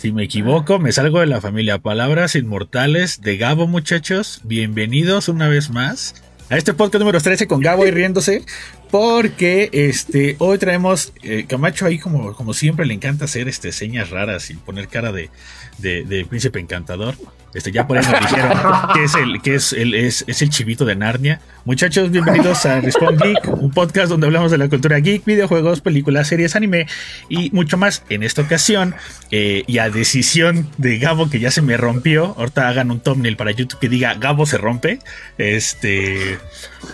[0.00, 4.40] si me equivoco, me salgo de la familia Palabras Inmortales de Gabo, muchachos.
[4.44, 6.14] Bienvenidos una vez más
[6.50, 8.44] a este podcast número 13 con Gabo y riéndose.
[8.90, 14.10] Porque este, hoy traemos, eh, Camacho ahí como, como siempre le encanta hacer este, señas
[14.10, 15.30] raras y poner cara de,
[15.78, 17.14] de, príncipe encantador.
[17.52, 18.52] Este, ya por eso dijeron
[18.94, 21.40] que es el, que es el, es, es, el chivito de Narnia.
[21.64, 26.28] Muchachos, bienvenidos a Respawn Geek, un podcast donde hablamos de la cultura geek, videojuegos, películas,
[26.28, 26.86] series, anime
[27.28, 28.04] y mucho más.
[28.08, 28.94] En esta ocasión,
[29.32, 33.36] eh, y a decisión de Gabo, que ya se me rompió, ahorita hagan un thumbnail
[33.36, 35.00] para YouTube que diga Gabo se rompe.
[35.36, 36.38] Este,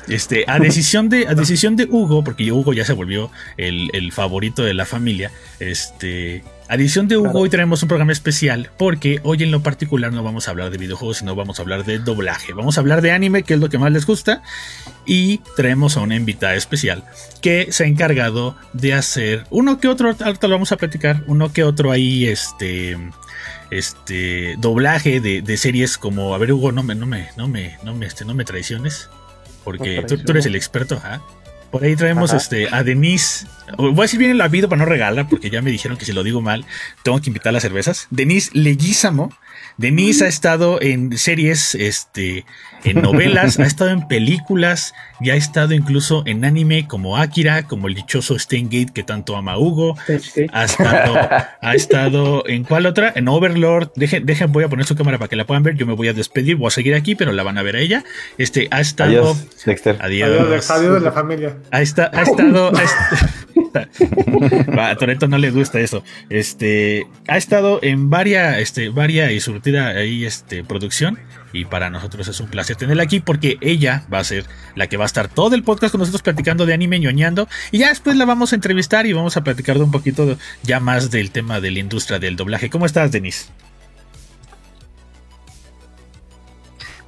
[0.08, 4.12] este, a decisión de, a decisión de Hugo, porque Hugo ya se volvió el, el
[4.12, 5.30] favorito de la familia.
[5.60, 10.24] Este, Adición de Hugo, hoy tenemos un programa especial porque hoy en lo particular no
[10.24, 12.52] vamos a hablar de videojuegos, sino vamos a hablar de doblaje.
[12.54, 14.42] Vamos a hablar de anime, que es lo que más les gusta,
[15.06, 17.05] y traemos a una invitada especial
[17.41, 21.52] que se ha encargado de hacer uno que otro, ahorita lo vamos a platicar, uno
[21.52, 22.98] que otro ahí, este,
[23.70, 27.94] este, doblaje de, series como, a ver Hugo, no me, no me, no me, no
[27.94, 29.08] me, este, no me traiciones,
[29.62, 31.20] porque tú, tú, eres el experto, ¿ah?
[31.70, 33.47] Por ahí traemos este, a Denise.
[33.77, 36.12] Voy a decir bien el habido para no regalar, porque ya me dijeron que si
[36.12, 36.64] lo digo mal,
[37.03, 38.06] tengo que invitar las cervezas.
[38.11, 39.33] Denise Leguízamo
[39.78, 42.46] Denise ha estado en series, este,
[42.84, 47.88] en novelas, ha estado en películas y ha estado incluso en anime como Akira, como
[47.88, 49.94] el dichoso Steingate que tanto ama Hugo.
[50.52, 51.16] Ha estado,
[51.60, 53.12] ha estado en cuál otra?
[53.14, 53.91] En Overlord.
[53.96, 55.74] Dejen, dejen, voy a poner su cámara para que la puedan ver.
[55.77, 57.80] Yo me voy a despedir, voy a seguir aquí, pero la van a ver a
[57.80, 58.05] ella.
[58.38, 59.11] Este, ha estado.
[59.11, 59.98] Adiós, Dexter.
[60.00, 60.70] Adiós.
[60.70, 61.56] Adiós, de la familia.
[61.70, 62.72] Ha, está, ha estado.
[64.78, 66.02] a Toreto no le gusta eso.
[66.30, 71.18] Este, ha estado en varias, este, varia y surtida ahí, este, producción.
[71.52, 74.96] Y para nosotros es un placer tenerla aquí porque ella va a ser la que
[74.96, 77.48] va a estar todo el podcast con nosotros platicando de anime, ñoñando.
[77.70, 80.80] Y ya después la vamos a entrevistar y vamos a platicar de un poquito ya
[80.80, 82.68] más del tema de la industria del doblaje.
[82.68, 83.46] ¿Cómo estás, Denise?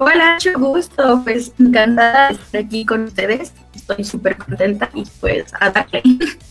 [0.01, 1.21] Hola, mucho gusto.
[1.25, 3.53] Pues encantada de estar aquí con ustedes.
[3.75, 6.01] Estoy súper contenta y pues ataque.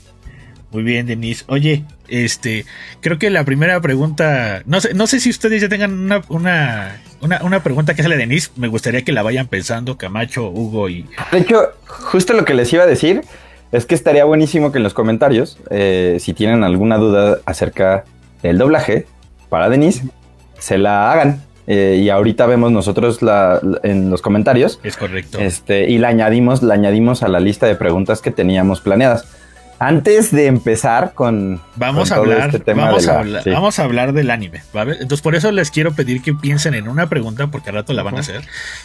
[0.70, 1.44] Muy bien, Denise.
[1.48, 2.66] Oye, este,
[3.00, 5.92] creo que la primera pregunta, no sé, no sé si ustedes ya tengan
[6.28, 10.48] una, una, una, pregunta que sale de Denise, me gustaría que la vayan pensando, Camacho,
[10.48, 11.06] Hugo y...
[11.32, 13.22] De hecho, justo lo que les iba a decir
[13.72, 18.04] es que estaría buenísimo que en los comentarios, eh, si tienen alguna duda acerca
[18.42, 19.06] del doblaje
[19.48, 20.04] para Denise,
[20.58, 21.42] se la hagan.
[21.70, 24.80] Eh, y ahorita vemos nosotros la, en los comentarios.
[24.82, 25.38] Es correcto.
[25.38, 29.26] Este, y la añadimos, la añadimos a la lista de preguntas que teníamos planeadas.
[29.80, 34.12] Antes de empezar con, vamos a hablar, este tema vamos, a hablar vamos a hablar
[34.12, 37.76] del anime, Entonces por eso les quiero pedir que piensen en una pregunta porque al
[37.76, 38.42] rato la van a hacer.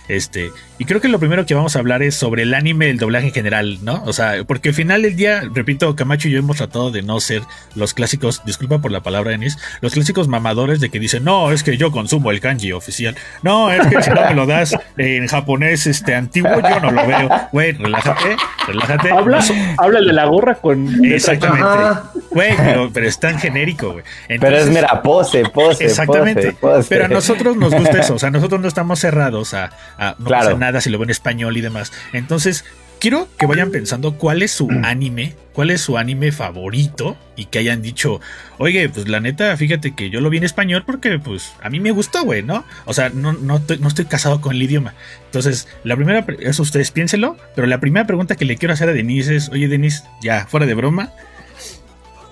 [0.07, 2.99] Este, y creo que lo primero que vamos a hablar es sobre el anime, el
[2.99, 4.03] doblaje en general, ¿no?
[4.05, 7.19] O sea, porque al final del día, repito, Camacho y yo hemos tratado de no
[7.19, 7.41] ser
[7.73, 11.63] los clásicos, disculpa por la palabra Denis, los clásicos mamadores de que dicen, "No, es
[11.63, 15.25] que yo consumo el kanji oficial." No, es que si no me lo das en
[15.27, 17.29] japonés este antiguo yo no lo veo.
[17.51, 18.35] Güey, relájate,
[18.67, 19.11] relájate.
[19.11, 19.43] Habla,
[19.77, 21.99] habla de la gorra con Exactamente.
[22.31, 22.55] Güey,
[22.93, 24.03] pero, es tan genérico, güey.
[24.39, 25.85] pero es mera pose, pose.
[25.85, 26.55] Exactamente.
[26.89, 28.15] Pero a nosotros nos gusta eso.
[28.15, 29.71] O sea, nosotros no estamos cerrados a,
[30.17, 31.91] no pasa nada si lo ven en español y demás.
[32.13, 32.65] Entonces,
[33.03, 34.85] quiero que vayan pensando cuál es su mm.
[34.85, 38.21] anime, cuál es su anime favorito y que hayan dicho,
[38.59, 41.81] oye, pues la neta, fíjate que yo lo vi en español porque pues a mí
[41.81, 42.63] me gustó, güey, ¿no?
[42.85, 44.93] O sea, no, no, estoy, casado con el idioma.
[45.25, 48.93] Entonces, la primera, eso ustedes piénselo, pero la primera pregunta que le quiero hacer a
[48.93, 51.11] Denise es, oye, Denise, ya, fuera de broma,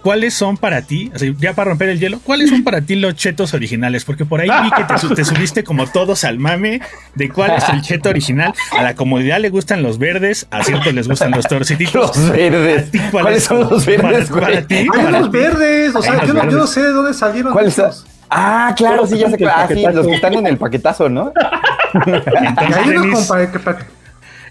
[0.02, 3.54] ¿cuáles son para ti, ya para romper el hielo, cuáles son para ti los chetos
[3.54, 4.06] originales?
[4.06, 6.82] Porque por ahí vi que te, subiste como todos al mame
[7.16, 8.54] de cuál es el cheto original.
[8.78, 12.18] A la comodidad le gustan los verdes, a cierto les gustan los torciditos.
[12.18, 12.90] Los verdes.
[13.12, 14.30] ¿Cuáles son los verdes?
[14.30, 14.76] Para, ti.
[14.76, 17.54] Hay los verdes, o sea, yo no, sé de dónde salieron.
[17.54, 17.92] ¿Cuáles son?
[18.30, 21.34] Ah, claro, sí, ya sé que ah, los que están en el paquetazo, ¿no?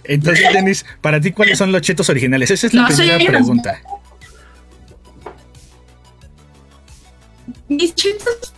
[0.05, 2.51] Entonces, Denis, para ti, ¿cuáles son los chetos originales?
[2.51, 3.81] Esa es la primera pregunta.
[7.71, 8.53] Mis chetos,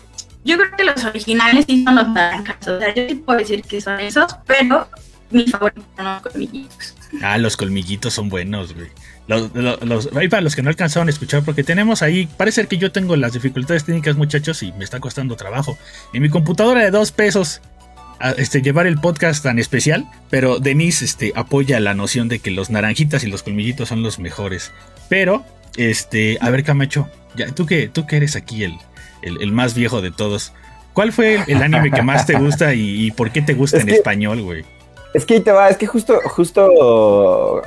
[0.44, 2.66] yo creo que los originales sí son los naranjas.
[2.66, 4.88] O sea, yo sí puedo decir que son esos, pero
[5.30, 6.94] mis favoritos son los colmillitos.
[7.22, 8.88] Ah, los colmillitos son buenos, güey.
[9.28, 12.76] Los, los, ahí para los que no alcanzaron a escuchar, porque tenemos ahí, parece que
[12.76, 15.78] yo tengo las dificultades técnicas, muchachos, y me está costando trabajo.
[16.12, 17.60] En mi computadora de dos pesos,
[18.36, 22.70] este, llevar el podcast tan especial, pero Denise este, apoya la noción de que los
[22.70, 24.72] naranjitas y los colmillitos son los mejores.
[25.08, 25.44] Pero,
[25.76, 28.76] este, a ver, Camacho, ya, tú que, tú que eres aquí el,
[29.22, 30.52] el, más viejo de todos.
[30.92, 34.42] ¿Cuál fue el, anime que más te gusta y, por qué te gusta en español,
[34.42, 34.64] güey?
[35.14, 37.62] Es que ahí te va, es que justo, justo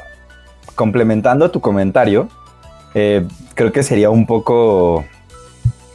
[0.76, 2.30] complementando tu comentario,
[2.94, 5.06] eh, creo que sería un poco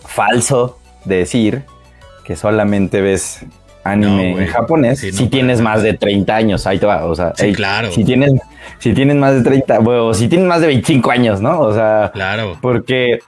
[0.05, 1.65] falso decir
[2.25, 3.45] que solamente ves
[3.85, 6.67] anime No, en japonés Sí, no, si tienes más de 30 años.
[6.67, 7.05] Ahí te va.
[7.07, 7.91] O sea, Sí, claro.
[7.93, 8.33] si tienes,
[8.79, 11.61] si tienes más de 30, bueno, o si tienes más de 25 años, ¿no?
[11.61, 12.59] O sea, Claro.
[12.61, 13.21] porque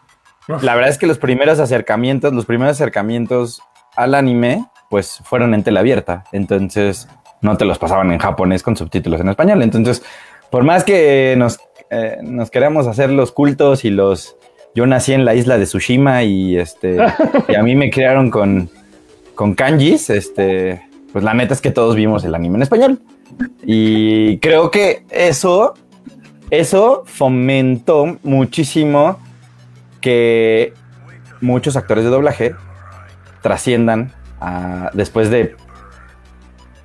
[0.62, 3.62] la verdad es que los primeros acercamientos, los primeros acercamientos
[3.96, 6.24] al anime, pues fueron en tela abierta.
[6.32, 7.08] Entonces
[7.40, 9.62] no te los pasaban en japonés con subtítulos en español.
[9.62, 10.02] Entonces,
[10.50, 11.58] por más que nos,
[11.90, 14.36] eh, nos queramos hacer los cultos y los...
[14.74, 16.96] Yo nací en la isla de Tsushima y este
[17.48, 18.70] y a mí me crearon con,
[19.34, 20.80] con kanjis, este,
[21.12, 22.98] pues la neta es que todos vimos el anime en español.
[23.64, 25.74] Y creo que eso,
[26.50, 29.18] eso fomentó muchísimo
[30.02, 30.74] que
[31.40, 32.54] muchos actores de doblaje
[33.40, 35.56] trasciendan a- después de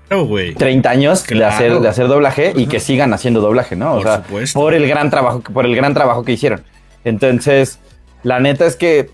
[0.10, 0.54] güey.
[0.56, 3.92] 30 años de, hacer, de hacer doblaje y que sigan haciendo doblaje, ¿no?
[3.92, 4.60] O Por sea, supuesto.
[4.60, 6.64] por el gran trabajo, por el gran trabajo que hicieron.
[7.04, 7.80] Entonces,
[8.24, 9.10] la neta es que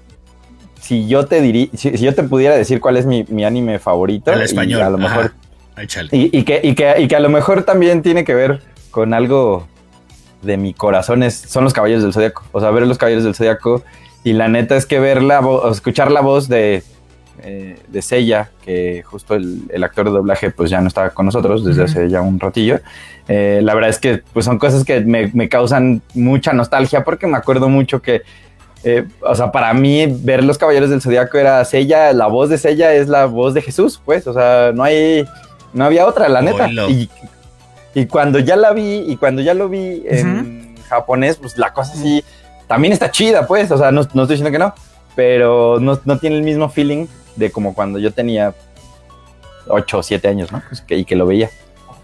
[0.80, 3.80] si yo te diría, si, si yo te pudiera decir cuál es mi, mi anime
[3.80, 4.82] favorito, y español.
[4.84, 5.34] a lo mejor
[6.12, 8.62] y que, y, que, y que a lo mejor también tiene que ver
[8.92, 9.68] con algo
[10.44, 12.44] de mi corazón, es, son los Caballeros del Zodiaco.
[12.51, 13.84] O sea, ver los Caballeros del Zodiaco.
[14.24, 16.84] Y la neta es que ver la vo- o escuchar la voz de,
[17.44, 21.25] eh, de Sella, que justo el, el actor de doblaje pues ya no está con
[21.25, 22.80] nosotros desde hace ya un ratillo.
[23.28, 27.28] Eh, la verdad es que pues son cosas que me, me causan mucha nostalgia porque
[27.28, 28.22] me acuerdo mucho que
[28.86, 32.57] eh, o sea, para mí ver los Caballeros del Zodiaco era Sella, la voz de
[32.57, 35.25] Sella es la voz de Jesús, pues, o sea, no hay,
[35.74, 36.66] no había otra, la neta.
[36.66, 36.89] Oilo.
[36.89, 37.10] Y,
[37.94, 41.94] y cuando ya la vi, y cuando ya lo vi en japonés, pues la cosa
[41.95, 42.24] sí,
[42.68, 44.74] también está chida, pues, o sea, no, no estoy diciendo que no,
[45.16, 47.06] pero no, no tiene el mismo feeling
[47.36, 48.54] de como cuando yo tenía
[49.68, 50.62] 8 o 7 años, ¿no?
[50.68, 51.50] Pues que, y que lo veía.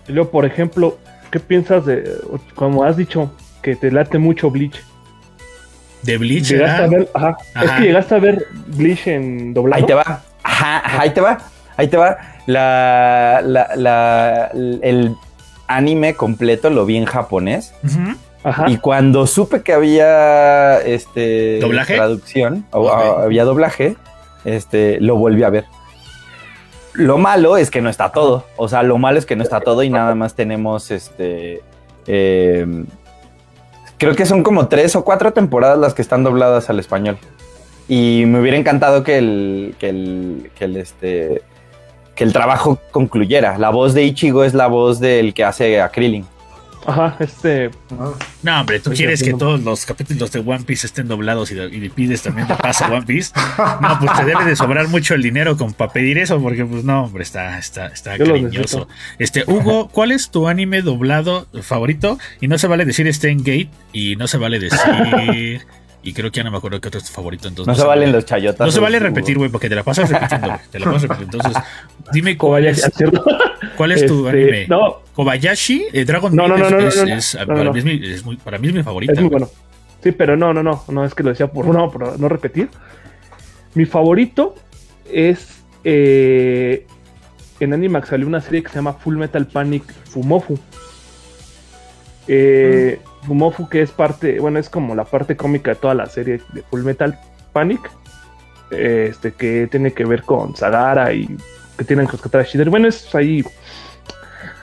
[0.08, 0.98] Y luego, por ejemplo,
[1.32, 2.10] ¿qué piensas de,
[2.56, 3.32] como has dicho,
[3.62, 4.82] que te late mucho Bleach?
[6.04, 9.82] De Bleach ¿Llegaste a ver, ajá, es que llegaste a ver Bleach en doblado.
[9.82, 10.22] Ahí te va.
[10.44, 11.38] Ajá, ajá, ahí te va.
[11.78, 12.18] Ahí te va.
[12.48, 15.16] La, la, la- el
[15.70, 17.74] anime completo lo vi en japonés.
[18.44, 18.70] Ajá.
[18.70, 21.96] Y cuando supe que había este ¿Doblaje?
[21.96, 23.96] traducción, o, había doblaje,
[24.44, 25.66] este, lo volví a ver.
[26.94, 28.46] Lo malo es que no está todo.
[28.58, 31.62] O sea, lo malo es que no está todo y nada más tenemos este.
[32.08, 32.86] eh,
[33.98, 37.18] creo que son como tres o cuatro temporadas las que están dobladas al español.
[37.88, 41.42] Y me hubiera encantado que el, que el, que el, este,
[42.20, 43.58] que el trabajo concluyera.
[43.58, 46.26] La voz de Ichigo es la voz del que hace a Krillin.
[46.86, 47.72] Ajá, este.
[47.98, 48.12] Ah,
[48.44, 51.88] No, hombre, tú quieres que todos los capítulos de One Piece estén doblados y, y
[51.88, 53.32] pides también de paso One Piece.
[53.80, 56.84] No, pues te debe de sobrar mucho el dinero con para pedir eso, porque pues
[56.84, 58.90] no, hombre, está, está, está Yo cariñoso.
[59.18, 62.20] Este, Hugo, ¿cuál es tu anime doblado favorito?
[62.42, 65.62] Y no se vale decir Stein Gate y no se vale decir.
[66.10, 67.48] Y creo que ya no me acuerdo qué otro es tu favorito.
[67.48, 68.66] Entonces No se valen los chayotas.
[68.66, 70.60] No se vale repetir, güey, porque te la pasas repitiendo, güey.
[70.72, 71.38] Te la pasas repitiendo.
[71.38, 71.64] Entonces,
[72.12, 72.92] dime cuál Kobayashi, es,
[73.78, 74.68] cuál es tu Este, anime.
[74.68, 77.72] No, Kobayashi, eh, Dragon No, no, Ball no, es, no, no, es- para.
[77.72, 79.14] Mí es mi, para mí es mi favorita.
[79.14, 79.50] es muy bueno.
[80.04, 80.84] Sí, pero no, no, no.
[80.88, 82.70] No es que lo decía por no, por no repetir.
[83.76, 84.56] Mi favorito
[85.12, 85.62] es.
[85.84, 86.86] Eh,
[87.60, 90.58] en Animax salió una serie que se llama Full Metal Panic Fumofu.
[92.32, 96.40] Eh, Fumofu, que es parte, bueno, es como la parte cómica de toda la serie
[96.54, 97.20] de Full Metal
[97.54, 97.82] Panic.
[98.72, 101.28] eh, Este, que tiene que ver con Sagara y
[101.78, 102.70] que tienen que rescatar a Shider.
[102.70, 103.44] Bueno, es ahí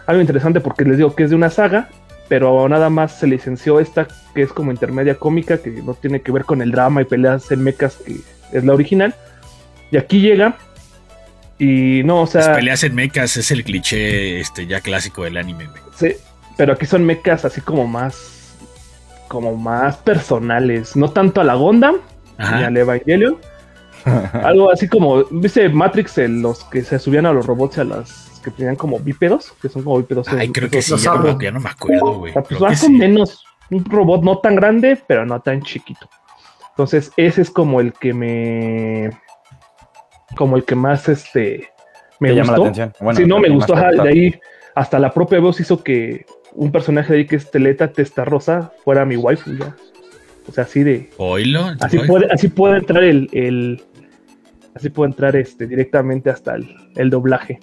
[0.06, 1.88] algo interesante porque les digo que es de una saga,
[2.28, 6.30] pero nada más se licenció esta que es como intermedia cómica, que no tiene que
[6.30, 8.16] ver con el drama y peleas en mechas, que
[8.52, 9.12] es la original.
[9.90, 10.56] Y aquí llega.
[11.58, 15.36] Y no, o Las sea, peleas en mechas es el cliché este, ya clásico del
[15.38, 15.82] anime, güey.
[16.56, 18.56] Pero aquí son mechas así como más,
[19.28, 21.96] como más personales, no tanto a la Gondam
[22.38, 22.66] ni Ajá.
[22.66, 23.38] al Evangelion.
[24.44, 26.18] Algo así como, ¿viste Matrix?
[26.18, 29.52] en los que se subían a los robots y a las que tenían como bípedos,
[29.60, 30.28] que son como bípedos.
[30.28, 32.30] Ay, creo que sí, ya no, ya no me acuerdo, güey.
[32.30, 32.92] O sea, pues o sí.
[32.92, 36.08] menos un robot no tan grande, pero no tan chiquito.
[36.70, 39.10] Entonces, ese es como el que me.
[40.36, 41.70] Como el que más este.
[42.20, 42.62] Me Me llama la gustó.
[42.62, 42.92] atención.
[43.00, 43.72] Bueno, sí, no, me gustó.
[43.72, 44.40] te ajá, de ahí,
[44.76, 46.24] hasta la propia voz hizo que
[46.56, 49.76] un personaje de ahí que es Teleta Testa Rosa fuera mi waifu ya.
[50.48, 51.10] O sea, así de.
[51.16, 51.72] Oílo.
[51.80, 53.28] Así puede, así puede entrar el.
[53.32, 53.82] el-
[54.74, 57.58] así puede entrar este directamente hasta el, el doblaje.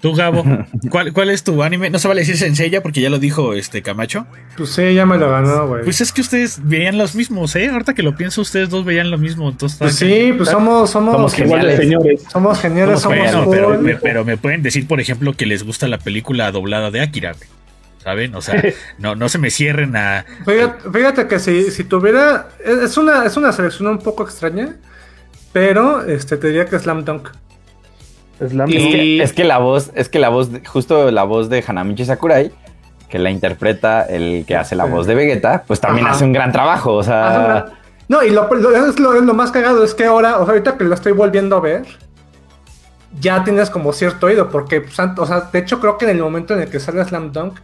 [0.00, 0.44] Tú, Gabo,
[0.90, 1.90] ¿cuál, ¿cuál es tu anime?
[1.90, 4.26] No se vale decir Senseiya porque ya lo dijo este Camacho.
[4.56, 5.82] Pues sí, ya me lo ganó, güey.
[5.82, 7.66] Pues es que ustedes veían los mismos, ¿eh?
[7.68, 9.48] Ahorita que lo pienso, ustedes dos veían lo mismo.
[9.48, 11.76] Entonces, Pues sí, pues somos, somos, Somos Geniales.
[11.78, 12.22] señores.
[12.30, 13.48] somos geniales, somos cool.
[13.50, 17.00] pero, me- pero me pueden decir, por ejemplo, que les gusta la película doblada de
[17.00, 17.48] Akira, güey.
[18.02, 18.34] ¿Saben?
[18.34, 18.62] O sea,
[18.98, 20.24] no, no se me cierren a...
[20.44, 22.48] Fíjate, fíjate que si, si tuviera.
[22.64, 24.76] Es una, es una selección un poco extraña.
[25.52, 27.28] pero este, te diría que Slam Dunk.
[28.46, 31.64] Slam Es que, es que la voz, es que la voz, justo la voz de
[31.66, 32.52] Hanamichi Sakurai,
[33.08, 36.14] que la interpreta el que hace la voz de Vegeta, pues también Ajá.
[36.16, 36.94] hace un gran trabajo.
[36.94, 37.66] O sea.
[38.08, 40.52] No, y lo, lo- es lo, es lo más cagado es que ahora, o sea,
[40.54, 41.84] ahorita que lo estoy volviendo a ver,
[43.20, 46.22] ya tienes como cierto oído, porque, pues, o sea, de hecho creo que en el
[46.22, 47.58] momento en el que sale Slam Dunk,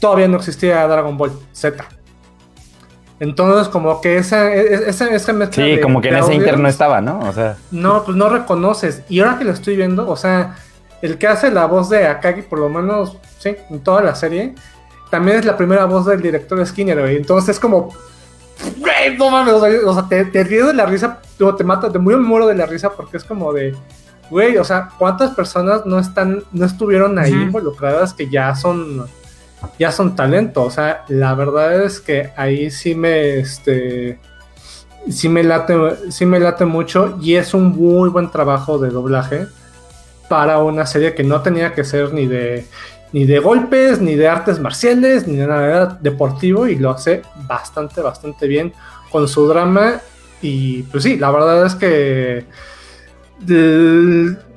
[0.00, 1.84] todavía no existía Dragon Ball Z.
[3.20, 6.34] Entonces, como que esa, e- e- esa, esa mezcla sí, de- como que en ese
[6.34, 7.18] inter no estaba, ¿no?
[7.20, 9.02] O sea, No, pues no reconoces.
[9.08, 10.56] Y ahora que lo estoy viendo, o sea,
[11.02, 14.54] el que hace la voz de Akagi, por lo menos, sí, en toda la serie,
[15.10, 17.16] también es la primera voz del director Skinner, güey.
[17.16, 17.88] Entonces es como.
[18.76, 21.62] Güey, no mames, o sea, o sea, te, te ríes de la risa, o te
[21.64, 23.74] mata, te muy muero de la risa porque es como de.
[24.30, 27.42] Güey, o sea, ¿cuántas personas no están, no estuvieron ahí Ujú.
[27.42, 29.06] involucradas que ya son,
[29.78, 30.64] ya son talento?
[30.64, 34.18] O sea, la verdad es que ahí sí me, este,
[35.10, 35.74] sí me late,
[36.10, 39.46] sí me late mucho y es un muy buen trabajo de doblaje
[40.28, 42.66] para una serie que no tenía que ser ni de
[43.12, 48.02] ni de golpes, ni de artes marciales, ni de nada deportivo y lo hace bastante,
[48.02, 48.72] bastante bien
[49.10, 49.94] con su drama
[50.42, 52.44] y pues sí, la verdad es que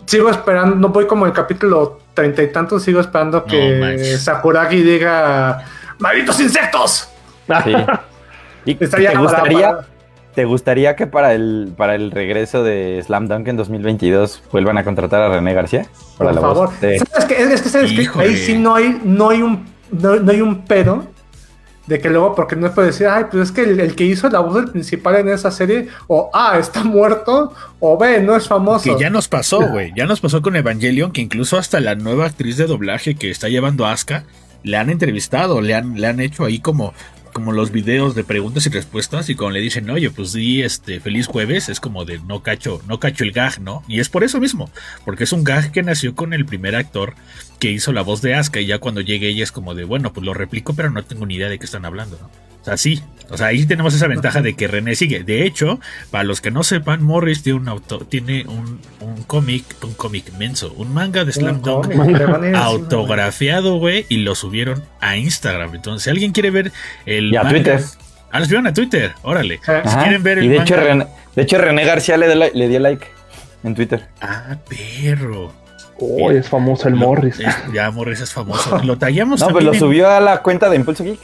[0.06, 4.24] sigo esperando, no voy como el capítulo treinta y tantos, sigo esperando que manches.
[4.24, 5.64] Sakuragi diga
[6.00, 7.10] ¡Malditos insectos!
[7.64, 7.74] sí.
[8.66, 9.88] ¿Y Estaría te gustaría, para-
[10.36, 14.84] te gustaría que para el, para el regreso de Slam Dunk en 2022 vuelvan a
[14.84, 15.88] contratar a René García?
[16.18, 16.68] Para Por la favor.
[16.68, 17.42] voz de- ¿Sabes qué?
[17.42, 18.02] Es que, ¿sabes qué?
[18.04, 18.26] Híjole.
[18.28, 21.06] Ahí sí no hay, no hay un, no, no hay un pero
[21.88, 24.30] de que luego, porque no puede decir, ay, pues es que el, el que hizo
[24.30, 28.48] la voz del principal en esa serie, o A, está muerto, o B, no es
[28.48, 28.96] famoso.
[28.96, 29.92] Que ya nos pasó, güey.
[29.96, 33.50] Ya nos pasó con Evangelion, que incluso hasta la nueva actriz de doblaje que está
[33.50, 34.26] llevando Asuka,
[34.64, 36.94] le han entrevistado, le han, le han hecho ahí como,
[37.32, 39.30] como los videos de preguntas y respuestas.
[39.30, 42.82] Y cuando le dicen, oye, pues di este feliz jueves, es como de no cacho,
[42.88, 43.84] no cacho el gag, ¿no?
[43.88, 44.70] Y es por eso mismo,
[45.06, 47.16] porque es un gag que nació con el primer actor
[47.60, 48.62] que hizo la voz de Asuka.
[48.62, 51.26] Y ya cuando llegue ella es como de, bueno, pues lo replico, pero no tengo
[51.26, 52.51] ni idea de qué están hablando, ¿no?
[52.62, 53.02] O sea, sí.
[53.30, 55.24] O sea, ahí tenemos esa ventaja de que René sigue.
[55.24, 59.64] De hecho, para los que no sepan, Morris tiene un auto, tiene un, un cómic,
[59.84, 61.94] un cómic menso, un manga de Slam Dunk
[62.56, 65.76] autografiado, güey, y lo subieron a Instagram.
[65.76, 66.72] Entonces, si alguien quiere ver
[67.06, 67.82] el Y a manga- Twitter.
[68.32, 69.60] Ah, lo subieron a Twitter, órale.
[69.66, 69.90] Ajá.
[69.90, 72.58] Si quieren ver el y de hecho, René, de hecho, René García le, dio like-
[72.58, 73.08] le dio like
[73.64, 74.08] en Twitter.
[74.22, 75.54] Ah, perro.
[76.00, 77.40] Oh, es famoso el Lo- Morris.
[77.40, 78.78] es- ya Morris es famoso.
[78.84, 81.20] Lo tallamos No, pues también lo en- subió a la cuenta de Impulso Geek.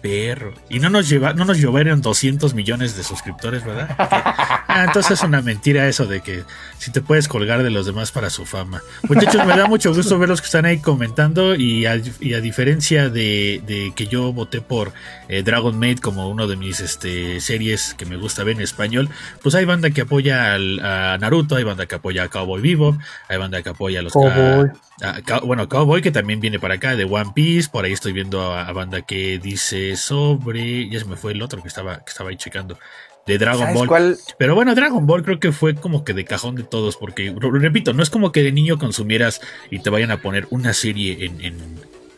[0.00, 0.54] Perro.
[0.68, 3.88] Y no nos lleva, no nos lloveron 200 millones de suscriptores, ¿verdad?
[4.72, 6.44] Ah, entonces es una mentira eso de que
[6.78, 8.80] si te puedes colgar de los demás para su fama.
[9.08, 12.40] Muchachos, me da mucho gusto ver los que están ahí comentando y a, y a
[12.40, 14.92] diferencia de, de que yo voté por
[15.28, 19.08] eh, Dragon Maid como uno de mis este, series que me gusta ver en español,
[19.42, 22.96] pues hay banda que apoya al- a Naruto, hay banda que apoya a Cowboy Vivo,
[23.28, 24.68] hay banda que apoya a los Cowboy.
[25.02, 27.92] a- a Cow- bueno, Cowboy que también viene para acá de One Piece, por ahí
[27.92, 31.68] estoy viendo a, a banda que dice sobre, ya se me fue el otro que
[31.68, 32.78] estaba que estaba ahí checando
[33.26, 33.88] de Dragon ¿Sabes Ball.
[33.88, 34.18] cuál?
[34.38, 37.58] Pero bueno, Dragon Ball creo que fue como que de cajón de todos, porque re-
[37.60, 41.24] repito, no es como que de niño consumieras y te vayan a poner una serie
[41.26, 41.56] en, en,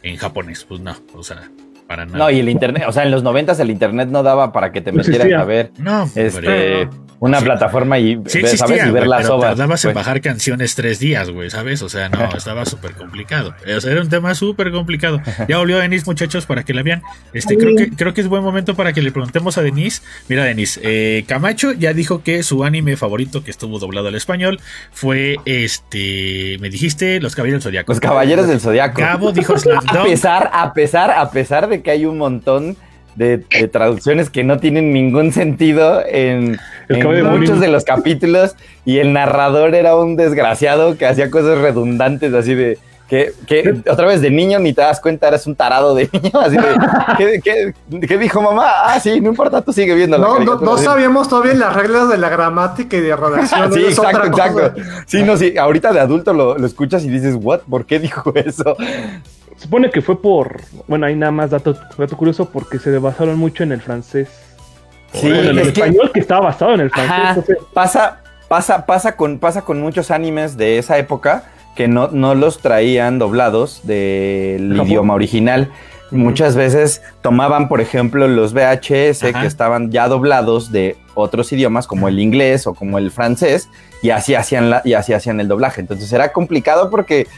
[0.02, 1.50] en japonés, pues no, o sea,
[1.93, 2.19] para nada.
[2.19, 4.81] No, y el internet, o sea, en los noventas el internet no daba para que
[4.81, 5.41] te No metieras existía.
[5.41, 7.45] a ver no, este, una Sí.
[7.45, 8.87] plataforma y Sí existía, ¿sabes?
[8.87, 9.51] y ver las pero obras.
[9.53, 11.81] tardabas en bajar canciones tres días, güey, ¿sabes?
[11.83, 13.55] O sea, no, estaba súper complicado.
[13.77, 15.21] O sea, era un tema súper complicado.
[15.49, 17.03] Ya volvió Denise, muchachos, para que la vean.
[17.33, 20.03] Este, creo que, creo que es buen momento para que le preguntemos a Denise.
[20.29, 24.59] Mira, Denise, eh, Camacho ya dijo que su anime favorito que estuvo doblado al español
[24.91, 27.93] fue este, me dijiste, Los Caballeros del Zodiaco.
[27.93, 28.99] Los Caballeros del Zodiaco.
[29.01, 32.77] Cabo dijo Slam A pesar, a pesar, a pesar de que hay un montón
[33.17, 36.59] de, de traducciones que no tienen ningún sentido en,
[36.89, 41.59] en de muchos de los capítulos y el narrador era un desgraciado que hacía cosas
[41.59, 42.79] redundantes así de
[43.11, 46.31] que, que otra vez de niño ni te das cuenta, eres un tarado de niño,
[46.41, 46.62] así de
[47.19, 48.65] ¿qué, qué- qué dijo mamá?
[48.85, 50.71] Ah, sí, no importa, tú sigue viendo No, no, caricatura".
[50.71, 53.71] no sabíamos todavía las reglas de la gramática y de redacción.
[53.75, 54.73] Sí, exacto, exacto.
[55.05, 57.61] Sí, no, sí, ahorita de adulto lo, lo escuchas y dices, ¿what?
[57.69, 58.75] ¿Por qué dijo eso?
[59.62, 60.61] Se supone que fue por.
[60.88, 64.28] Bueno, hay nada más dato, dato curioso porque se basaron mucho en el francés.
[65.12, 67.14] Sí, Bueno, en el es español que estaba basado en el francés.
[67.16, 71.45] Ajá, pasa, pasa, pasa con, pasa con muchos animes de esa época
[71.76, 74.88] que no, no los traían doblados del Japón.
[74.88, 75.71] idioma original.
[76.11, 79.42] Muchas veces tomaban, por ejemplo, los VHS Ajá.
[79.42, 83.69] que estaban ya doblados de otros idiomas como el inglés o como el francés
[84.02, 85.81] y así hacían la, y así hacían el doblaje.
[85.81, 87.28] Entonces era complicado porque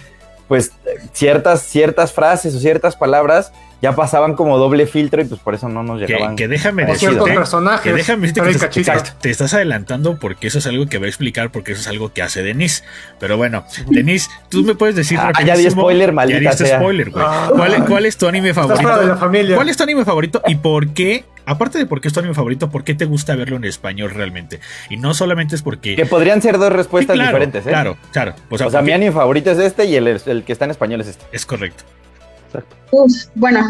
[0.49, 0.73] pues
[1.13, 3.53] ciertas, ciertas frases o ciertas palabras
[3.85, 6.37] ya pasaban como doble filtro y pues por eso no nos Que, llegaban.
[6.37, 7.83] que déjame O decirte, ciertos personajes.
[7.83, 8.91] que déjame decirte que te, cachito.
[8.93, 11.89] exacto, te estás adelantando porque eso es algo que va a explicar porque eso es
[11.89, 12.83] algo que hace Denise.
[13.21, 16.79] Pero bueno, Denise, tú me puedes decir Ah, ya di spoiler, maldita Ya diste sea.
[16.79, 17.25] spoiler, güey.
[17.27, 17.51] Ah.
[17.55, 19.09] ¿Cuál, cuál es tu anime Estás fuera de favorito?
[19.15, 19.57] la familia.
[19.57, 21.25] ¿Cuál es tu anime favorito y por qué?
[21.47, 24.13] Aparte de por qué es tu anime favorito, ¿por qué te gusta verlo en español
[24.15, 24.61] realmente?
[24.89, 25.95] Y no solamente es porque...
[25.95, 27.69] Que podrían ser dos Sí, respuestas claro, diferentes, ¿eh?
[27.69, 28.35] Claro, claro.
[28.49, 30.71] O sea, O sea, mi anime favorito es este y el, el que está en
[30.71, 31.27] español es este.
[31.33, 31.85] es correcto.
[32.55, 32.77] Exacto.
[32.93, 33.61] Uf, bueno,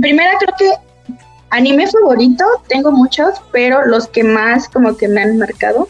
[0.00, 0.70] primera creo que
[1.50, 5.88] anime favorito, tengo muchos, pero los que más como que me han marcado.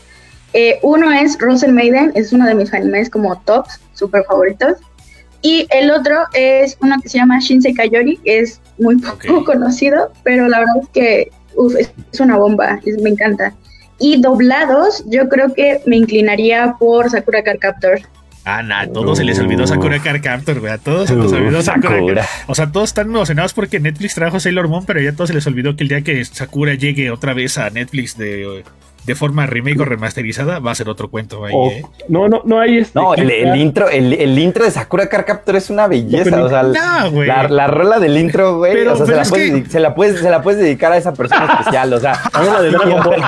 [0.54, 4.76] eh, uno es Russell Maiden, es uno de mis animes como tops, super favoritos.
[5.40, 10.12] Y el otro es uno que se llama Shinsei Kayori, que es muy poco conocido,
[10.24, 13.54] pero la verdad es que uf, es una bomba, es- me encanta.
[13.98, 18.00] Y doblados, yo creo que me inclinaría por Sakura Card Captor.
[18.44, 20.72] Ah, nah, a todos se les olvidó Sakura Card Captor, güey.
[20.72, 21.90] A todos se les Uh, olvidó Sakura.
[21.96, 22.26] Sakura.
[22.48, 25.34] O sea, todos están emocionados porque Netflix trajo Sailor Moon, pero ya a todos se
[25.34, 28.64] les olvidó que el día que Sakura llegue otra vez a Netflix de,
[29.06, 31.82] de forma remake o remasterizada, va a ser otro cuento ahí, ¿eh?
[32.08, 32.98] no, no, no hay este.
[32.98, 36.42] No, el, intro, el, el intro de Sakura Card Captor es una belleza.
[36.42, 37.28] O sea, No, güey.
[37.28, 38.72] la, la rola del intro, güey.
[38.72, 40.90] Pero- o sea, se la, es puedes, que- se, la puedes, se la puedes dedicar
[40.92, 41.92] a esa persona especial.
[41.92, 43.22] O sea, También la de Dragon Ball.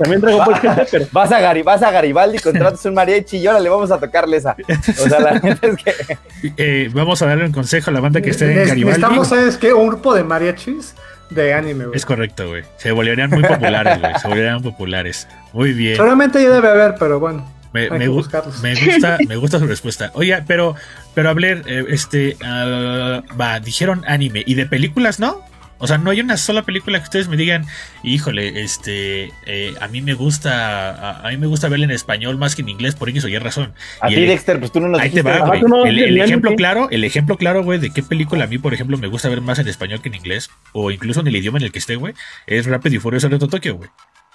[0.00, 3.46] También Dragon Ball GT, pero Vas a, Gari, vas a Garibaldi, contratas un mariachi y
[3.46, 4.56] ahora le vamos a tocarle esa.
[5.04, 6.18] O sea, la neta es que.
[6.56, 8.84] Eh, vamos a darle un consejo a la banda que esté en Garibaldi.
[8.84, 9.72] Necesitamos, ¿sabes qué?
[9.72, 10.94] Un grupo de mariachis
[11.28, 11.96] de anime, güey.
[11.96, 12.64] Es correcto, güey.
[12.78, 14.12] Se volverían muy populares, güey.
[14.20, 15.28] Se volverían populares.
[15.52, 15.96] Muy bien.
[15.96, 17.46] Seguramente ya debe haber, pero bueno.
[17.72, 18.60] Me, me gu- buscarlos.
[18.62, 20.10] me gusta, me gusta su respuesta.
[20.14, 20.74] Oye, pero,
[21.14, 25.40] pero ver, eh, este, ah, va, dijeron anime y de películas, ¿no?
[25.80, 27.64] O sea, no hay una sola película que ustedes me digan,
[28.02, 32.36] híjole, este, eh, a mí me gusta, a, a mí me gusta verla en español
[32.38, 33.72] más que en inglés por X o Y razón.
[34.00, 35.62] A Y ti, el- Dexter, pues tú no nos Ahí te va, güey.
[35.62, 38.98] no, El, ejemplo claro, el ejemplo claro, güey, de qué película a mí, por ejemplo,
[38.98, 41.64] me gusta ver más en español que en inglés, o incluso en el idioma en
[41.64, 42.14] el que esté, güey,
[42.46, 43.88] es Rápido y Furioso Reto Tokio, güey.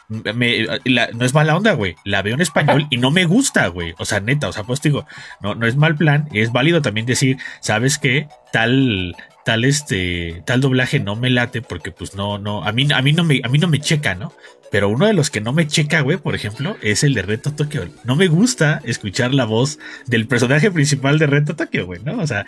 [0.07, 1.95] Me- la- no es mala onda, güey.
[2.03, 3.95] La veo en español y no me gusta, güey.
[3.97, 5.07] O sea, neta, o sea, pues digo,
[5.41, 6.27] no, no es mal plan.
[6.31, 8.27] Es válido también decir, ¿sabes qué?
[8.53, 13.01] Tal, tal este, tal doblaje no me late porque pues no, no, a mí, a
[13.01, 14.33] mí no me, a mí no me checa, ¿no?
[14.71, 17.53] Pero uno de los que no me checa, güey, por ejemplo, es el de Reto
[17.53, 17.87] Tokio.
[18.03, 22.17] No me gusta escuchar la voz del personaje principal de Reto Tokio, güey, ¿no?
[22.17, 22.45] O sea,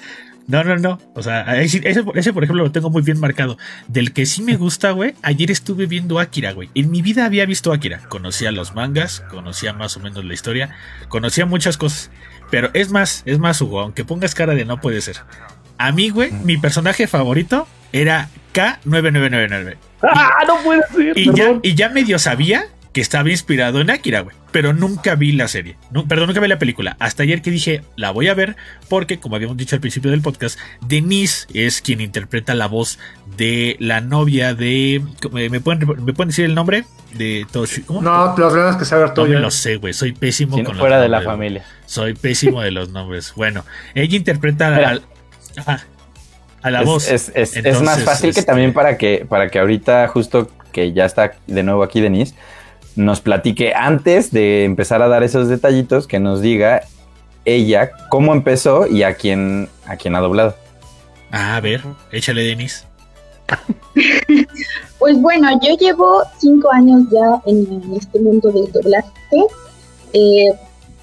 [0.48, 1.00] no, no, no.
[1.14, 3.58] O sea, ese, ese, por ejemplo, lo tengo muy bien marcado.
[3.88, 6.70] Del que sí me gusta, güey, ayer estuve viendo Akira, güey.
[6.74, 8.02] En mi vida había visto Akira.
[8.10, 10.76] Conocía los mangas, conocía más o menos la historia,
[11.10, 12.10] conocía muchas cosas.
[12.50, 15.18] Pero es más, es más, Hugo, aunque pongas cara de no puede ser.
[15.78, 19.76] A mí, güey, mi personaje favorito era K9999.
[20.04, 21.18] ¡Ah, no puede ser!
[21.18, 24.36] Y ya, y ya medio sabía que estaba inspirado en Akira, güey.
[24.52, 25.76] Pero nunca vi la serie.
[25.92, 26.96] No, perdón, nunca vi la película.
[27.00, 28.56] Hasta ayer que dije, la voy a ver,
[28.90, 32.98] porque, como habíamos dicho al principio del podcast, Denise es quien interpreta la voz
[33.38, 35.04] de la novia de.
[35.32, 36.86] ¿Me pueden, me pueden decir el nombre?
[37.14, 37.82] De Toshi.
[37.84, 38.02] ¿Cómo?
[38.02, 39.26] No, los ganas que saber No tú.
[39.26, 39.94] me lo sé, güey.
[39.94, 41.66] Soy pésimo Si no con los fuera de la nombres, familia.
[41.86, 43.34] Soy pésimo de los nombres.
[43.36, 43.64] Bueno,
[43.94, 45.00] ella interpreta Mira.
[45.58, 45.86] Ajá,
[46.62, 47.08] a la es, voz.
[47.10, 50.50] Es, es- es Entonces, más fácil que este- también para que, para que ahorita, justo
[50.72, 52.34] que ya está de nuevo aquí Denise,
[52.96, 56.82] nos platique antes de empezar a dar esos detallitos, que nos diga
[57.46, 60.56] ella cómo empezó y a quién, a quién ha doblado.
[61.32, 62.86] Ah, a ver, échale, Denise.
[65.00, 69.08] Pues bueno, yo llevo cinco años ya en este mundo del doblaje.
[70.14, 70.50] Eh,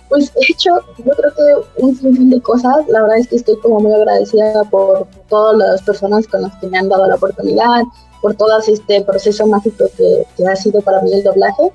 [0.09, 2.87] pues he hecho, yo creo que un sinfín de cosas.
[2.89, 6.69] La verdad es que estoy como muy agradecida por todas las personas con las que
[6.69, 7.83] me han dado la oportunidad,
[8.21, 11.73] por todo este proceso mágico que, que ha sido para mí el doblaje.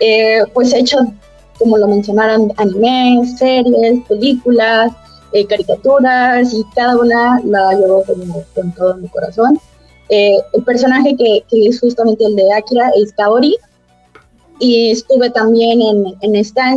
[0.00, 0.98] Eh, pues he hecho,
[1.58, 4.92] como lo mencionaron, animes, series, películas,
[5.32, 9.60] eh, caricaturas y cada una la llevo como con todo mi corazón.
[10.08, 13.56] Eh, el personaje que, que es justamente el de Akira es Kaori.
[14.60, 16.32] Y estuve también en, en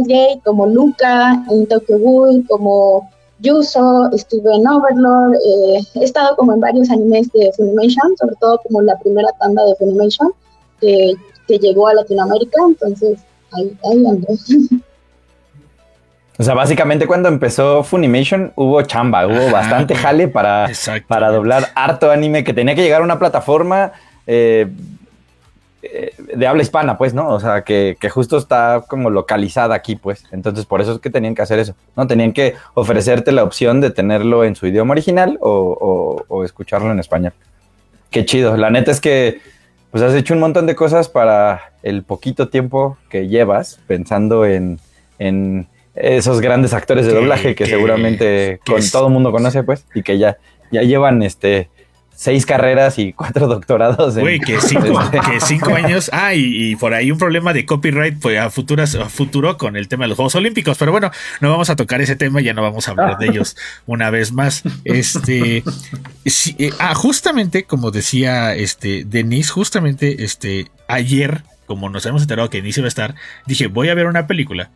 [0.07, 6.53] Gate como Luca, en Tokyo Ghoul como Yuso, estuve en Overlord, eh, he estado como
[6.53, 10.31] en varios animes de Funimation, sobre todo como la primera tanda de Funimation
[10.79, 11.11] que,
[11.47, 13.19] que llegó a Latinoamérica, entonces
[13.51, 14.27] ahí, ahí ando.
[16.39, 20.67] O sea, básicamente cuando empezó Funimation hubo chamba, hubo Ajá, bastante jale para,
[21.07, 23.91] para doblar harto anime que tenía que llegar a una plataforma
[24.25, 24.67] eh,
[26.35, 27.27] de habla hispana, pues, ¿no?
[27.29, 30.23] O sea, que, que justo está como localizada aquí, pues.
[30.31, 32.07] Entonces, por eso es que tenían que hacer eso, ¿no?
[32.07, 36.91] Tenían que ofrecerte la opción de tenerlo en su idioma original o, o- o escucharlo
[36.91, 37.33] en español.
[38.09, 38.55] Qué chido.
[38.57, 39.41] La neta es que,
[39.91, 44.79] pues, has hecho un montón de cosas para el poquito tiempo que llevas pensando en,
[45.19, 49.31] en, esos grandes actores de doblaje que, que- seguramente que con es- todo el mundo
[49.31, 50.37] conoce, pues, y que ya,
[50.71, 51.69] ya llevan este
[52.15, 54.17] seis carreras y cuatro doctorados.
[54.17, 56.09] Güey, que cinco, este, que cinco años.
[56.13, 59.75] Ah, y, y por ahí un problema de copyright pues, a, futuras, a futuro con
[59.75, 60.77] el tema de los Juegos Olímpicos.
[60.77, 63.57] Pero bueno, no vamos a tocar ese tema, ya no vamos a hablar de ellos
[63.85, 64.63] una vez más.
[64.83, 65.63] Este.
[66.25, 72.49] sí, eh, ah, justamente, como decía este Denise, justamente este ayer, como nos hemos enterado
[72.49, 74.69] que Denise iba a estar, dije, voy a ver una película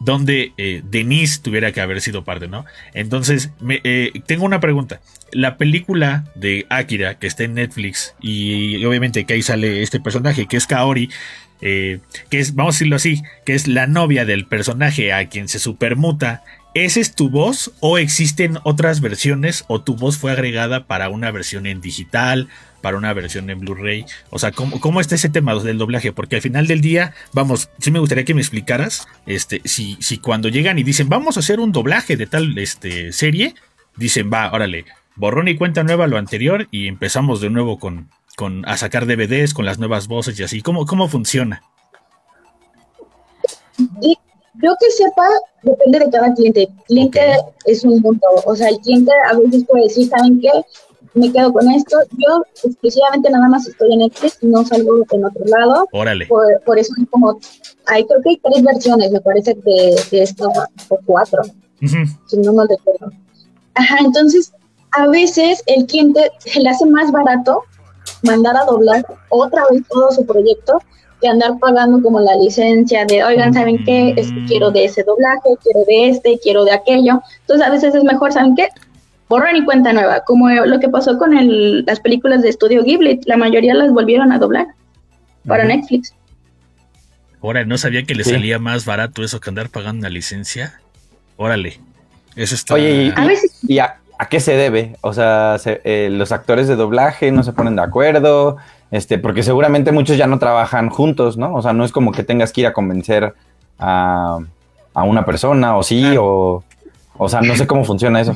[0.00, 2.64] donde eh, Denise tuviera que haber sido parte, ¿no?
[2.92, 5.00] Entonces, me, eh, tengo una pregunta.
[5.32, 10.46] La película de Akira, que está en Netflix, y, obviamente que ahí sale este personaje,
[10.46, 11.10] que es Kaori,
[11.60, 15.48] eh, que es, vamos a decirlo así, que es la novia del personaje a quien
[15.48, 16.42] se supermuta.
[16.74, 21.30] ¿Esa es tu voz o existen otras versiones o tu voz fue agregada para una
[21.30, 22.48] versión en digital,
[22.82, 24.06] para una versión en Blu-ray?
[24.30, 26.12] O sea, ¿cómo, ¿cómo está ese tema del doblaje?
[26.12, 30.18] Porque al final del día, vamos, sí me gustaría que me explicaras, este, si, si
[30.18, 33.54] cuando llegan y dicen, vamos a hacer un doblaje de tal este, serie,
[33.96, 34.84] dicen, va, órale,
[35.14, 39.54] borrón y cuenta nueva lo anterior y empezamos de nuevo con, con a sacar DVDs
[39.54, 40.60] con las nuevas voces y así.
[40.60, 41.62] ¿Cómo, cómo funciona?
[44.62, 45.28] Yo que sepa,
[45.62, 46.68] depende de cada cliente.
[46.86, 47.20] Cliente
[47.66, 48.26] es un mundo.
[48.46, 50.50] O sea, el cliente a veces puede decir, ¿saben qué?
[51.14, 51.98] Me quedo con esto.
[52.18, 55.88] Yo exclusivamente nada más estoy en Netflix y no salgo en otro lado.
[55.92, 56.26] Órale.
[56.26, 57.38] Por, por eso hay como,
[57.86, 61.42] hay, creo que hay tres versiones, me parece, de, de esta, o cuatro,
[61.80, 63.10] si no mal recuerdo.
[63.74, 64.52] Ajá, entonces,
[64.92, 67.62] a veces el cliente se le hace más barato
[68.22, 70.78] mandar a doblar otra vez todo su proyecto
[71.24, 74.12] que andar pagando como la licencia de, oigan, ¿saben qué?
[74.18, 77.22] Es que quiero de ese doblaje, quiero de este, quiero de aquello.
[77.40, 78.68] Entonces, a veces es mejor, ¿saben qué?
[79.30, 83.20] Borran y cuenta nueva, como lo que pasó con el- las películas de Estudio Ghibli,
[83.24, 84.66] la mayoría las volvieron a doblar
[85.46, 85.64] para.
[85.64, 86.14] Netflix.
[87.40, 88.30] Órale, no sabía que le Sí.
[88.30, 90.80] salía más barato eso que andar pagando una licencia.
[91.36, 91.80] Órale.
[92.36, 92.74] Eso está.
[92.74, 94.96] Oye, y- A veces ¿Y a, a qué se debe?
[95.00, 98.56] O sea, se- eh, los actores de doblaje no se ponen de acuerdo,
[98.94, 101.52] este, porque seguramente muchos ya no trabajan juntos, ¿no?
[101.54, 103.34] O sea, no es como que tengas que ir a convencer
[103.78, 104.38] a,
[104.94, 106.62] a una persona, o sí, o,
[107.18, 108.34] o sea, no sé cómo funciona eso.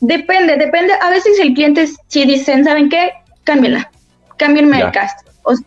[0.00, 0.92] Depende, depende.
[1.02, 3.10] A veces el cliente si dicen, ¿saben qué?
[3.44, 3.90] Cámbienla,
[4.36, 4.86] cámbienme Ya.
[4.86, 5.26] el cast.
[5.42, 5.64] O sea,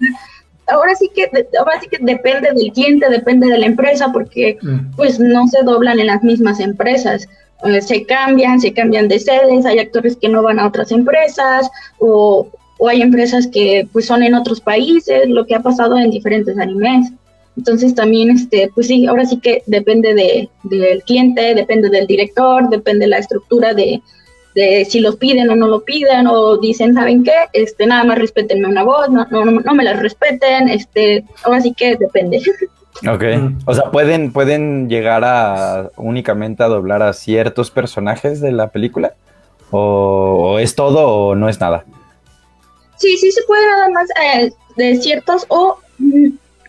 [0.67, 4.91] ahora sí que ahora sí que depende del cliente, depende de la empresa, porque Mm.
[4.95, 7.28] pues no se doblan en las mismas empresas.
[7.65, 11.69] Eh, se cambian, se cambian de sedes, hay actores que no van a otras empresas
[12.00, 12.48] o,
[12.80, 16.58] o hay empresas que pues son en otros países, lo que ha pasado en diferentes
[16.58, 17.12] animes.
[17.58, 22.70] Entonces también, este, pues sí, ahora sí que depende de, del cliente, depende del director,
[22.70, 24.02] depende de la estructura de,
[24.56, 27.34] de si los piden o no lo piden, o dicen, ¿saben qué?
[27.52, 31.74] Este, nada más respétenme una voz, no, no, no me la respeten, este, ahora sí
[31.74, 32.42] que depende.
[33.08, 33.24] Ok.
[33.63, 39.13] O sea, ¿pueden, pueden llegar a únicamente a doblar a ciertos personajes de la película?
[39.72, 41.86] ¿O, o es todo o no es nada?
[43.00, 46.28] Sí, sí se puede nada más eh, de ciertos o mm,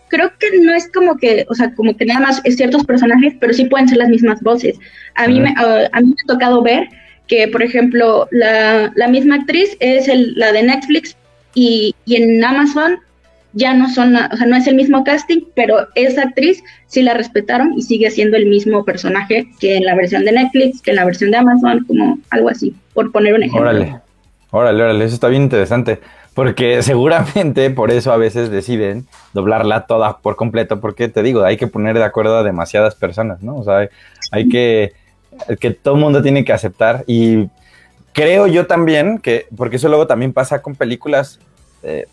[0.09, 3.35] creo que no es como que, o sea, como que nada más es ciertos personajes,
[3.41, 4.79] pero sí pueden ser las mismas voces.
[5.15, 6.89] A mí, me, ah, a mí me ha tocado ver
[7.27, 11.17] que, por ejemplo, la, la misma actriz es el, la de Netflix
[11.55, 12.99] y, y en Amazon
[13.53, 17.15] ya no son, o sea, no es el mismo casting, pero esa actriz sí la
[17.15, 20.97] respetaron y sigue siendo el mismo personaje que en la versión de Netflix, que en
[20.97, 23.63] la versión de Amazon, como algo así, por poner un ejemplo.
[23.63, 24.01] Órale,
[24.51, 26.01] órale, órale, eso está bien interesante.
[26.41, 31.59] Porque seguramente por eso a veces deciden doblarla toda por completo, porque te digo, hay
[31.59, 33.59] que poner de acuerdo a demasiadas personas, ¿no?
[33.59, 33.89] O sea, hay,
[34.31, 34.95] hay que,
[35.61, 37.05] que todo el mundo tiene que aceptar.
[37.07, 37.51] Y
[38.15, 41.41] creo yo también que, porque eso luego también pasa con películas,
[41.83, 42.07] eh,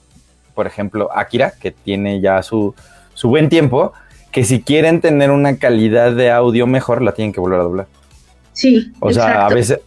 [0.53, 2.75] por ejemplo, Akira, que tiene ya su,
[3.13, 3.93] su buen tiempo,
[4.33, 7.87] que si quieren tener una calidad de audio mejor, la tienen que volver a doblar.
[8.51, 9.79] Sí, O sea, a veces,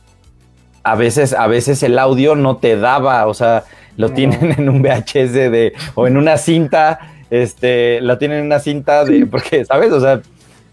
[0.82, 3.64] a veces, a veces el audio no te daba, o sea,
[4.00, 4.14] lo No.
[4.14, 6.98] tienen en un VHS de, o en una cinta,
[7.30, 9.92] este, lo tienen en una cinta de, porque, ¿sabes?
[9.92, 10.20] O sea,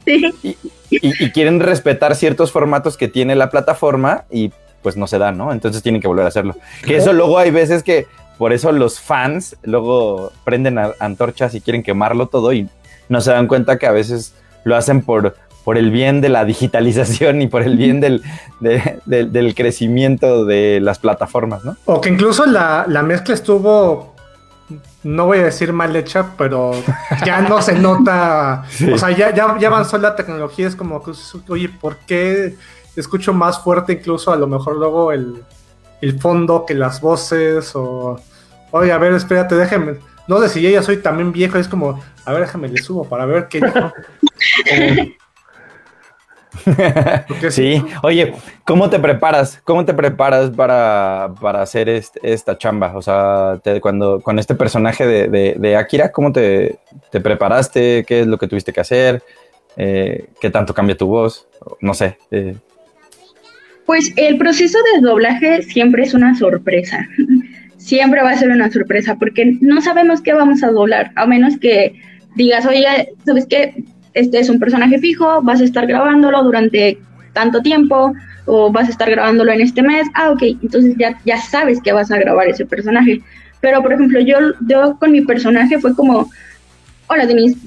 [0.06, 0.58] Sí.
[0.90, 5.34] y, y quieren respetar ciertos formatos que tiene la plataforma y pues no se da,
[5.34, 5.52] ¿no?
[5.52, 6.56] Entonces tienen que volver a hacerlo.
[6.86, 11.60] Que eso luego hay veces que, por eso los fans luego prenden a- antorchas y
[11.62, 12.70] quieren quemarlo todo y
[13.10, 15.36] no se dan cuenta que a veces lo hacen por,
[15.68, 18.24] por el bien de la digitalización y por el bien del,
[18.62, 21.76] de- del- del crecimiento de las plataformas, ¿no?
[21.84, 24.16] O que incluso la, la mezcla estuvo,
[25.04, 26.72] no voy a decir mal hecha, pero
[27.26, 28.64] ya no se nota.
[28.70, 28.90] Sí.
[28.90, 30.70] O sea, ya, ya, ya avanzó la tecnología.
[30.70, 31.12] Es como que,
[31.50, 32.56] oye, ¿por qué
[32.96, 35.44] escucho más fuerte incluso a lo mejor luego el,
[36.02, 37.76] el fondo que las voces?
[37.76, 38.18] O,
[38.72, 39.96] oye, a ver, espérate, déjeme.
[40.30, 43.04] No sé si yo ya soy también viejo, es como, a ver, déjame le subo
[43.04, 43.60] para ver qué.
[47.50, 48.34] Sí, oye,
[48.66, 49.62] ¿cómo te preparas?
[49.64, 52.96] ¿Cómo te preparas para, para hacer est- esta chamba?
[52.96, 56.80] O sea, te- cuando con este personaje de, de- de Akira, ¿cómo te,
[57.12, 58.04] te preparaste?
[58.08, 59.24] ¿Qué es lo que tuviste que hacer?
[59.78, 61.48] Eh, ¿Qué tanto cambia tu voz?
[61.82, 62.18] No sé.
[62.32, 62.56] eh,
[63.86, 67.08] Pues el proceso de doblaje siempre es una sorpresa.
[67.78, 71.58] Siempre va a ser una sorpresa porque no sabemos qué vamos a doblar, a menos
[71.60, 71.94] que
[72.36, 73.84] digas, oye, ¿sabes qué?
[74.18, 76.98] Este es un personaje fijo, vas a estar grabándolo durante
[77.34, 78.14] tanto tiempo
[78.48, 80.08] o vas a estar grabándolo en este mes.
[80.16, 83.22] Ah, ok, entonces ya, ya sabes que vas a grabar ese personaje.
[83.62, 86.32] Pero, por ejemplo, yo, yo con mi personaje fue como,
[87.06, 87.60] hola Denise,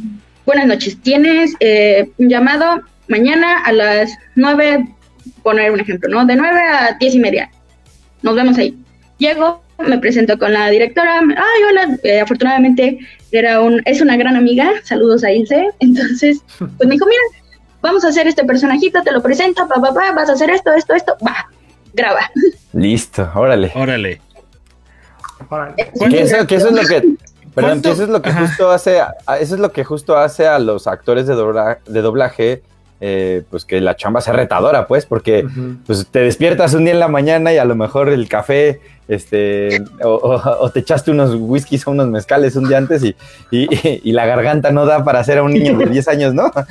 [0.44, 4.88] buenas noches, tienes eh, un llamado mañana a las 9
[5.44, 6.26] poner un ejemplo, ¿no?
[6.26, 7.50] De 9 a 10 y media.
[8.22, 8.76] Nos vemos ahí.
[9.18, 11.18] Llego, me presento con la directora.
[11.20, 11.98] Ay, hola.
[12.02, 12.98] eh, afortunadamente
[13.32, 14.70] era un, es una gran amiga.
[14.84, 15.68] Saludos a Ilse.
[15.80, 17.22] Entonces, pues me dijo, mira,
[17.82, 20.72] vamos a hacer este personajito, te lo presento, pa, pa, pa, vas a hacer esto,
[20.72, 21.16] esto, esto.
[21.26, 21.48] Va,
[21.94, 22.20] graba.
[22.72, 23.72] listo, órale.
[23.74, 24.20] Órale.
[25.48, 25.74] Órale.
[26.10, 27.14] Que eso, que eso es lo que.
[27.54, 28.46] Perdón, que eso es lo que Ajá.
[28.46, 29.00] justo hace.
[29.00, 32.62] a- Eso es lo que justo hace a los actores de, dobla- de doblaje.
[33.00, 35.46] Eh, pues que la chamba sea retadora, pues, porque
[35.86, 39.82] pues te despiertas un día en la mañana y a lo mejor el café, este,
[40.04, 43.16] o, o- o te echaste unos whiskies o unos mezcales un día antes y,
[43.50, 43.68] y-
[44.04, 46.52] y la garganta no da para hacer a un niño de 10 años, ¿no?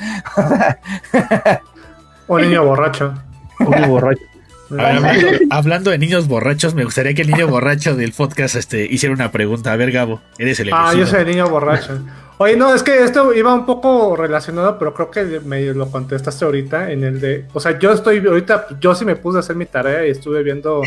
[2.28, 3.12] Un niño borracho.
[3.58, 4.22] Un borracho.
[4.70, 8.54] A ver, hablando, hablando de niños borrachos, me gustaría que el niño borracho del podcast
[8.54, 9.72] este, hiciera una pregunta.
[9.72, 11.98] A ver, Gabo, eres el Ah, yo soy el niño borracho.
[12.42, 16.46] Oye, no, es que esto iba un poco relacionado, pero creo que me lo contestaste
[16.46, 19.56] ahorita en el de, o sea, yo estoy ahorita, yo sí me puse a hacer
[19.56, 20.80] mi tarea y estuve viendo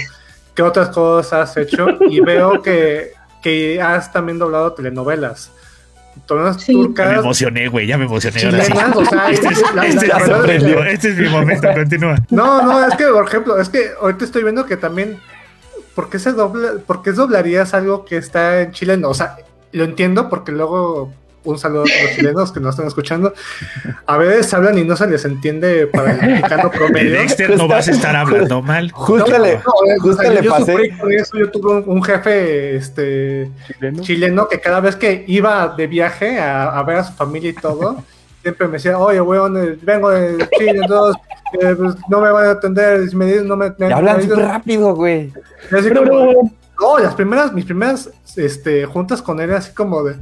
[0.56, 3.12] qué otras cosas has hecho y veo que,
[3.44, 5.52] que has también doblado telenovelas.
[6.26, 6.74] Todas Sí.
[6.98, 8.42] Ya me emocioné, güey, ya me emocioné.
[8.46, 8.72] ahora sí.
[8.96, 12.16] o sea, Este es, la- este la este es mi momento, continúa.
[12.32, 15.20] No, no, es que, por ejemplo, es que ahorita estoy viendo que también.
[15.94, 16.74] ¿Por qué se dobla?
[16.86, 19.10] ¿Por qué doblarías algo que está en chileno?
[19.10, 19.38] O sea,
[19.72, 21.14] lo entiendo porque luego.
[21.46, 23.34] Un saludo a los chilenos que nos están escuchando.
[24.06, 27.12] A veces hablan y no se les entiende para el mexicano promedio.
[27.20, 28.92] Dexter no vas a estar hablando mal.
[28.94, 29.62] Justo No, le, no,
[30.02, 30.98] justo le yo pasé.
[30.98, 31.38] con eso.
[31.38, 34.04] Yo tuve un, un jefe este, Chileno.
[34.04, 37.54] chileno que cada vez que iba de viaje a, a ver a su familia y
[37.54, 38.04] todo,
[38.42, 41.22] siempre me decía, oye, weón, eh, vengo de Chile, entonces
[41.62, 43.66] eh, pues, no me van a atender, si me dicen, no me...
[43.94, 45.32] Hablan me súper rápido, güey.
[45.78, 46.52] así como-
[46.82, 50.16] no, las primeras, mis primeras este, juntas con él, así como de,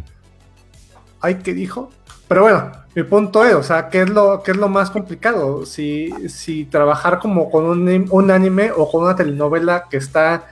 [1.22, 1.92] ay, ¿qué dijo?
[2.28, 5.66] Pero bueno, mi punto es, o sea, ¿qué es lo, qué es lo más complicado?
[5.66, 10.46] Si, si trabajar como con un, un anime o con una telenovela que está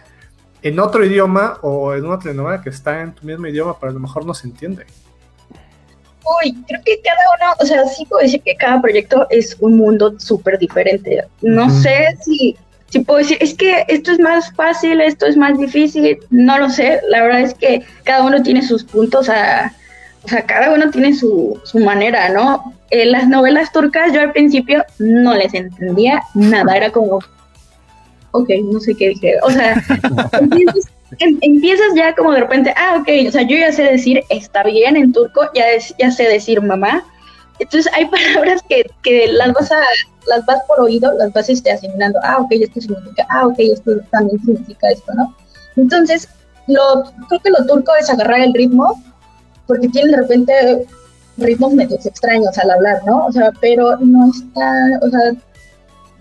[0.62, 3.94] en otro idioma o en una telenovela que está en tu mismo idioma, pero a
[3.94, 4.86] lo mejor no se entiende.
[6.44, 9.78] Uy, creo que cada uno, o sea, sí puedo decir que cada proyecto es un
[9.78, 11.26] mundo súper diferente.
[11.42, 12.58] No sé si,
[12.90, 16.70] si puedo decir, es que esto es más fácil, esto es más difícil, no lo
[16.70, 17.00] sé.
[17.10, 19.74] La verdad es que cada uno tiene sus puntos, a,
[20.24, 22.74] o sea, cada uno tiene su, su manera, ¿no?
[22.92, 27.20] Eh, las novelas turcas yo al principio no les entendía nada, era como,
[28.32, 29.36] ok, no sé qué dije.
[29.44, 29.82] O sea,
[30.40, 30.86] empiezas,
[31.20, 34.64] em- empiezas ya como de repente, ah, ok, o sea, yo ya sé decir está
[34.64, 37.04] bien en turco, ya, es- ya sé decir mamá.
[37.60, 38.06] Entonces hay
[38.36, 39.82] palabras que, que las vas a,
[40.28, 43.92] las vas por oído, las vas este, asimilando, ah, ok, esto significa, ah, ok, esto
[44.12, 45.36] también significa esto, ¿no?
[45.76, 46.28] Entonces,
[46.68, 49.02] lo, creo que lo turco es agarrar el ritmo,
[49.70, 50.88] porque tienen de repente
[51.38, 53.28] ritmos medios extraños al hablar, ¿no?
[53.28, 55.32] O sea, pero no está, o sea,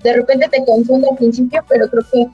[0.02, 2.26] de repente te confunde al principio, pero creo que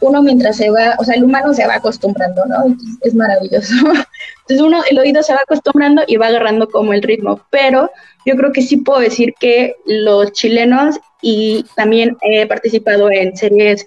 [0.00, 2.64] uno mientras se va, o sea, el humano se va acostumbrando, ¿no?
[2.64, 3.74] Entonces, es maravilloso.
[4.40, 7.90] Entonces uno, el oído se va acostumbrando y va agarrando como el ritmo, pero
[8.24, 13.86] yo creo que sí puedo decir que los chilenos y también he participado en series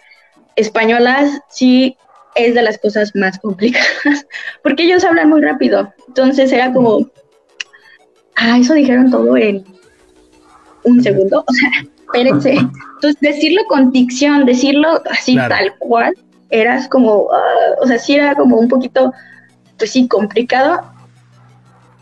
[0.55, 1.97] españolas, sí
[2.35, 4.25] es de las cosas más complicadas,
[4.63, 7.09] porque ellos hablan muy rápido, entonces era como,
[8.35, 9.63] ah, eso dijeron todo en
[10.83, 12.53] un segundo, o sea, espérense.
[12.53, 15.55] Entonces, decirlo con dicción, decirlo así Claro.
[15.55, 16.13] tal cual,
[16.49, 19.13] eras como, ah, o sea, sí era como un poquito,
[19.77, 20.81] pues sí, complicado.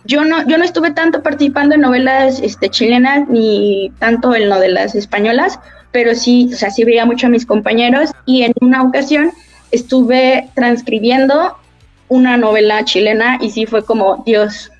[0.05, 4.95] Yo no, yo no estuve tanto participando en novelas este, chilenas ni tanto en novelas
[4.95, 5.59] españolas,
[5.91, 9.31] pero sí, o sea, sí veía mucho a mis compañeros y en una ocasión
[9.71, 11.57] estuve transcribiendo
[12.07, 14.71] una novela chilena y sí fue como, Dios,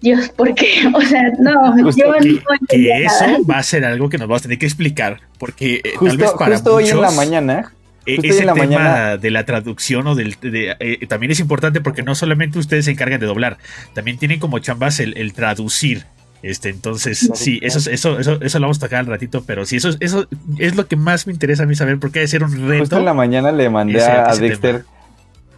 [0.00, 0.88] Dios, ¿por qué?
[0.94, 4.28] O sea, no, Justo yo Que, no que eso va a ser algo que nos
[4.28, 7.16] vamos a tener que explicar, porque eh, tal vez para justo hoy en la muchos,
[7.16, 7.72] mañana.
[8.06, 11.40] eh, ese en la tema mañana- de la traducción o del de- eh, también es
[11.40, 13.58] importante porque no solamente ustedes se encargan de doblar,
[13.94, 16.04] también tienen como chambas el, el traducir
[16.42, 19.76] Este, entonces, sí, eso, eso, eso, eso lo vamos a tocar al ratito, pero sí,
[19.76, 20.26] eso, eso
[20.58, 22.80] es lo que más me interesa a mí saber, porque hay ser un reto.
[22.80, 24.84] Justo en la mañana le mandé ese- a ese Dexter,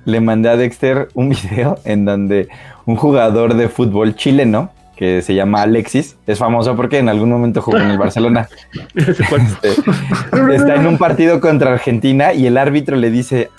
[0.05, 2.49] le mandé a Dexter un video en donde
[2.87, 7.63] un jugador de fútbol chileno que se llama Alexis, es famoso porque en algún momento
[7.63, 8.49] jugó en el Barcelona.
[8.95, 13.51] Este, está en un partido contra Argentina y el árbitro le dice,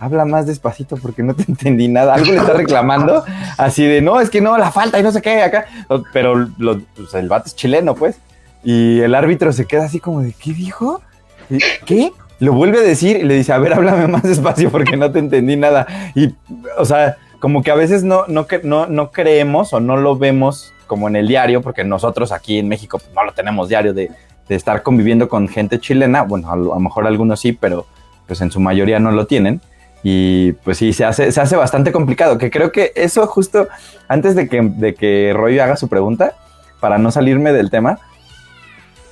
[0.00, 2.14] habla más despacito porque no te entendí nada.
[2.14, 3.24] Algo le está reclamando,
[3.56, 5.66] así de, no, es que no, la falta y no sé qué acá.
[6.12, 6.34] Pero
[7.14, 8.18] el vato es chileno, pues.
[8.64, 11.00] Y el árbitro se queda así como de, ¿qué dijo?
[11.50, 12.12] ¿Y- ¿Qué?
[12.40, 15.18] Lo vuelve a decir y le dice, a ver, háblame más despacio porque no te
[15.18, 15.86] entendí nada.
[16.14, 16.34] Y,
[16.76, 20.72] o sea, como que a veces no, no, no, no creemos o no lo vemos
[20.86, 24.10] como en el diario, porque nosotros aquí en México pues, no lo tenemos diario de,
[24.48, 26.22] de estar conviviendo con gente chilena.
[26.22, 27.86] Bueno, a lo, a lo mejor algunos sí, pero
[28.26, 29.60] pues en su mayoría no lo tienen.
[30.02, 32.38] Y pues sí, se hace, se hace bastante complicado.
[32.38, 33.68] Que creo que eso justo
[34.06, 36.34] antes de que, de que Roy haga su pregunta,
[36.80, 37.98] para no salirme del tema,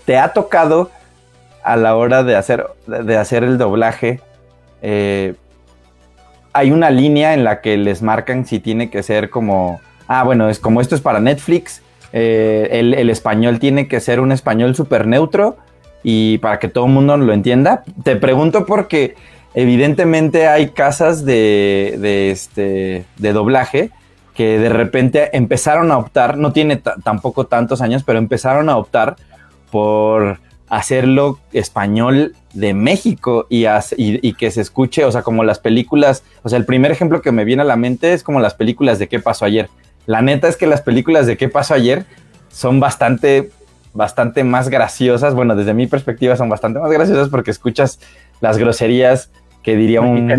[0.04, 0.90] ¿te ha tocado
[1.64, 4.20] a la hora de hacer, de hacer el doblaje?
[4.82, 5.34] eh,
[6.52, 10.48] hay una línea en la que les marcan si tiene que ser como, ah, bueno,
[10.48, 14.74] es como esto es para Netflix, eh, el, el español tiene que ser un español
[14.74, 15.56] súper neutro
[16.02, 17.82] y para que todo el mundo lo entienda.
[18.04, 19.16] Te pregunto porque
[19.56, 23.90] evidentemente hay casas de, este, de doblaje
[24.34, 28.76] que de repente empezaron a optar, no tiene ta- tampoco tantos años, pero empezaron a
[28.76, 29.16] optar
[29.72, 30.38] por
[30.68, 33.64] hacerlo español de México y,
[33.96, 37.32] y que se escuche, o sea, como las películas, o sea, el primer ejemplo que
[37.32, 39.70] me viene a la mente es como las películas de qué pasó ayer.
[40.04, 42.04] La neta es que las películas de qué pasó ayer
[42.48, 43.50] son bastante,
[43.94, 48.00] bastante más graciosas, bueno, desde mi perspectiva son bastante más graciosas porque escuchas
[48.42, 49.30] las groserías
[49.66, 50.30] que diría un.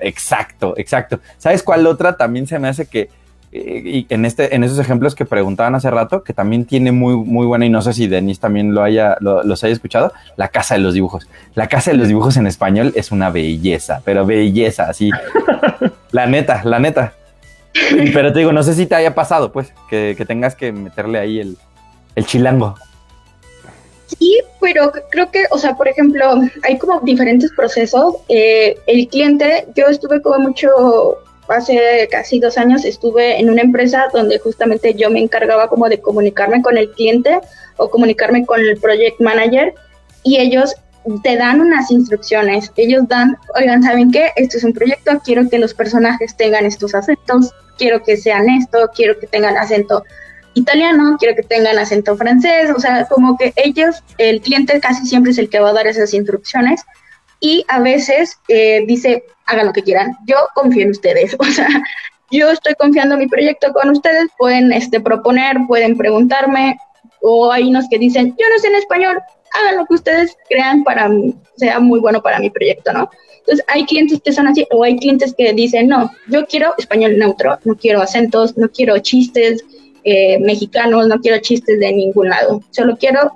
[0.00, 1.20] Exacto, exacto.
[1.38, 3.08] ¿Sabes cuál otra también se me hace que
[3.52, 7.16] eh, y en este en esos ejemplos que preguntaban hace rato que también tiene muy
[7.16, 10.48] muy buena y no sé si Denis también lo haya lo- los haya escuchado la
[10.48, 11.28] casa de los dibujos.
[11.54, 15.10] La casa de los dibujos en español es una belleza pero belleza así.
[16.10, 17.12] La neta la neta.
[18.12, 21.18] Pero te digo no sé si te haya pasado pues que, que tengas que meterle
[21.18, 21.56] ahí el
[22.16, 22.74] el chilango
[24.08, 28.16] Sí, pero creo que, o sea, por ejemplo, hay como diferentes procesos.
[28.28, 31.18] Eh, el cliente, yo estuve como mucho,
[31.48, 36.00] hace casi dos años, estuve en una empresa donde justamente yo me encargaba como de
[36.00, 37.38] comunicarme con el cliente
[37.76, 39.74] o comunicarme con el project manager
[40.22, 40.74] y ellos
[41.22, 42.72] te dan unas instrucciones.
[42.76, 44.30] Ellos dan, oigan, ¿saben qué?
[44.36, 48.90] Esto es un proyecto, quiero que los personajes tengan estos acentos, quiero que sean esto,
[48.94, 50.02] quiero que tengan acento
[50.54, 55.32] italiano, quiero que tengan acento francés, o sea, como que ellos, el cliente casi siempre
[55.32, 56.82] es el que va a dar esas instrucciones
[57.40, 61.68] y a veces eh, dice, hagan lo que quieran, yo confío en ustedes, o sea,
[62.30, 66.78] yo estoy confiando mi proyecto con ustedes, pueden este, proponer, pueden preguntarme,
[67.20, 69.18] o hay unos que dicen, yo no sé en español,
[69.54, 73.10] hagan lo que ustedes crean para mí, sea muy bueno para mi proyecto, ¿no?
[73.38, 77.18] Entonces, hay clientes que son así, o hay clientes que dicen, no, yo quiero español
[77.18, 79.64] neutro, no quiero acentos, no quiero chistes,
[80.04, 83.32] eh, mexicanos, no quiero chistes de ningún lado, solo quiero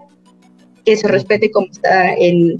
[0.85, 2.59] que se respete como está el,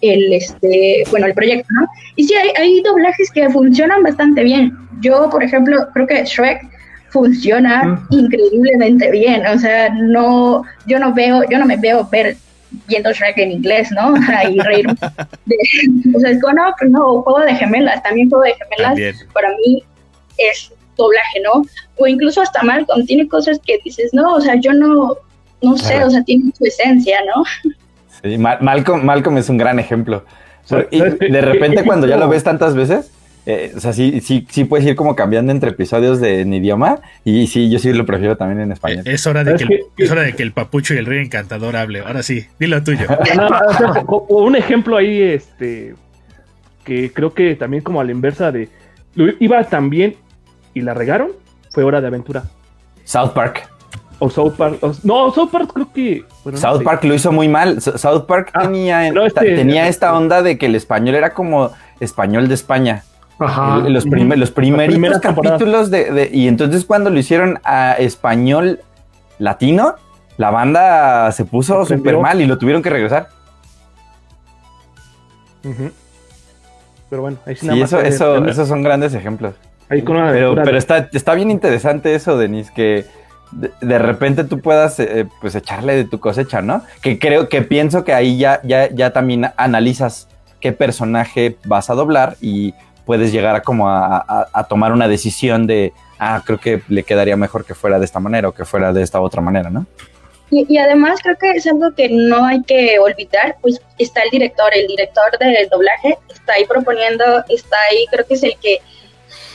[0.00, 1.86] el este, bueno, el proyecto, ¿no?
[2.16, 4.72] Y sí, hay, hay doblajes que funcionan bastante bien.
[5.00, 6.68] Yo, por ejemplo, creo que Shrek
[7.10, 12.36] funciona increíblemente bien, o sea, no, yo no veo, yo no me veo ver
[12.86, 14.14] viendo Shrek en inglés, ¿no?
[14.50, 14.86] y reír.
[15.46, 15.56] de-
[16.16, 19.14] o sea, es como, no, no, juego de gemelas, también juego de gemelas También.
[19.32, 19.82] para mí
[20.38, 21.62] es doblaje, ¿no?
[21.96, 25.16] O incluso hasta Malcolm, tiene cosas que dices, no, o sea, yo no,
[25.62, 26.06] no sé, Claro.
[26.06, 27.44] o sea, tiene su esencia, ¿no?
[28.22, 30.24] Sí, Ma- Malcolm, Malcolm es un gran ejemplo.
[30.64, 33.10] ¿Sabes Y de repente cuando ya lo ves tantas veces,
[33.46, 37.00] eh, o sea, sí, sí, sí puedes ir como cambiando entre episodios de en idioma
[37.24, 39.02] y sí, yo sí lo prefiero también en español.
[39.06, 40.04] Es hora de ¿Sabes que, el, qué?
[40.04, 42.00] es hora de que el papucho y el rey encantador hable.
[42.00, 43.06] Ahora sí, dilo tuyo.
[43.36, 45.94] No, o sea, un ejemplo ahí, este,
[46.84, 48.68] que creo que también como a la inversa de,
[49.14, 50.16] lo iba tan bien
[50.74, 51.30] y la regaron,
[51.72, 52.44] fue Hora de Aventura.
[53.04, 53.68] South Park.
[54.18, 56.24] O South Park, o- no, South Park creo que...
[56.44, 56.84] bueno, no South sé.
[56.84, 57.80] Park lo hizo muy mal.
[57.80, 62.46] South Park Ah, tenía, este- tenía esta onda de que el español era como español
[62.48, 63.02] de España.
[63.38, 63.82] Ajá.
[63.86, 68.80] El- los, prime- los primeritos capítulos de, de- Y entonces cuando lo hicieron a español
[69.38, 69.94] latino,
[70.36, 73.28] la banda se puso súper mal y lo tuvieron que regresar.
[77.08, 79.54] Pero bueno, ahí sí Sí, nada más eso, eso, esos son grandes ejemplos.
[79.90, 83.04] Ahí con una Pero, pero está, está bien interesante eso, Denis, que
[83.52, 86.82] de, de repente tú puedas eh, pues echarle de tu cosecha, ¿no?
[87.02, 90.28] Que creo que pienso que ahí ya, ya, ya también analizas
[90.60, 92.72] qué personaje vas a doblar y
[93.04, 97.02] puedes llegar a como a, a- a tomar una decisión de, ah, creo que le
[97.02, 99.86] quedaría mejor que fuera de esta manera o que fuera de esta otra manera, ¿no?
[100.52, 104.30] Y, y además creo que es algo que no hay que olvidar, pues está el
[104.30, 108.78] director, el director del doblaje está ahí proponiendo, está ahí, creo que es el que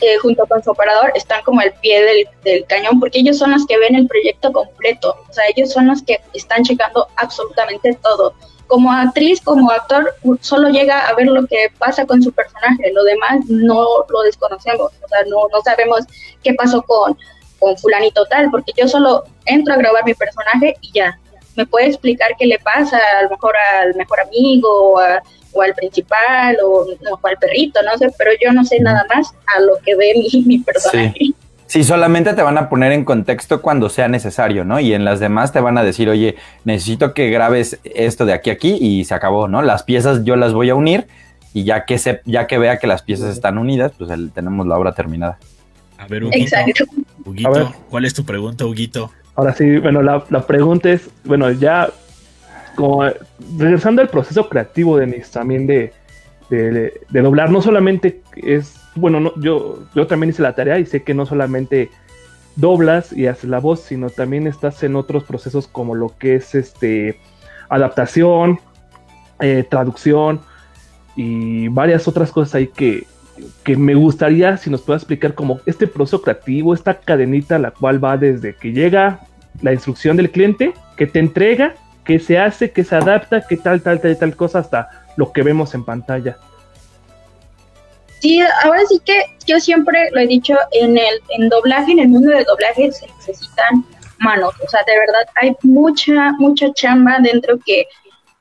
[0.02, 3.66] eh, junto con su operador están como al pie del, cañón, porque ellos son los
[3.66, 8.34] que ven el proyecto completo, o sea, ellos son los que están checando absolutamente todo.
[8.68, 13.04] Como actriz, como actor, solo llega a ver lo que pasa con su personaje, lo
[13.04, 16.02] demás no lo desconocemos, o sea, no, no sabemos
[16.44, 17.16] qué pasó con,
[17.60, 21.18] con fulanito tal, porque yo solo entro a grabar mi personaje y ya.
[21.56, 25.22] Me puede explicar qué le pasa a lo mejor al mejor amigo o, a-
[25.56, 29.34] o al principal o, o al perrito, no sé, pero yo no sé nada más
[29.56, 31.32] a lo que ve mi, mi personaje.
[31.68, 34.80] Sí, solamente te van a poner en contexto cuando sea necesario, ¿no?
[34.80, 38.52] Y en las demás te van a decir, oye, necesito que grabes esto de aquí
[38.52, 39.64] a aquí y se acabó, ¿no?
[39.64, 41.08] Las piezas yo las voy a unir
[41.56, 44.68] y ya que se, ya que vea que las piezas están unidas, pues el- tenemos
[44.68, 45.40] la obra terminada.
[45.98, 46.84] A ver, Huguito, Exacto.
[47.26, 47.68] Huguito, A ver.
[47.90, 49.10] ¿cuál es tu pregunta, Huguito?
[49.36, 51.90] Ahora sí, bueno, la, la pregunta es, bueno, ya
[52.76, 53.04] como
[53.58, 55.94] regresando al proceso creativo, Denis, también de,
[56.50, 60.86] de, de doblar, no solamente es, bueno, no, yo, yo también hice la tarea y
[60.86, 61.90] sé que no solamente
[62.56, 66.56] doblas y haces la voz, sino también estás en otros procesos como lo que es
[66.56, 67.20] este
[67.70, 68.60] adaptación,
[69.40, 70.42] eh, traducción
[71.16, 73.06] y varias otras cosas ahí que,
[73.64, 78.04] que me gustaría si nos pueda explicar como este proceso creativo, esta cadenita la cual
[78.04, 79.22] va desde que llega
[79.62, 81.76] la instrucción del cliente, que te entrega,
[82.06, 85.44] que se hace, que se adapta, que tal, tal, tal, tal cosa, hasta lo que
[85.44, 86.38] vemos en pantalla.
[88.22, 92.08] Sí, ahora sí que yo siempre lo he dicho, en el en doblaje, en el
[92.08, 93.86] mundo del doblaje se necesitan
[94.20, 97.86] manos, o sea, de verdad hay mucha, mucha chamba dentro que,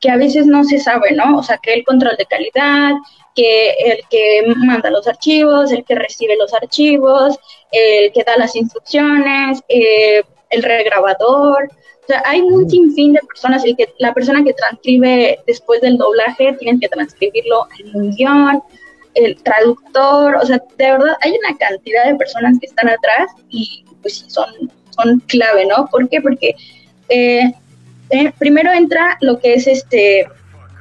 [0.01, 1.39] que a veces no se sabe, ¿no?
[1.39, 2.93] O sea, que el control de calidad,
[3.35, 7.39] que el que manda los archivos, el que recibe los archivos,
[7.73, 11.69] el que da las instrucciones, eh, el regrabador,
[12.05, 15.97] o sea, hay un sinfín de personas, el que, la persona que transcribe después del
[15.97, 18.63] doblaje, tienen que transcribirlo en un guion,
[19.15, 23.85] el traductor, o sea, de verdad hay una cantidad de personas que están atrás y
[24.03, 24.47] pues sí, son,
[24.91, 25.87] son clave, ¿no?
[25.87, 26.21] ¿Por qué?
[26.21, 26.55] Porque
[27.09, 27.53] eh,
[28.11, 30.27] eh, primero entra lo que es este,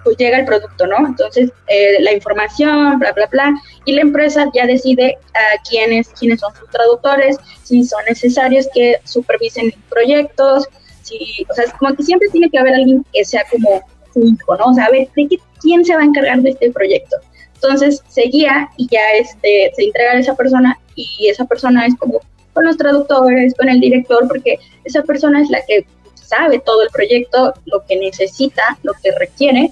[0.03, 0.97] pues llega el producto, ¿no?
[1.07, 3.53] Entonces, eh, la información, bla, bla, bla,
[3.85, 8.99] y la empresa ya decide a quiénes, quiénes son sus traductores, si son necesarios que
[9.05, 10.67] supervisen proyectos,
[11.03, 13.81] si, o sea, es como que siempre tiene que haber alguien que sea como
[14.13, 14.65] su hijo, ¿no?
[14.65, 17.17] O sea, a ver, ¿de qué, quién se va a encargar de este proyecto?
[17.55, 21.95] Entonces se guía y ya este, se entrega a esa persona y esa persona es
[21.95, 22.19] como
[22.53, 26.89] con los traductores, con el director, porque esa persona es la que sabe todo el
[26.89, 29.71] proyecto, lo que necesita, lo que requiere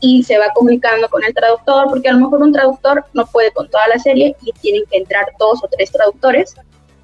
[0.00, 3.52] y se va comunicando con el traductor, porque a lo mejor un traductor no puede
[3.52, 6.54] con toda la serie y tienen que entrar dos o tres traductores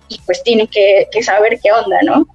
[0.09, 2.27] y pues tienen que, que saber qué onda, ¿no?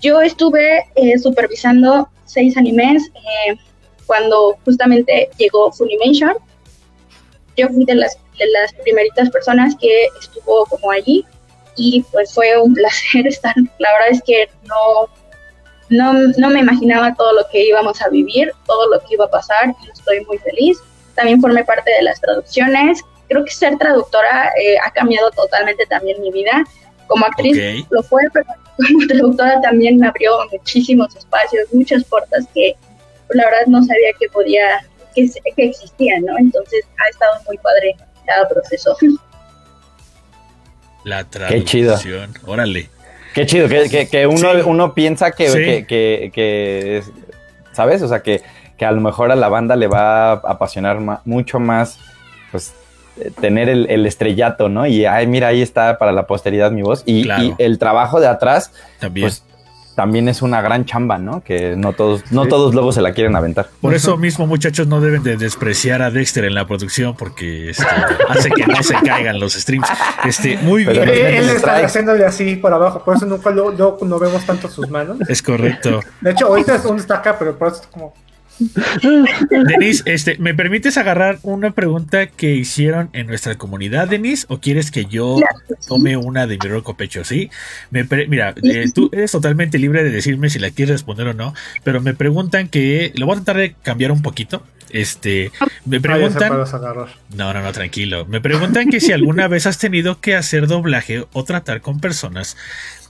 [0.00, 3.56] Yo estuve eh, supervisando seis animes eh,
[4.06, 6.34] cuando justamente llegó Funimation
[7.60, 11.24] yo fui de las, de las primeritas personas que estuvo como allí
[11.76, 13.54] y pues fue un placer estar.
[13.78, 15.08] La verdad es que no,
[15.90, 19.30] no, no me imaginaba todo lo que íbamos a vivir, todo lo que iba a
[19.30, 20.78] pasar y estoy muy feliz.
[21.14, 23.02] También formé parte de las traducciones.
[23.28, 26.64] Creo que ser traductora eh, ha cambiado totalmente también mi vida.
[27.06, 27.86] Como actriz Ok.
[27.90, 28.46] lo fue, pero
[28.86, 32.74] como traductora también me abrió muchísimos espacios, muchas puertas que
[33.26, 34.62] pues, la verdad no sabía que podía
[35.14, 36.38] que, que existían, ¿no?
[36.38, 38.96] Entonces ha estado muy padre cada proceso.
[41.04, 41.94] La Qué chido.
[41.94, 42.30] traducción.
[42.46, 42.88] Órale.
[43.34, 44.60] Qué chido, que, que- que uno, Sí.
[44.66, 45.58] uno piensa que, Sí.
[45.58, 47.10] que, que- que es-
[47.72, 48.02] ¿sabes?
[48.02, 48.42] O sea, que,
[48.76, 51.98] que a lo mejor a la banda le va a apasionar ma- mucho más,
[52.50, 52.74] pues,
[53.40, 54.86] tener el, el estrellato, ¿no?
[54.86, 57.02] Y, ay, mira, ahí está para la posteridad mi voz.
[57.06, 57.42] Y, Claro.
[57.44, 59.26] y el trabajo de atrás, También.
[59.26, 59.42] pues,
[59.96, 61.42] también es una gran chamba, ¿no?
[61.42, 63.68] Que no todos, no todos luego se la quieren aventar.
[63.82, 67.84] Por eso mismo, muchachos, no deben de despreciar a Dexter en la producción porque este,
[68.30, 69.86] hace que no se caigan los streams.
[70.24, 71.14] Este, muy Pero bien.
[71.14, 74.70] Eh, él está haciéndole así por abajo, por eso nunca lo, lo- no vemos tanto
[74.70, 75.18] sus manos.
[75.28, 76.00] Es correcto.
[76.22, 78.14] De hecho, ahorita es donde está acá, pero por eso es como.
[79.68, 84.46] Denise, este, ¿me permites agarrar una pregunta que hicieron en nuestra comunidad, Denise?
[84.48, 85.38] ¿O quieres que yo
[85.88, 87.24] tome una de mi roco pecho?
[87.24, 87.50] Sí.
[87.90, 91.34] Me pre- mira, eh, tú eres totalmente libre de decirme si la quieres responder o
[91.34, 91.54] no,
[91.84, 93.12] pero me preguntan que.
[93.16, 94.62] Lo voy a tratar de cambiar un poquito.
[94.90, 95.52] Este,
[95.84, 96.48] me preguntan.
[97.36, 98.26] No, no, no, tranquilo.
[98.26, 102.56] Me preguntan que si alguna vez has tenido que hacer doblaje o tratar con personas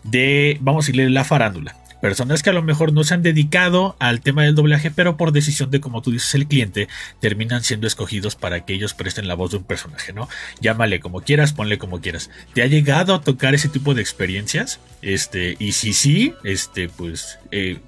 [0.04, 1.76] de, vamos a decirle, la farándula.
[2.00, 5.32] Personas que a lo mejor no se han dedicado al tema del doblaje, pero por
[5.32, 6.88] decisión de, como tú dices, el cliente,
[7.20, 10.28] terminan siendo escogidos para que ellos presten la voz de un personaje, ¿no?
[10.60, 12.30] Llámale como quieras, ponle como quieras.
[12.54, 14.80] ¿Te ha llegado a tocar ese tipo de experiencias?
[15.02, 17.78] Este, y si sí, este, pues, eh,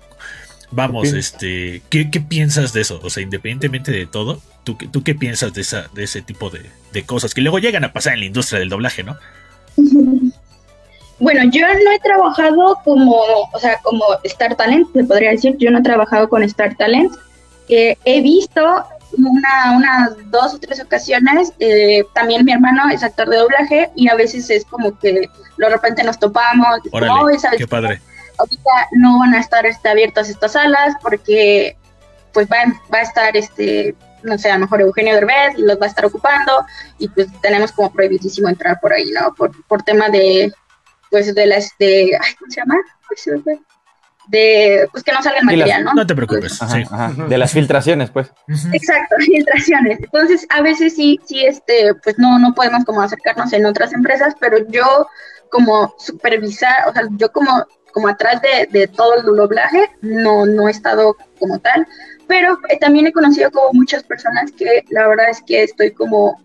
[0.70, 3.00] vamos, este, ¿qué, piensas de eso?
[3.02, 6.62] O sea, independientemente de todo, ¿tú, tú qué piensas de, esa, de ese tipo de,
[6.92, 9.16] de cosas que luego llegan a pasar en la industria del doblaje, ¿no?
[11.22, 13.14] Bueno, yo no he trabajado como,
[13.52, 17.12] o sea, como Star Talent, se podría decir, yo no he trabajado con Star Talent.
[17.68, 18.60] Eh, he visto
[19.16, 24.08] una, unas dos o tres ocasiones, eh, también mi hermano es actor de doblaje y
[24.08, 26.80] a veces es como que de repente nos topamos.
[26.90, 28.02] Órale, qué padre.
[28.38, 31.76] Ahorita no van a estar este, abiertas estas salas porque
[32.32, 33.94] pues va, va a estar este
[34.24, 36.64] no sé, a lo mejor Eugenio Derbez los va a estar ocupando
[36.98, 39.34] y pues tenemos como prohibidísimo entrar por ahí, ¿no?
[39.34, 40.52] Por, por tema de,
[41.12, 42.76] pues de las de ¿cómo se llama?
[44.28, 45.92] De pues que no salga el material, ¿no?
[45.92, 46.58] No te preocupes.
[47.28, 48.32] De las filtraciones, pues.
[48.72, 49.98] Exacto, filtraciones.
[50.00, 54.34] Entonces, a veces sí, sí, este, pues no, no podemos como acercarnos en otras empresas,
[54.40, 55.06] pero yo
[55.50, 60.66] como supervisar, o sea, yo como, como atrás de, de todo el doblaje, no, no
[60.66, 61.86] he estado como tal,
[62.26, 66.40] pero eh, también he conocido como muchas personas que la verdad es que estoy como,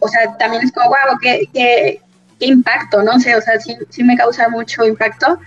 [0.00, 2.02] o sea, también es como, wow, que, que
[2.38, 3.18] qué impacto, ¿no?
[3.20, 5.38] sé, o sea, sí, sí me causa mucho impacto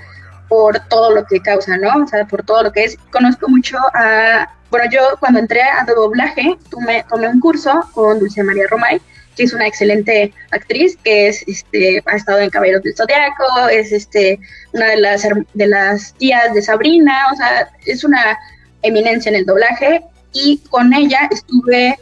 [0.52, 2.04] por todo lo que causa, ¿no?
[2.04, 2.98] O sea, por todo lo que es.
[3.10, 8.44] Conozco mucho a, bueno, yo cuando entré a doblaje, tomé, tomé un curso con Dulce
[8.44, 9.00] María Romay,
[9.38, 13.94] que es una excelente actriz, que es, este, ha estado en Caballeros del Zodiaco, es
[13.94, 14.40] este,
[14.74, 18.38] una de las, de las tías de Sabrina, o sea, es una
[18.82, 21.98] eminencia en el doblaje, y con ella estuve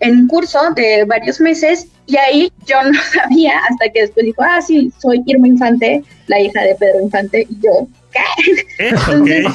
[0.00, 4.42] en un curso de varios meses y ahí yo no sabía hasta que después dijo,
[4.42, 8.64] ah, sí, soy Irma Infante, la hija de Pedro Infante, y yo, ¿qué?
[8.88, 9.46] Entonces,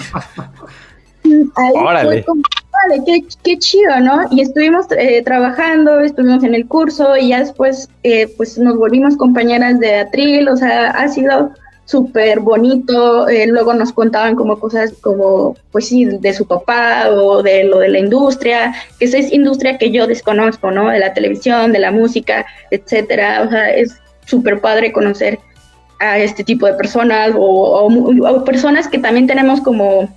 [1.55, 2.41] ahí fue como,
[2.71, 4.27] vale, qué, qué, chido, ¿no?
[4.31, 9.17] Y estuvimos eh, trabajando, estuvimos en el curso y ya después eh, pues nos volvimos
[9.17, 11.51] compañeras de atril, o sea, ha sido
[11.85, 13.27] súper bonito.
[13.29, 17.79] Eh, luego nos contaban como cosas como, pues sí, de su papá o de lo
[17.79, 20.89] de la industria, que esa es industria que yo desconozco, ¿no?
[20.89, 23.43] De la televisión, de la música, etcétera.
[23.43, 25.39] O sea, es súper padre conocer
[25.99, 30.09] a este tipo de personas o, personas que también tenemos como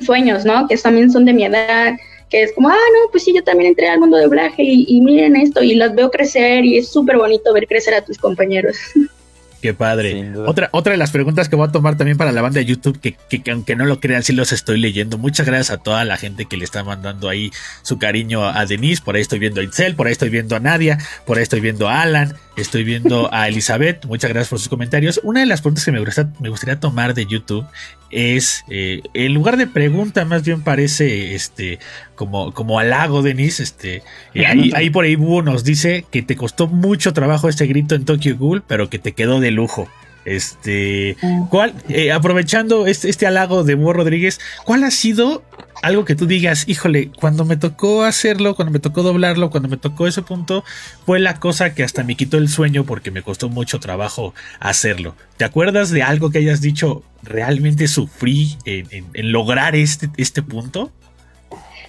[0.00, 0.66] sueños, ¿no?
[0.68, 1.94] Que también son de mi edad,
[2.28, 4.84] que es como, ah, no, pues sí, yo también entré al mundo de doblaje y,
[4.88, 8.18] y miren esto y las veo crecer y es súper bonito ver crecer a tus
[8.18, 8.76] compañeros.
[9.64, 10.30] Qué padre.
[10.44, 13.00] Otra, otra de las preguntas que voy a tomar también para la banda de YouTube,
[13.00, 15.16] que, aunque no lo crean, sí los estoy leyendo.
[15.16, 17.50] Muchas gracias a toda la gente que le está mandando ahí
[17.80, 19.00] su cariño a Denise.
[19.02, 21.60] Por ahí estoy viendo a Itzel, por ahí estoy viendo a Nadia, por ahí estoy
[21.60, 24.04] viendo a Alan, estoy viendo a Elizabeth.
[24.04, 25.18] Muchas gracias por sus comentarios.
[25.24, 26.00] Una de las preguntas que me,
[26.40, 27.64] me gustaría tomar de YouTube
[28.10, 31.78] es, eh, en lugar de pregunta, más bien parece este
[32.14, 33.62] como, como halago, Denise.
[33.62, 34.02] Este,
[34.34, 37.94] eh, ahí, ahí, por ahí Búho nos dice que te costó mucho trabajo este grito
[37.94, 39.88] en Tokyo Ghoul, pero que te quedó de lujo.
[40.24, 41.16] Este,
[41.50, 45.42] ¿cuál, eh, aprovechando este, este halago de Búho Rodríguez, ¿cuál ha sido
[45.82, 49.76] algo que tú digas, híjole, cuando me tocó hacerlo, cuando me tocó doblarlo, cuando me
[49.76, 50.64] tocó ese punto,
[51.04, 55.14] fue la cosa que hasta me quitó el sueño porque me costó mucho trabajo hacerlo.
[55.36, 60.90] ¿Te acuerdas de algo que hayas dicho, realmente sufrí en, lograr este, este punto?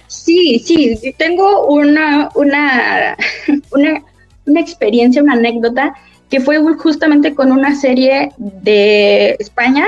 [0.08, 3.16] Sí, sí, tengo una, una,
[3.72, 4.02] una,
[4.46, 5.94] una experiencia, una anécdota
[6.30, 9.86] que fue justamente con una serie de España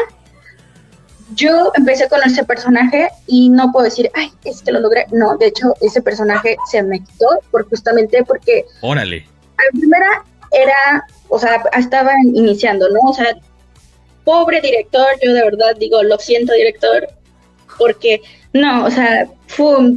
[1.35, 5.07] yo empecé con ese personaje y no puedo decir, ay, es que lo logré.
[5.13, 8.65] No, de hecho, ese personaje se me quitó por justamente porque.
[8.81, 9.27] Órale.
[9.57, 13.01] A primera era, o sea, estaba iniciando, ¿no?
[13.11, 13.37] O sea,
[14.25, 17.09] pobre director, yo de verdad digo, lo siento, director,
[17.79, 18.21] porque
[18.53, 19.97] no, o sea, fue,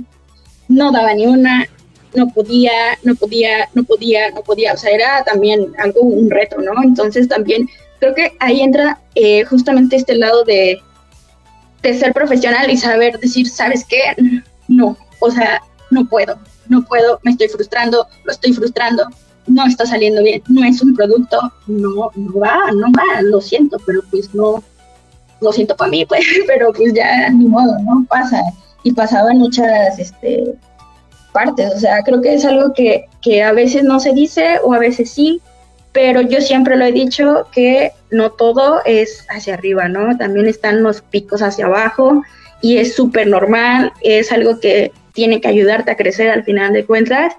[0.71, 1.67] no daba ni una,
[2.15, 6.57] no podía, no podía, no podía, no podía, o sea, era también algo, un reto,
[6.59, 6.71] ¿no?
[6.83, 7.69] Entonces también
[7.99, 10.79] creo que ahí entra eh, justamente este lado de,
[11.81, 14.01] de ser profesional y saber decir, ¿sabes qué?
[14.67, 16.37] No, o sea, no puedo,
[16.69, 19.05] no puedo, me estoy frustrando, lo estoy frustrando,
[19.47, 23.77] no está saliendo bien, no es un producto, no, no va, no va, lo siento,
[23.85, 24.63] pero pues no,
[25.41, 28.05] lo siento para mí, pues, pero pues ya ni modo, ¿no?
[28.07, 28.41] Pasa.
[28.83, 30.55] Y pasaba en muchas este,
[31.31, 34.73] partes, o sea, creo que es algo que, que a veces no se dice o
[34.73, 35.41] a veces sí,
[35.91, 40.17] pero yo siempre lo he dicho que no todo es hacia arriba, ¿no?
[40.17, 42.23] También están los picos hacia abajo
[42.61, 46.85] y es súper normal, es algo que tiene que ayudarte a crecer al final de
[46.85, 47.33] cuentas.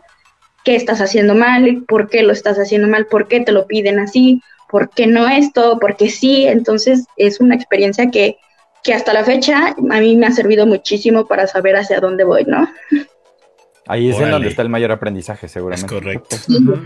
[0.64, 1.84] ¿Qué estás haciendo mal?
[1.88, 3.06] ¿Por qué lo estás haciendo mal?
[3.06, 4.42] ¿Por qué te lo piden así?
[4.70, 5.78] ¿Por qué no esto?
[5.78, 6.44] ¿Por qué sí?
[6.46, 8.36] Entonces es una experiencia que,
[8.82, 12.44] que hasta la fecha a mí me ha servido muchísimo para saber hacia dónde voy,
[12.44, 12.68] ¿no?
[13.86, 15.92] Ahí es en donde está el mayor aprendizaje, Es seguramente.
[15.92, 16.36] correcto.
[16.48, 16.80] Ujú.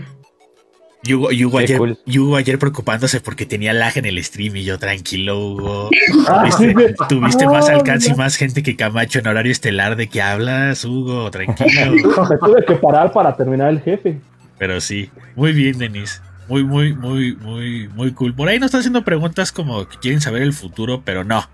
[1.03, 1.97] Y Hugo, y Hugo ayer, cool.
[2.05, 5.89] y Hugo ayer preocupándose porque tenía lag en el stream y yo tranquilo, Hugo.
[6.27, 9.95] Ah, Tuviste, tuviste Oh, más alcance y más gente que Camacho en horario estelar.
[9.95, 11.29] ¿De qué hablas, Hugo?
[11.31, 11.91] Tranquilo.
[12.29, 14.19] Me tuve que parar para terminar el jefe.
[14.57, 16.21] Pero sí, muy bien, Denis.
[16.49, 18.33] Muy, muy, muy, muy, muy cool.
[18.33, 21.47] Por ahí nos están haciendo preguntas como que quieren saber el futuro, pero no.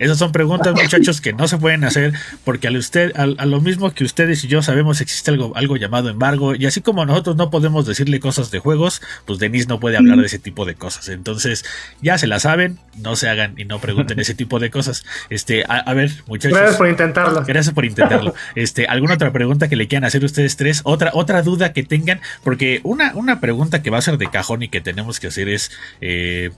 [0.00, 2.12] Esas son preguntas, muchachos, que no se pueden hacer
[2.44, 5.76] porque al usted, al- a, lo mismo que ustedes y yo sabemos existe algo, algo
[5.76, 9.78] llamado embargo y así como nosotros no podemos decirle cosas de juegos, pues Denis no
[9.78, 11.08] puede hablar de ese tipo de cosas.
[11.08, 11.64] Entonces,
[12.02, 15.04] ya se la saben, no se hagan y no pregunten ese tipo de cosas.
[15.28, 16.56] Este, a, a ver, muchachos.
[16.58, 17.44] Gracias por intentarlo.
[17.46, 18.34] Gracias por intentarlo.
[18.54, 20.80] Este, ¿alguna otra pregunta que le quieran hacer ustedes tres?
[20.84, 24.62] Otra, otra duda que tengan, porque una, una pregunta que va a ser de cajón
[24.62, 25.70] y que tenemos que hacer es,
[26.00, 26.50] eh,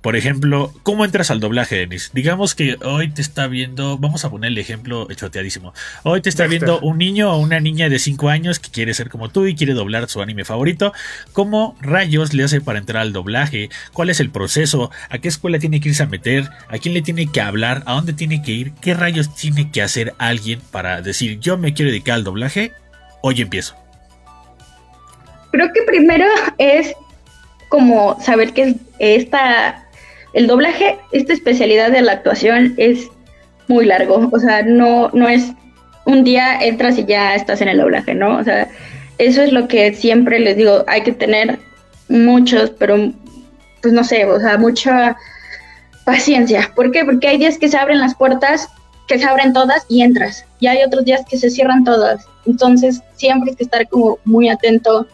[0.00, 2.10] por ejemplo, ¿cómo entras al doblaje, Denis?
[2.14, 5.74] Digamos que hoy te está viendo, vamos a poner el ejemplo choteadísimo.
[6.04, 6.68] Hoy te está Dexter.
[6.68, 9.54] viendo un niño o una niña de 5 años que quiere ser como tú y
[9.54, 10.94] quiere doblar su anime favorito.
[11.32, 13.68] ¿Cómo rayos le hace para entrar al doblaje?
[13.92, 14.90] ¿Cuál es el proceso?
[15.10, 16.48] ¿A qué escuela tiene que irse a meter?
[16.68, 17.82] ¿A quién le tiene que hablar?
[17.84, 18.72] ¿A dónde tiene que ir?
[18.80, 22.72] ¿Qué rayos tiene que hacer alguien para decir yo me quiero dedicar al doblaje?
[23.22, 23.76] Hoy empiezo.
[25.50, 26.24] Creo que primero
[26.56, 26.94] es
[27.68, 29.79] como saber que esta,
[30.32, 33.08] el doblaje, esta especialidad de la actuación es
[33.68, 34.28] muy largo.
[34.32, 35.52] O sea, no, no es
[36.04, 38.36] un día entras y ya estás en el doblaje, ¿no?
[38.36, 38.68] O sea,
[39.18, 41.58] eso es lo que siempre les digo, hay que tener
[42.08, 43.12] muchos, pero
[43.82, 45.16] pues no sé, o sea, mucha
[46.04, 46.70] paciencia.
[46.74, 47.04] ¿Por qué?
[47.04, 48.68] Porque hay días que se abren las puertas,
[49.06, 50.44] que se abren todas y entras.
[50.58, 52.26] Y hay otros días que se cierran todas.
[52.46, 55.06] Entonces, siempre hay que estar como muy atento,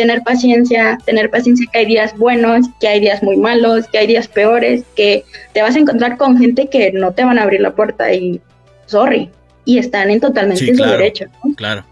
[0.00, 4.06] tener paciencia, tener paciencia que hay días buenos, que hay días muy malos, que hay
[4.06, 7.60] días peores, que te vas a encontrar con gente que no te van a abrir
[7.60, 8.40] la puerta y
[8.86, 9.28] sorry.
[9.66, 10.92] Y están en totalmente Sí, su claro.
[10.92, 11.26] derecho.
[11.44, 11.54] ¿no?
[11.54, 11.84] Claro.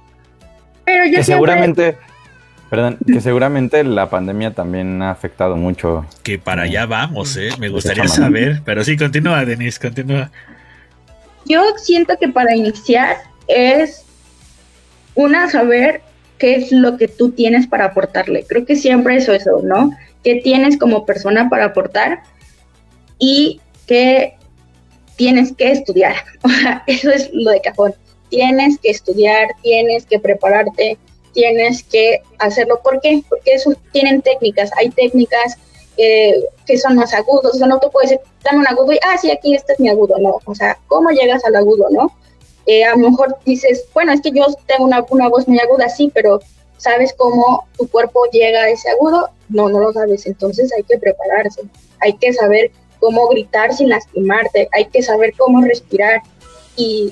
[0.87, 1.99] Pero yo Que siempre- seguramente,
[2.71, 6.07] perdón, que seguramente la pandemia también ha afectado mucho.
[6.23, 7.51] Que para allá vamos, ¿eh?
[7.59, 8.63] Me gustaría saber.
[8.65, 10.31] Pero sí, continúa, Denis, continúa.
[11.45, 14.03] Yo siento que para iniciar es
[15.15, 16.01] una saber
[16.39, 18.45] qué es lo que tú tienes para aportarle.
[18.45, 19.91] Creo que siempre es eso, ¿no?
[20.23, 22.23] ¿Qué tienes como persona para aportar
[23.19, 24.37] y qué
[25.17, 26.17] tienes que estudiar?
[26.43, 27.95] O sea, eso es lo de cajón.
[28.31, 30.99] Tienes que estudiar, tienes que prepararte,
[31.33, 32.81] tienes que hacerlo.
[32.83, 33.23] ¿Por qué?
[33.29, 34.71] Porque eso tienen técnicas.
[34.79, 35.57] Hay técnicas
[35.97, 36.35] eh,
[36.67, 37.55] que son más agudos.
[37.55, 39.89] O sea, no te puedes dame un agudo y, ah, sí, aquí este es mi
[39.89, 40.17] agudo.
[40.19, 42.13] No, o sea, ¿cómo llegas al agudo, no?
[42.69, 45.89] Eh, a lo mejor dices, bueno, es que yo tengo una, una voz muy aguda,
[45.89, 46.39] sí, pero
[46.77, 49.31] ¿sabes cómo tu cuerpo llega a ese agudo?
[49.49, 50.27] No, no lo sabes.
[50.27, 51.63] Entonces hay que prepararse.
[52.01, 54.69] Hay que saber cómo gritar sin lastimarte.
[54.73, 56.21] Hay que saber cómo respirar.
[56.77, 57.11] Y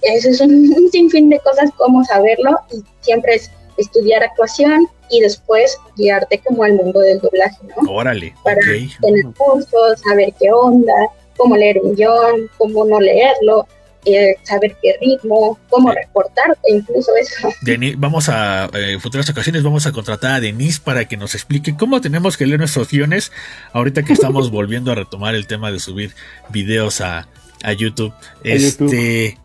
[0.00, 2.58] eso es un, un sinfín de cosas, cómo saberlo.
[2.72, 7.92] Y siempre es estudiar actuación y después guiarte como al mundo del doblaje, ¿no?
[7.92, 8.60] Órale, Para
[9.00, 10.94] tener cursos, saber qué onda,
[11.36, 13.66] cómo leer un guion, cómo no leerlo,
[14.06, 17.48] eh, saber qué ritmo, cómo reportarte, incluso eso.
[17.62, 21.34] Denis, vamos a, eh, en futuras ocasiones vamos a contratar a Denise para que nos
[21.34, 23.32] explique cómo tenemos que leer nuestros guiones
[23.72, 26.12] ahorita que estamos volviendo a retomar el tema de subir
[26.50, 27.28] videos a,
[27.62, 28.12] a YouTube.
[28.44, 29.38] Este,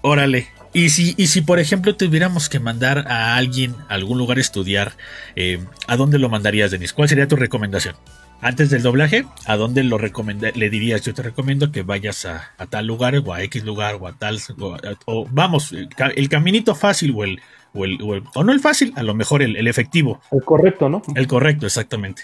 [0.00, 0.48] órale.
[0.72, 4.40] Y si, y si por ejemplo tuviéramos que mandar a alguien a algún lugar a
[4.40, 4.92] estudiar,
[5.34, 5.58] eh,
[5.88, 6.92] ¿a dónde lo mandarías, Denis?
[6.92, 7.96] ¿Cuál sería tu recomendación?
[8.42, 11.02] Antes del doblaje, ¿a dónde lo recomenda- le dirías?
[11.02, 14.12] Yo te recomiendo que vayas a, a tal lugar o a X lugar o a
[14.18, 17.38] tal, o, o vamos, el, ca- el caminito fácil o el,
[17.74, 20.42] o el, o el- o no el fácil, a lo mejor el, el efectivo, El
[20.42, 21.02] correcto, ¿no?
[21.16, 22.22] el correcto, exactamente.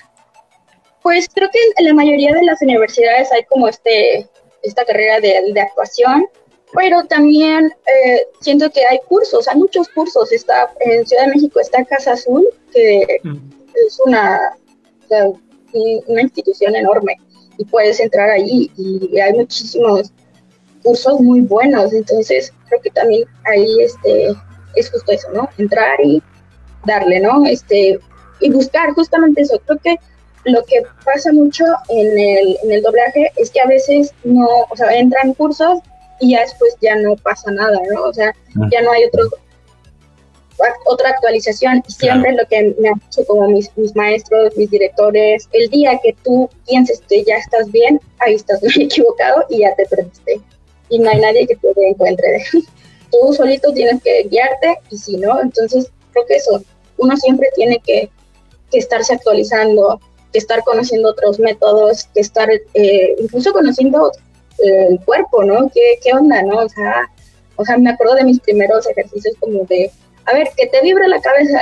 [1.03, 4.27] Pues creo que en la mayoría de las universidades hay como este
[4.63, 6.27] esta carrera de, de actuación,
[6.75, 10.33] pero también eh, siento que hay cursos, hay muchos cursos.
[10.33, 13.03] Está en Ciudad de México está Casa Azul, que
[13.87, 14.41] es una,
[15.05, 15.25] o sea,
[15.77, 17.17] un- una institución enorme
[17.59, 20.13] y puedes entrar ahí y hay muchísimos
[20.83, 21.93] cursos muy buenos.
[21.93, 24.29] Entonces creo que también ahí este
[24.77, 25.49] es justo eso, ¿no?
[25.59, 26.23] Entrar y
[26.87, 27.47] darle, ¿no?
[27.47, 27.99] Este
[28.41, 29.59] y buscar justamente eso.
[29.67, 29.97] Creo que
[30.45, 34.77] lo que pasa mucho en el, en el doblaje es que a veces no, o
[34.77, 35.81] sea, entran cursos
[36.21, 38.03] y ya después ya no pasa nada, ¿no?
[38.05, 38.33] O sea,
[38.71, 39.23] ya no hay otro
[40.87, 45.49] otra actualización y siempre lo que me han dicho como mis, mis maestros, mis directores,
[45.53, 49.75] el día que tú pienses que ya estás bien, ahí estás muy equivocado y ya
[49.75, 50.41] te perdiste.
[50.89, 52.45] Y no hay nadie que te encuentre.
[53.11, 56.63] Tú solito tienes que guiarte y si no, entonces creo que eso,
[56.99, 58.11] uno siempre tiene que,
[58.71, 60.01] que estarse actualizando,
[60.33, 64.11] que estar conociendo otros métodos, que estar eh, incluso conociendo
[64.59, 65.71] el cuerpo, ¿no?
[65.73, 66.59] ¿Qué, ¿Qué onda, no?
[66.59, 67.11] O sea,
[67.57, 69.91] o sea, me acuerdo de mis primeros ejercicios como de,
[70.27, 71.61] a ver, que te vibra la cabeza.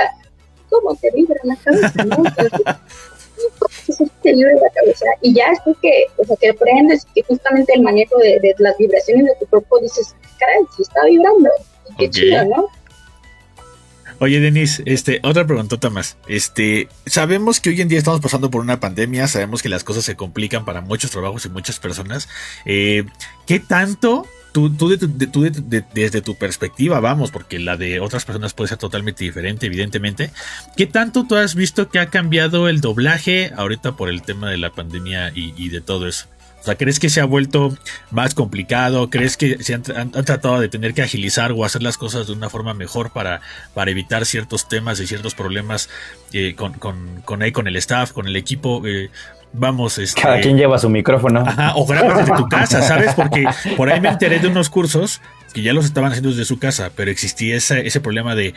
[0.69, 2.03] ¿Cómo te vibra la cabeza?
[2.03, 2.23] ¿no?
[4.23, 5.05] te vibra la cabeza.
[5.21, 8.77] Y ya es que, o sea, que aprendes que justamente el manejo de, de las
[8.77, 11.49] vibraciones de tu cuerpo dices, caray, se está vibrando.
[11.89, 12.69] Y qué chido, ¿no?
[14.19, 16.17] Oye, Denis, este, otra preguntota más.
[16.27, 20.05] Este, sabemos que hoy en día estamos pasando por una pandemia, sabemos que las cosas
[20.05, 22.29] se complican para muchos trabajos y muchas personas.
[22.65, 23.03] Eh,
[23.45, 24.25] ¿Qué tanto
[24.55, 28.53] tú, tú, de tú de- de- desde tu perspectiva, vamos, porque la de otras personas
[28.53, 30.31] puede ser totalmente diferente, evidentemente.
[30.77, 34.57] ¿Qué tanto tú has visto que ha cambiado el doblaje ahorita por el tema de
[34.57, 36.27] la pandemia y, de todo eso?
[36.61, 37.77] O sea, ¿crees que se ha vuelto
[38.11, 39.09] más complicado?
[39.09, 42.25] ¿Crees que se han, han- han tratado de tener que agilizar o hacer las cosas
[42.27, 43.41] de una forma mejor para,
[43.73, 45.89] para evitar ciertos temas y ciertos problemas
[46.31, 48.81] eh, con, con, con, con el staff, con el equipo?
[48.87, 49.11] eh,
[49.57, 51.41] vamos, este, Cada quien lleva su micrófono.
[51.41, 53.13] Ajá, o grabas desde tu casa, ¿sabes?
[53.13, 53.45] Porque
[53.77, 55.21] por ahí me enteré de unos cursos
[55.53, 58.53] que ya los estaban haciendo desde su casa, pero existía ese, ese problema de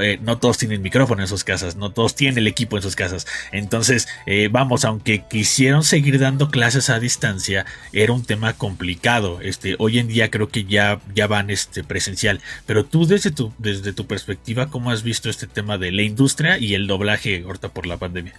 [0.00, 2.96] eh, no todos tienen micrófono en sus casas, no todos tienen el equipo en sus
[2.96, 3.26] casas.
[3.52, 9.40] Entonces, eh, vamos, aunque quisieron seguir dando clases a distancia, era un tema complicado.
[9.40, 12.40] Este, hoy en día creo que ya, ya van este, presencial.
[12.66, 16.58] Pero tú desde tu, desde tu perspectiva, ¿cómo has visto este tema de la industria
[16.58, 18.34] y el doblaje ahorita por la pandemia?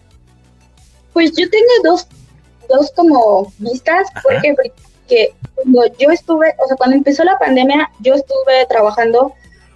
[1.13, 2.07] Pues yo tengo dos,
[2.67, 4.21] dos como vistas, Ajá.
[4.23, 9.33] porque, porque cuando yo estuve, o sea, cuando empezó la pandemia, yo estuve trabajando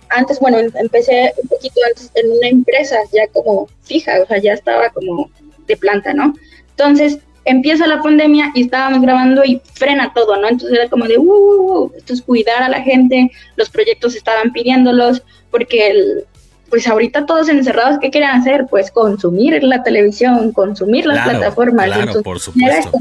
[0.10, 4.38] antes, bueno, em- empecé un poquito antes en una empresa ya como fija, o sea,
[4.38, 5.30] ya estaba como
[5.68, 6.34] de planta, ¿no?
[6.70, 10.48] Entonces empieza la pandemia y estábamos grabando y frena todo, ¿no?
[10.48, 14.16] Entonces era como de, uh, uh, uh, esto es cuidar a la gente, los proyectos
[14.16, 16.26] estaban pidiéndolos, porque el,
[16.74, 18.66] pues ahorita todos encerrados, ¿qué quieren hacer?
[18.68, 21.86] Pues consumir la televisión, consumir las Claro, plataformas.
[21.86, 23.00] claro, Entonces, por supuesto.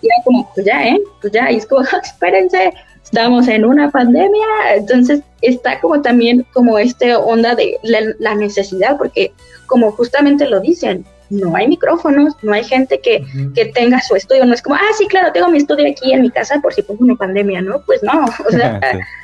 [0.00, 1.00] era como, pues ya, ¿eh?
[1.20, 4.46] Pues ya, y es como, espérense, estamos en una pandemia,
[4.76, 9.32] entonces está como también como este onda de la, la necesidad, porque
[9.66, 13.24] como justamente lo dicen, no hay micrófonos, no hay gente que,
[13.56, 16.22] que tenga su estudio, no es como, ah, sí, claro, tengo mi estudio aquí en
[16.22, 17.82] mi casa por si pongo una pandemia, ¿no?
[17.86, 18.80] Pues no, o sea,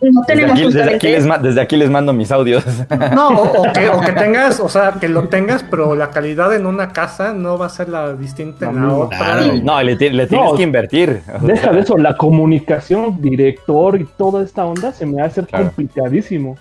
[0.00, 2.64] No Desde tenemos aquí, desde, aquí les, ma- desde aquí les mando mis audios.
[3.14, 6.54] No, o, o que, o que tengas, o sea, que lo tengas, pero la calidad
[6.54, 9.18] en una casa no va a ser la distinta en la No, otra.
[9.18, 9.52] claro.
[9.62, 10.56] No, le, ti- le tienes No.
[10.56, 11.22] que invertir.
[11.40, 15.46] Deja de eso, la comunicación, director y toda esta onda se me va a hacer
[15.46, 15.64] Claro.
[15.66, 16.56] complicadísimo.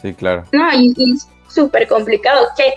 [0.00, 0.44] Sí, claro.
[0.52, 2.46] No, y, y es súper complicado.
[2.56, 2.72] Que,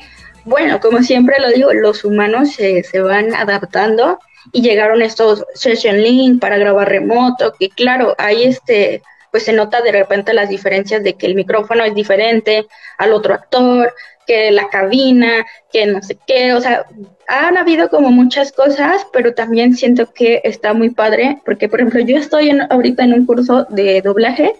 [0.45, 4.17] bueno, como siempre lo digo, los humanos se, se van adaptando
[4.51, 9.01] y llegaron estos session link para grabar remoto, que claro, hay este,
[9.33, 12.67] pues se nota de repente las diferencias de que el micrófono es diferente
[12.99, 13.91] al otro actor,
[14.27, 16.85] que la cabina, que no sé qué, o sea,
[17.27, 22.01] han habido como muchas cosas, pero también siento que está muy padre, porque por ejemplo
[22.01, 24.53] yo estoy en- ahorita en un curso de doblaje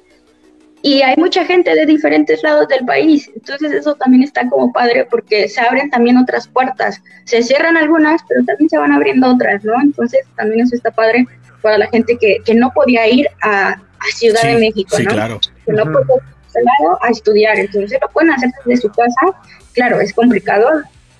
[0.81, 5.05] y hay mucha gente de diferentes lados del país, entonces eso también está como padre
[5.07, 9.63] porque se abren también otras puertas, se cierran algunas, pero también se van abriendo otras,
[9.63, 9.73] ¿no?
[9.79, 11.27] Entonces también eso está padre
[11.63, 15.03] para la gente que, que no podía ir a, a Ciudad Sí, de México, sí,
[15.03, 15.11] ¿no?
[15.11, 15.39] claro.
[15.65, 18.89] Que no podía ir a otro lado a estudiar, entonces lo pueden hacer desde su
[18.89, 19.21] casa,
[19.73, 20.67] claro, es complicado,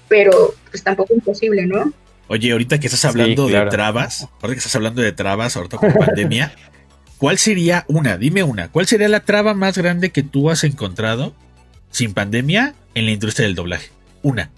[0.08, 1.92] pero pues tampoco imposible, ¿no?
[2.28, 3.66] Oye, ahorita que estás hablando claro.
[3.66, 6.54] de trabas, ahorita que estás hablando de trabas, ahorita con pandemia,
[7.18, 8.18] ¿cuál sería una?
[8.18, 8.70] Dime una.
[8.70, 11.34] ¿Cuál sería la traba más grande que tú has encontrado
[11.90, 13.90] sin pandemia en la industria del doblaje?
[14.22, 14.52] Una.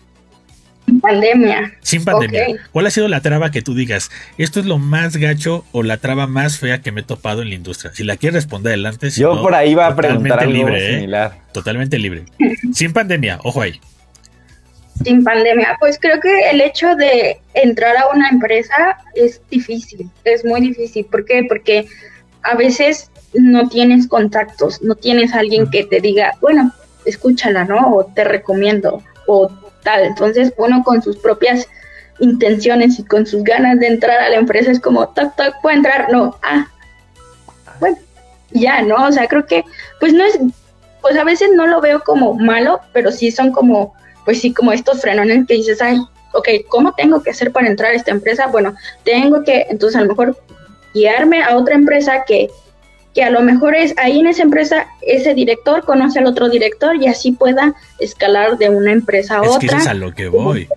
[1.01, 1.73] Pandemia.
[1.81, 2.45] Sin pandemia.
[2.71, 4.11] ¿Cuál ha sido la traba que tú digas?
[4.37, 7.49] Esto es lo más gacho o la traba más fea que me he topado en
[7.49, 7.91] la industria.
[7.93, 9.09] Si la quieres responder adelante.
[9.09, 10.95] si Yo no, por ahí iba a preguntar algo libre, ¿eh?
[10.95, 11.39] similar.
[11.51, 12.25] Totalmente libre.
[12.73, 13.79] Sin pandemia, ojo ahí.
[15.03, 20.45] Sin pandemia, pues creo que el hecho de entrar a una empresa es difícil, es
[20.45, 21.05] muy difícil.
[21.05, 21.43] ¿Por qué?
[21.47, 21.87] Porque
[22.43, 26.71] a veces no tienes contactos, no tienes alguien que te diga, bueno,
[27.05, 27.93] escúchala, ¿no?
[27.93, 29.51] O te recomiendo, o
[29.85, 30.03] tal.
[30.03, 31.65] Entonces uno con sus propias
[32.19, 35.77] intenciones y con sus ganas de entrar a la empresa es como, toc, toc, ¿puedo
[35.77, 36.11] entrar?
[36.11, 36.67] No, ah,
[37.79, 37.97] bueno,
[38.51, 39.05] ya, ¿no?
[39.05, 39.63] O sea, creo que,
[40.01, 40.37] pues no es,
[41.01, 44.73] pues a veces no lo veo como malo, pero sí son como pues sí, como
[44.73, 45.99] estos frenones que dices, ay,
[46.33, 48.47] ok, ¿cómo tengo que hacer para entrar a esta empresa?
[48.47, 50.37] Bueno, tengo que, entonces a lo mejor
[50.93, 52.49] guiarme a otra empresa que,
[53.15, 56.97] que a lo mejor es ahí en esa empresa, ese director conoce al otro director
[56.97, 59.77] y así pueda escalar de una empresa a Es que eso otra.
[59.77, 60.67] es a lo que voy.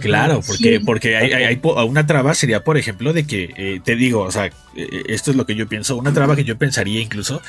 [0.00, 3.96] Claro, porque, porque hay, hay- hay una traba sería, por ejemplo, de que, eh, te
[3.96, 7.00] digo, o sea, eh, esto es lo que yo pienso, una traba que yo pensaría
[7.00, 7.40] incluso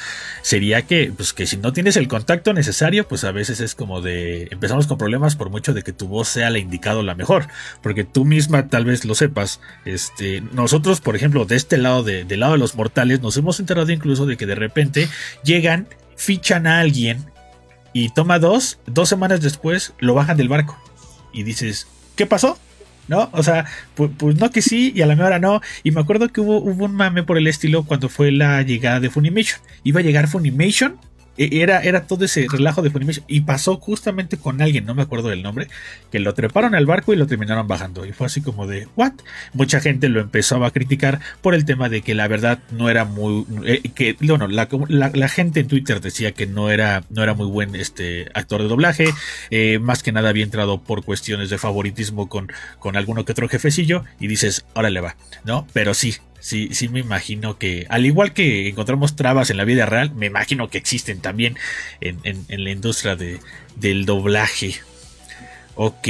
[0.41, 4.01] sería que, pues, que si no tienes el contacto necesario, pues a veces es como
[4.01, 7.15] de, empezamos con problemas por mucho de que tu voz sea la indicada o la
[7.15, 7.47] mejor,
[7.81, 12.23] porque tú misma tal vez lo sepas, este, nosotros, por ejemplo, de este lado, de,
[12.23, 15.09] del lado de los mortales, nos hemos enterado incluso de que de repente
[15.43, 17.25] llegan, fichan a alguien
[17.93, 20.77] y toma dos, dos semanas después lo bajan del barco
[21.33, 22.57] y dices, ¿qué pasó?
[23.07, 23.29] ¿No?
[23.33, 25.61] O sea, pues, no que sí y a la hora no.
[25.83, 28.99] Y me acuerdo que hubo, hubo un mame por el estilo cuando fue la llegada
[28.99, 29.59] de Funimation.
[29.83, 30.97] Iba a llegar Funimation.
[31.37, 33.25] Era, era todo ese relajo de Funimation.
[33.27, 35.67] Y pasó justamente con alguien, no me acuerdo del nombre,
[36.11, 38.05] que lo treparon al barco y lo terminaron bajando.
[38.05, 39.13] Y fue así como de, ¿what?
[39.53, 43.05] Mucha gente lo empezaba a criticar por el tema de que la verdad no era
[43.05, 43.45] muy.
[43.65, 47.75] eh, que, bueno, la gente en Twitter decía que no era, no era muy buen
[47.75, 49.05] este, actor de doblaje.
[49.51, 53.47] eh, más que nada había entrado por cuestiones de favoritismo con, con alguno que otro
[53.47, 54.03] jefecillo.
[54.19, 55.67] Y dices, órale va, ¿no?
[55.73, 56.15] Pero sí.
[56.45, 60.27] Sí, sí me imagino que, al igual que encontramos trabas en la vida real, me
[60.27, 61.57] imagino que existen también
[62.01, 63.39] en, en- la industria de,
[63.77, 64.75] del doblaje.
[65.73, 66.07] Ok.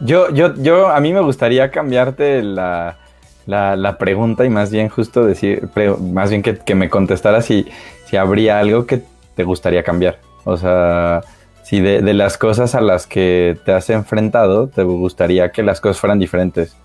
[0.00, 2.98] Yo, yo, yo, a mí me gustaría cambiarte la,
[3.46, 5.66] la, la pregunta y más bien justo decir,
[6.12, 7.66] más bien que, que me contestaras si,
[8.10, 9.00] si habría algo que
[9.34, 10.20] te gustaría cambiar.
[10.44, 11.22] O sea,
[11.64, 15.80] si de, de las cosas a las que te has enfrentado, te gustaría que las
[15.80, 16.76] cosas fueran diferentes.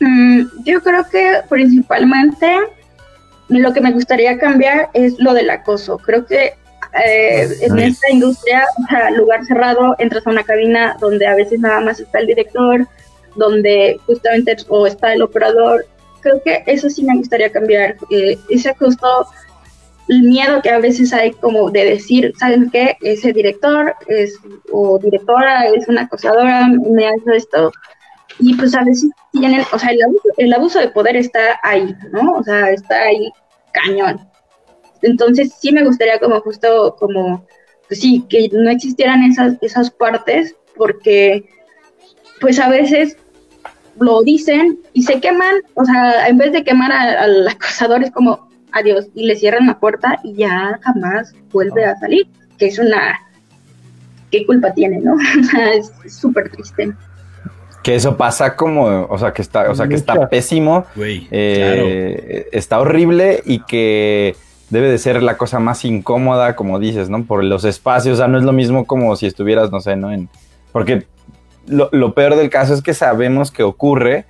[0.00, 2.46] Mm, yo creo que principalmente
[3.48, 5.98] lo que me gustaría cambiar es lo del acoso.
[5.98, 6.54] Creo que
[7.04, 11.60] eh, en esta industria, o sea, lugar cerrado, entras a una cabina donde a veces
[11.60, 12.86] nada más está el director,
[13.36, 15.86] donde justamente o está el operador.
[16.20, 17.96] Creo que eso sí me gustaría cambiar.
[18.10, 19.26] eh, ese justo
[20.08, 22.96] el miedo que a veces hay como de decir, ¿saben qué?
[23.02, 24.38] Ese director es,
[24.72, 27.70] o directora es una acosadora, me hace esto.
[28.38, 31.94] Y pues a veces tienen, o sea, el abuso, el abuso de poder está ahí,
[32.12, 32.34] ¿no?
[32.34, 33.30] O sea, está ahí
[33.72, 34.20] cañón.
[35.02, 37.46] Entonces sí me gustaría como justo, como,
[37.88, 41.48] pues sí, que no existieran esas, esas partes, porque
[42.40, 43.16] pues a veces
[43.98, 48.48] lo dicen y se queman, o sea, en vez de quemar al acosador es como
[48.72, 52.26] adiós y le cierran la puerta y ya jamás vuelve a salir,
[52.58, 53.18] que es una,
[54.30, 55.16] ¿qué culpa tiene, no?
[55.74, 56.94] Es súper triste.
[57.88, 61.26] Que eso pasa como, o sea, que está, o sea, que está pésimo, claro.
[61.30, 64.36] eh, está horrible y que
[64.70, 67.24] debe de ser la cosa más incómoda, como dices, ¿no?
[67.24, 70.12] Por los espacios, o sea, no es lo mismo como si estuvieras, no sé, ¿no?
[70.12, 70.28] En,
[70.72, 71.06] porque
[71.66, 74.26] lo, lo peor del caso es que sabemos que ocurre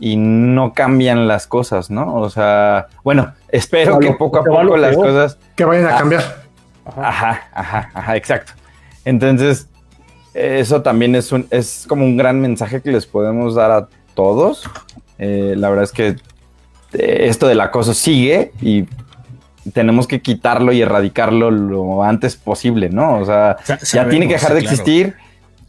[0.00, 2.14] y no cambian las cosas, ¿no?
[2.16, 5.06] O sea, bueno, espero que poco a poco las peor.
[5.08, 5.38] cosas...
[5.54, 5.98] Que vayan a Ah.
[5.98, 6.22] cambiar.
[6.96, 8.52] Ajá, ajá, ajá, exacto.
[9.04, 9.68] Entonces,
[10.34, 14.64] eso también es, un, es como un gran mensaje que les podemos dar a todos.
[15.18, 16.08] Eh, la verdad es que
[16.94, 18.84] eh, esto del acoso sigue y
[19.72, 23.18] tenemos que quitarlo y erradicarlo lo antes posible, ¿no?
[23.20, 24.72] O sea, Sa- ya tiene que dejar de claro.
[24.74, 25.14] existir.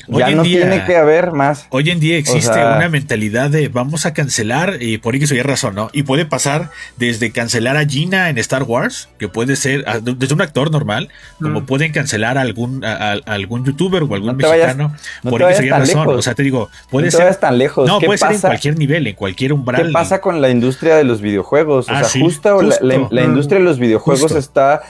[0.09, 1.67] Hoy ya en no día- tiene que haber más.
[1.69, 5.35] Hoy en día existe sea- una mentalidad de vamos a cancelar y por X o
[5.35, 5.89] Y razón, ¿no?
[5.93, 10.33] Y puede pasar desde cancelar a Gina en Star Wars, que puede ser a- desde
[10.33, 11.09] un actor normal,
[11.41, 11.65] como Mm.
[11.65, 15.41] pueden cancelar a algún, a, algún youtuber o algún No te vayas- mexicano no por
[15.43, 15.87] X o Y razón.
[15.99, 16.15] lejos.
[16.17, 17.35] O sea, te digo, puede no te ser.
[17.37, 17.87] tan lejos.
[17.87, 18.47] No, ¿Qué puede ser en pasa?
[18.49, 19.85] cualquier nivel, en cualquier umbral.
[19.87, 21.87] ¿Qué pasa con la industria de los videojuegos?
[21.87, 23.15] O Ah, sea, sí, justo, la- la, justo.
[23.15, 24.37] la industria de los videojuegos Justo.
[24.37, 24.81] está,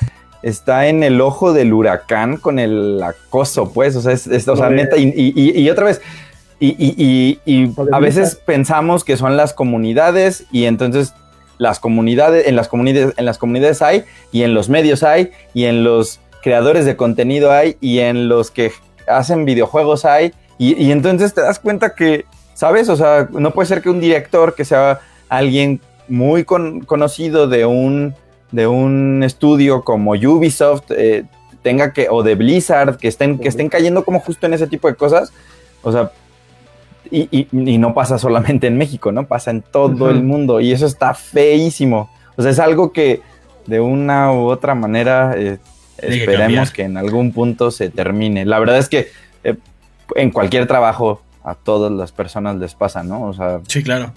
[0.43, 3.95] está en el ojo del huracán con el acoso, pues.
[3.95, 6.01] O sea, es, es- o sea, neta, y, y- y- otra vez.
[6.59, 7.39] Y, y-
[7.91, 11.13] a veces pensamos que son las comunidades y entonces
[11.57, 15.65] las comunidades, en las comunidades, en las comunidades hay, y en los medios hay, y
[15.65, 18.71] en los creadores de contenido hay, y en los que
[19.07, 22.87] hacen videojuegos hay, y, y entonces te das cuenta que, ¿sabes?
[22.89, 27.65] O sea, no puede ser que un director que sea alguien muy con- conocido de
[27.65, 28.13] un,
[28.53, 31.25] de un estudio como Ubisoft eh,
[31.63, 34.87] tenga que, o de Blizzard, que estén, que estén cayendo como justo en ese tipo
[34.87, 35.33] de cosas.
[35.81, 36.11] O sea,
[37.11, 39.25] y, y- y no pasa solamente en México, ¿no?
[39.27, 40.09] Pasa en todo Ujú.
[40.09, 42.09] el mundo y eso está feísimo.
[42.37, 43.21] O sea, es algo que
[43.65, 45.57] de una u otra manera eh,
[45.99, 46.71] que esperemos cambiar.
[46.73, 48.45] que en algún punto se termine.
[48.45, 49.07] La verdad es que
[49.43, 49.55] eh,
[50.15, 53.23] en cualquier trabajo a todas las personas les pasa, ¿no?
[53.23, 54.11] O sea, Sí, claro.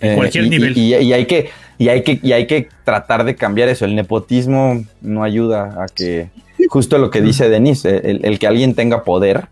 [0.00, 0.76] En eh, cualquier y- nivel.
[0.78, 3.84] Y, y hay que, y, hay que, y hay que tratar de cambiar eso.
[3.84, 6.30] El nepotismo no ayuda a que,
[6.68, 9.48] justo lo que dice Denise, el, el que alguien tenga poder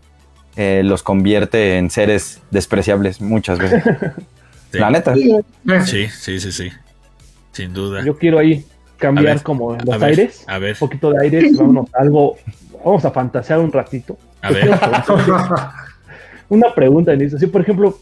[0.55, 3.83] eh, los convierte en seres despreciables muchas veces.
[4.69, 4.79] Sí.
[4.79, 5.15] La neta.
[5.15, 6.69] Sí, Eh, Sí, sí, sí.
[7.53, 8.03] Sin duda.
[8.03, 8.65] Yo quiero ahí
[8.97, 10.43] cambiar ver, como a los ver, aires.
[10.45, 12.35] A ver, Un poquito de aires, vámonos a algo.
[12.83, 14.17] Vamos a fantasear un ratito.
[14.41, 14.69] a ver.
[16.49, 17.37] una pregunta, Denise.
[17.37, 17.97] Así, por ejemplo,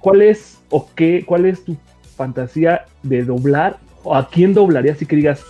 [0.00, 1.76] ¿cuál es o qué, cuál es tu
[2.18, 3.78] fantasía de doblar?
[4.02, 5.40] ¿O a quién doblaría si que digas,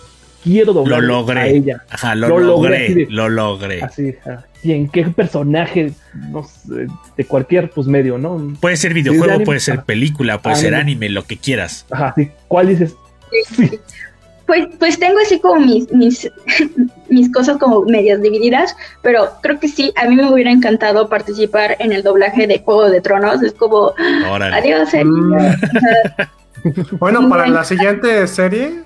[0.43, 1.39] quiero doblar Lo logré.
[1.41, 1.83] a ella?
[1.89, 3.81] Ajá, lo, Lo logré, logré, así de- lo logré.
[3.81, 4.45] Así, ajá.
[4.63, 5.91] ¿Y en qué personaje,
[6.31, 8.53] no sé, de cualquier pues medio, ¿no?
[8.61, 9.83] Puede ser videojuego, anime- puede ser ajá.
[9.85, 11.09] película, puede ser Anime.
[11.09, 11.85] lo que quieras.
[11.91, 12.29] Ajá, sí.
[12.47, 12.95] ¿Cuál dices?
[13.55, 13.69] Sí.
[14.47, 16.27] Pues, pues tengo así como mis, mis,
[17.09, 21.77] mis cosas como medias divididas, pero creo que sí, a mí me hubiera encantado participar
[21.79, 23.43] en el doblaje de Juego de Tronos.
[23.43, 23.93] Es como,
[24.31, 24.55] Órale.
[24.55, 25.03] adiós, eh.
[26.99, 28.83] Bueno, para la siguiente serie,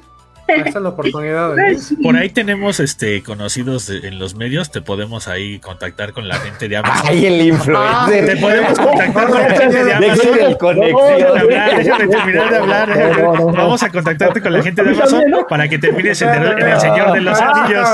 [0.47, 4.81] esta es la oportunidad de Por ahí tenemos este conocidos de- en los medios, te
[4.81, 7.07] podemos ahí contactar con la gente de Amazon.
[7.09, 8.39] Ay, el Te influencer.
[8.41, 10.31] podemos contactar con la gente de Amazon.
[10.33, 11.37] Déjame conexión.
[11.37, 13.21] hablar, déjame terminar de hablar.
[13.55, 16.79] Vamos a contactarte con la gente de Amazon para que termines en el, en el
[16.79, 17.89] Señor de los Anillos.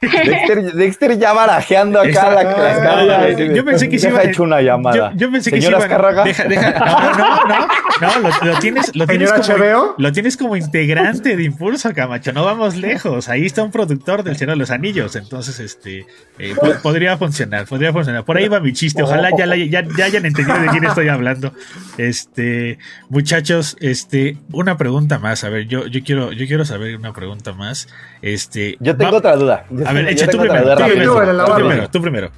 [0.00, 3.30] Dexter, Dexter ya barajeando acá la, la cámara.
[3.32, 5.12] Yo pensé que Deja iba- hecho una llamada.
[5.12, 6.24] Yo, yo pensé que Señora iban-.
[6.24, 7.66] Deja, deja, no, no, no,
[8.00, 9.94] no, lo, lo tienes, lo tienes como, HBO.
[9.96, 12.32] lo tienes como integrante de Impulso, Camacho.
[12.34, 13.30] No vamos lejos.
[13.30, 15.16] Ahí está un productor del Señor de los Anillos.
[15.16, 16.06] Entonces, este,
[16.38, 18.24] eh, po- podría funcionar, podría funcionar.
[18.24, 19.02] Por ahí va mi chiste.
[19.02, 21.52] Ojalá ya, la- ya, ya hayan entendido de quién estoy hablando.
[21.96, 22.78] Este,
[23.08, 25.42] muchachos, este, una pregunta más.
[25.44, 27.88] A ver, yo, yo quiero, yo quiero saber una pregunta más.
[28.20, 29.45] Este, Yo tengo va- otra duda.
[29.70, 30.62] Yo A ver, echa tú primero.
[30.64, 31.54] duda Tú primero, el tú lavado.
[31.56, 32.30] primero, tú primero.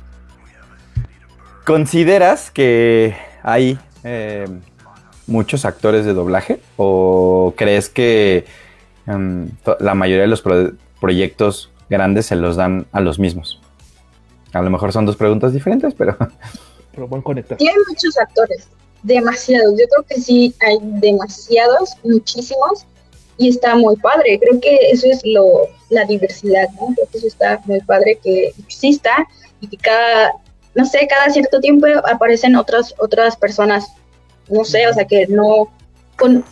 [1.65, 4.47] ¿Consideras que hay eh,
[5.27, 6.61] muchos actores de doblaje?
[6.77, 8.47] ¿O crees que
[9.07, 9.51] em,
[9.81, 13.61] la mayoría de los pro- proyectos grandes se los dan a los mismos?
[14.55, 16.17] A lo mejor son dos preguntas diferentes, pero
[16.93, 17.59] Pero buen conectar.
[17.59, 18.67] Tiene muchos actores,
[19.03, 19.73] demasiados.
[19.79, 22.87] Yo creo que sí hay demasiados, muchísimos,
[23.39, 24.39] y está muy padre.
[24.39, 26.89] Creo que eso es lo, la diversidad, ¿no?
[26.95, 29.27] Creo que eso está muy padre que exista
[29.61, 30.33] y que cada,
[30.75, 33.87] no sé, cada cierto tiempo aparecen otras, otras personas,
[34.51, 35.69] no sé, o sea, que no,
[36.17, 36.45] con,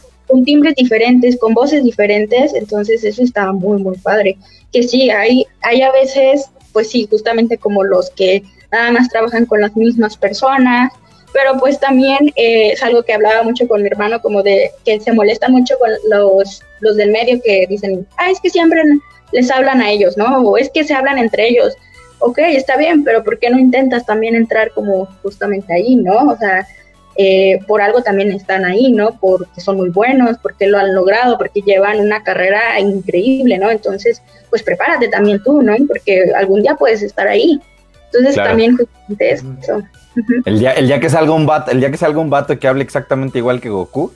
[0.44, 4.38] timbres diferentes, con voces diferentes, entonces eso está muy, muy padre.
[4.72, 9.46] Que sí, hay, hay a veces, pues sí, justamente como los que nada más trabajan
[9.46, 10.92] con las mismas personas,
[11.36, 14.98] pero pues también eh, es algo que hablaba mucho con mi hermano, como de que
[15.00, 18.82] se molesta mucho con los, los del medio que dicen, ah, es que siempre
[19.32, 20.40] les hablan a ellos, ¿no?
[20.40, 21.76] O es que se hablan entre ellos.
[22.20, 26.30] Ok, está bien, pero ¿por qué no intentas también entrar como justamente ahí, ¿no?
[26.30, 26.66] O sea,
[27.18, 29.18] eh, por algo también están ahí, ¿no?
[29.20, 33.70] Porque son muy buenos, porque lo han logrado, porque llevan una carrera increíble, ¿no?
[33.70, 35.76] Entonces, pues prepárate también tú, ¿no?
[35.86, 37.60] Porque algún día puedes estar ahí.
[38.06, 38.50] Entonces Claro.
[38.50, 39.82] también justamente es eso.
[40.44, 42.68] El día, el día que salga un vato, el día que salga un vato que
[42.68, 44.12] hable exactamente igual que Goku,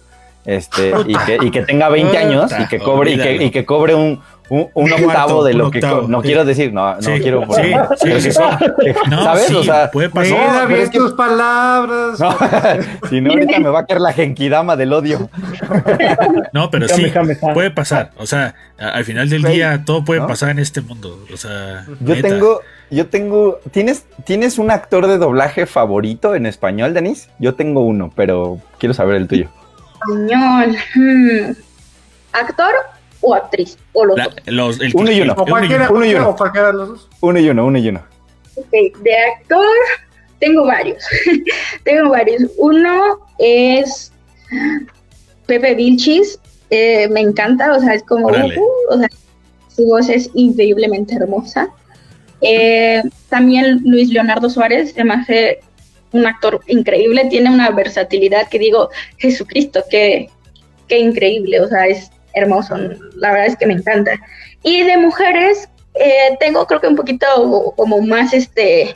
[0.46, 3.66] este, y que, y que tenga 20 años y que cobre, y que, y que
[3.66, 4.20] cobre un,
[4.50, 6.26] un, octavo cuarto, de lo que octavo, no sí.
[6.26, 7.62] quiero decir, no, no Sí, quiero sí,
[8.00, 8.38] sí, sí, sí.
[8.38, 9.46] co- No, ¿sabes?
[9.46, 10.36] sí, o sea, puede pasar.
[10.54, 12.18] Pero bien es que- tus palabras.
[12.20, 12.36] no,
[13.08, 15.30] si no ahorita me va a caer la genkidama del odio.
[16.52, 17.54] No, pero sí, jame, jame.
[17.54, 18.10] puede pasar.
[18.18, 20.26] O sea, al final del día todo puede ¿no?
[20.26, 21.24] pasar en este mundo.
[21.32, 22.28] O sea, Yo neta.
[22.28, 27.28] tengo, yo tengo, ¿tienes, ¿tienes un actor de doblaje favorito en español, Denis?
[27.38, 29.48] Yo tengo uno, pero quiero saber el tuyo.
[29.94, 30.76] Español.
[30.94, 31.52] hmm.
[32.32, 32.72] ¿Actor
[33.20, 33.76] o actriz?
[33.92, 34.34] O los La- dos.
[34.46, 35.34] los, el Uno y uno.
[35.36, 36.30] O cualquiera, uno y uno.
[36.30, 37.08] o cualquiera de los dos.
[37.20, 38.02] Uno y uno, uno y uno.
[38.56, 38.70] Ok,
[39.02, 39.66] de actor
[40.38, 41.02] tengo varios.
[41.84, 42.42] tengo varios.
[42.58, 44.12] Uno es
[45.46, 46.38] Pepe Vilchis.
[46.70, 48.32] eh, me encanta, o sea, es como, uh,
[48.90, 49.08] o sea,
[49.68, 51.68] su voz es increíblemente hermosa.
[52.42, 55.60] Eh, también Luis Leonardo Suárez, me hace
[56.12, 60.30] un actor increíble, tiene una versatilidad que digo, Jesucristo, qué,
[60.88, 62.76] qué increíble, o sea, es hermoso,
[63.16, 64.12] la verdad es que me encanta.
[64.62, 67.26] Y de mujeres, eh, tengo creo que un poquito
[67.76, 68.94] como más este,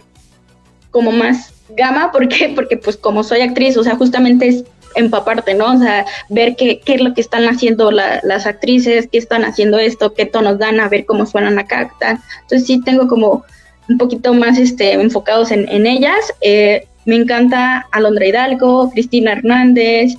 [0.91, 2.51] como más gama, ¿por qué?
[2.55, 4.65] Porque pues como soy actriz, o sea, justamente es
[4.97, 5.73] empaparte, ¿no?
[5.75, 9.45] O sea, ver qué, qué es lo que están haciendo la- las actrices, qué están
[9.45, 12.19] haciendo esto, qué tonos dan, a ver cómo suenan acá, tal.
[12.43, 13.45] Entonces sí tengo como
[13.89, 16.33] un poquito más este, enfocados en, en ellas.
[16.43, 20.13] Eh, me encanta Alondra Hidalgo, Cristina Hernández,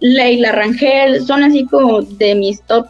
[0.00, 2.86] Leila Rangel, son así como de mis top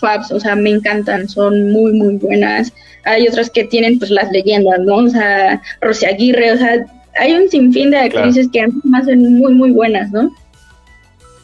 [0.00, 2.72] faps, o sea, me encantan, son muy, muy buenas.
[3.04, 4.96] Hay otras que tienen pues las leyendas, ¿no?
[4.96, 6.84] O sea, Rosy Aguirre, o sea,
[7.18, 8.26] hay un sinfín de Claro.
[8.26, 10.30] actrices que a mí me hacen muy, muy buenas, ¿no?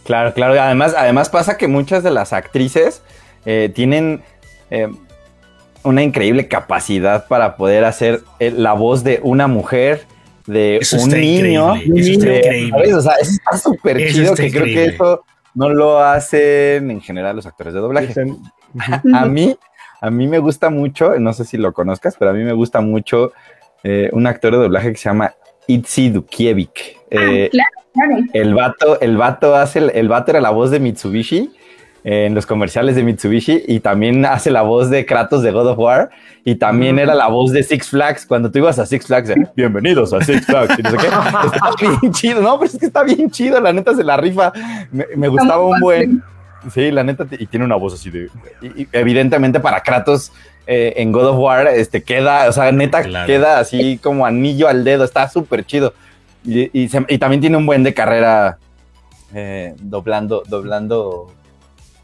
[0.04, 0.54] Claro, claro.
[0.54, 3.02] y Además, además pasa que muchas de las actrices
[3.44, 4.22] eh, tienen
[4.70, 4.88] eh,
[5.84, 10.02] una increíble capacidad para poder hacer eh, la voz de una mujer,
[10.48, 11.76] de Eso un está niño.
[11.76, 12.70] increíble, eso está de- increíble.
[12.70, 12.94] ¿sabes?
[12.94, 15.24] O sea, está súper chido está que creo que eso
[15.54, 18.08] no lo hacen en general los actores de doblaje.
[18.08, 18.36] Dicen.
[19.14, 19.56] A mí,
[20.00, 22.80] a mí me gusta mucho, no sé si lo conozcas, pero a mí me gusta
[22.80, 23.32] mucho
[23.82, 25.34] eh, un actor de doblaje que se llama
[25.66, 26.96] Itzy Dukiewicz.
[27.10, 28.16] Eh, claro, claro.
[28.34, 31.50] el vato, el vato hace, el, el vato era la voz de Mitsubishi eh,
[32.04, 35.78] en los comerciales de Mitsubishi y también hace la voz de Kratos de God of
[35.78, 36.10] War
[36.44, 39.30] y también era la voz de Six Flags cuando tú ibas a Six Flags.
[39.30, 40.78] eh, Bienvenidos a Six Flags.
[40.78, 41.06] y no sé qué.
[41.46, 44.52] Está bien chido, no, pero es que está bien chido, la neta se la rifa.
[44.92, 46.22] Me, me gustaba un buen.
[46.72, 48.28] Sí, la neta, y tiene una voz así de.
[48.62, 50.32] y- y evidentemente para Kratos
[50.66, 53.26] eh, en God of War, este queda, o sea, neta Claro.
[53.26, 55.94] queda así como anillo al dedo, está súper chido.
[56.44, 58.58] Y, y se- y también tiene un buen de carrera
[59.34, 61.32] eh, doblando, doblando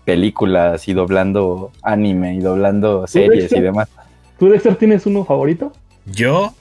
[0.04, 3.88] películas y doblando anime y doblando series y demás.
[4.38, 5.72] ¿Tú, Dexter, tienes uno favorito?
[6.06, 6.54] Yo,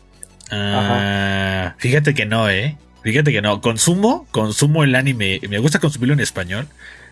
[0.52, 2.78] ah, fíjate que no, eh.
[3.04, 3.60] Fíjate que no.
[3.60, 5.42] Consumo, consumo el anime.
[5.50, 6.68] Me gusta consumirlo en español.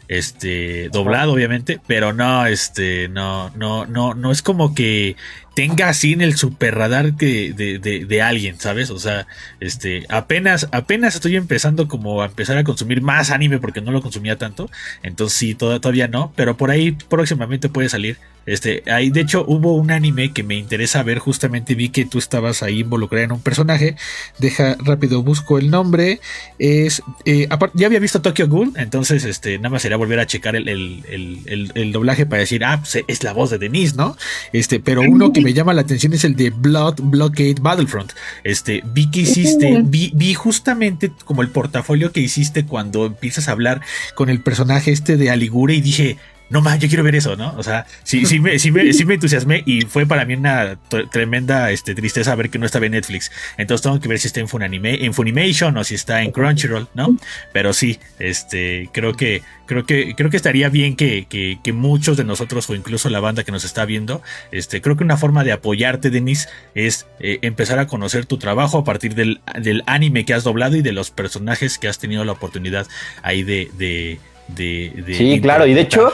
[0.08, 5.16] Este, doblado, obviamente, pero no, este, no, no, no, no es como que
[5.56, 8.90] tenga así en el super radar que de, de, de alguien, ¿sabes?
[8.90, 9.28] O sea,
[9.60, 14.02] este, apenas, apenas estoy empezando como a empezar a consumir más anime porque no lo
[14.02, 14.70] consumía tanto.
[15.04, 18.18] Entonces sí, toda- todavía no, pero por ahí próximamente puede salir.
[18.48, 22.18] Este, ahí de hecho hubo un anime que me interesa ver, justamente vi que tú
[22.18, 23.96] estabas ahí involucrada en un personaje.
[24.40, 26.22] Deja rápido, busco el nombre.
[26.58, 30.56] Es, eh, ya había visto Tokyo Ghoul, entonces este, nada más sería volver a checar
[30.56, 34.18] el, el- el- doblaje para decir, ah, pues, es la voz de Denise, ¿no?
[34.52, 38.14] Este, pero uno que me llama la atención es el de Blood Blockade Battlefront.
[38.44, 43.52] Este, vi que hiciste, vi, vi justamente como el portafolio que hiciste cuando empiezas a
[43.52, 43.82] hablar
[44.16, 46.18] con el personaje este de Aligure y dije,
[46.52, 47.56] no más, yo quiero ver eso, ¿no?
[47.58, 50.78] O sea, sí, sí me, sí sí me entusiasmé y fue para mí una
[51.12, 53.32] tremenda este, tristeza ver que no estaba en Netflix.
[53.58, 56.90] Entonces tengo que ver si está en Funanime, en Funimation o si está en Crunchyroll,
[56.94, 57.18] ¿no?
[57.54, 62.18] Pero sí, este, creo que, creo que, creo que estaría bien que, que, que muchos
[62.18, 64.22] de nosotros o incluso la banda que nos está viendo,
[64.52, 68.78] este, creo que una forma de apoyarte, Denis, es eh, empezar a conocer tu trabajo
[68.78, 72.26] a partir del, del anime que has doblado y de los personajes que has tenido
[72.26, 72.88] la oportunidad
[73.24, 74.20] ahí de, de,
[74.56, 76.14] de, de Sí, claro, y de hecho,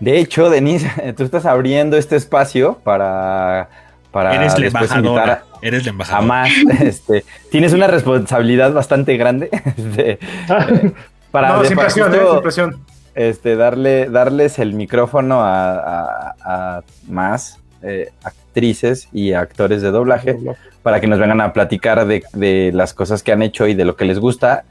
[0.00, 3.68] de hecho, Denise, tú estás abriendo este espacio para,
[4.10, 5.32] para Eres la después invitar embajadora.
[5.32, 6.26] a- Eres la embajadora.
[6.26, 6.50] más.
[6.80, 10.18] Este, tienes una responsabilidad bastante grande este,
[11.30, 12.84] para, no, de- sin para presión, justo, eh, sin presión.
[13.14, 20.36] este, darle, darles el micrófono a, a- a más eh, actrices y actores de doblaje
[20.82, 23.84] para que nos vengan a platicar de, de las cosas que han hecho y de
[23.84, 24.64] lo que les gusta.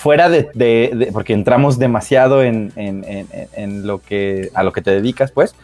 [0.00, 5.54] Fuera de, porque entramos demasiado en- en lo que a lo que te dedicas, pues.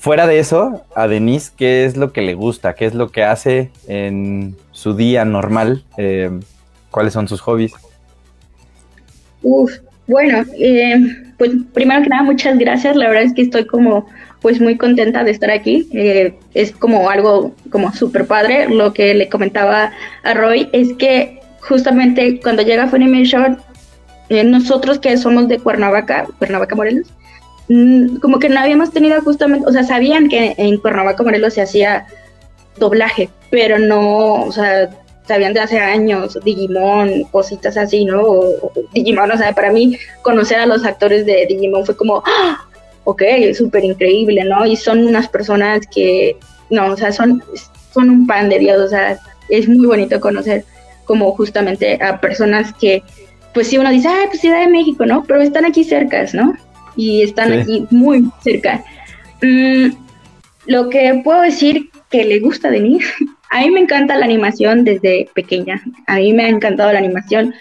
[0.00, 2.74] Fuera de eso, a Denise, ¿qué es lo que le gusta?
[2.74, 5.84] ¿Qué es lo que hace en su día normal?
[5.98, 6.30] Eh,
[6.90, 7.74] ¿Cuáles son sus hobbies?
[9.42, 9.72] Uf,
[10.08, 10.96] bueno, eh,
[11.36, 12.96] pues primero que nada, muchas gracias.
[12.96, 14.06] La verdad es que estoy como
[14.40, 15.88] pues muy contenta de estar aquí.
[15.92, 18.68] Eh, es como algo como súper padre.
[18.68, 19.92] Lo que le comentaba
[20.24, 23.58] a Roy es que justamente cuando llega Funimation,
[24.28, 27.08] eh, nosotros que somos de Cuernavaca, Cuernavaca Morelos,
[27.68, 31.62] mm, como que no habíamos tenido justamente, o sea, sabían que en Cuernavaca Morelos se
[31.62, 32.06] hacía
[32.76, 34.90] doblaje, pero no, o sea,
[35.26, 38.22] sabían de hace años, Digimon, cositas así, ¿no?
[38.22, 42.66] O- Digimon, o sea, para mí conocer a los actores de Digimon fue como, ¡ah!
[43.04, 43.22] ok,
[43.56, 44.66] súper increíble, ¿no?
[44.66, 46.36] Y son unas personas que,
[46.70, 47.42] no, o sea, son,
[47.92, 50.64] son un pan de Dios, o sea, es muy bonito conocer
[51.08, 53.02] como justamente a personas que,
[53.54, 55.24] pues sí, uno dice, ah, pues Ciudad de México, ¿no?
[55.24, 56.52] Pero están aquí cercas, ¿no?
[56.94, 57.58] Y están Sí.
[57.60, 58.84] aquí muy cerca.
[59.42, 59.88] Mm,
[60.66, 62.98] lo que puedo decir que le gusta de mí,
[63.50, 65.82] a mí me encanta la animación desde pequeña.
[66.06, 67.54] A mí me ha encantado la animación.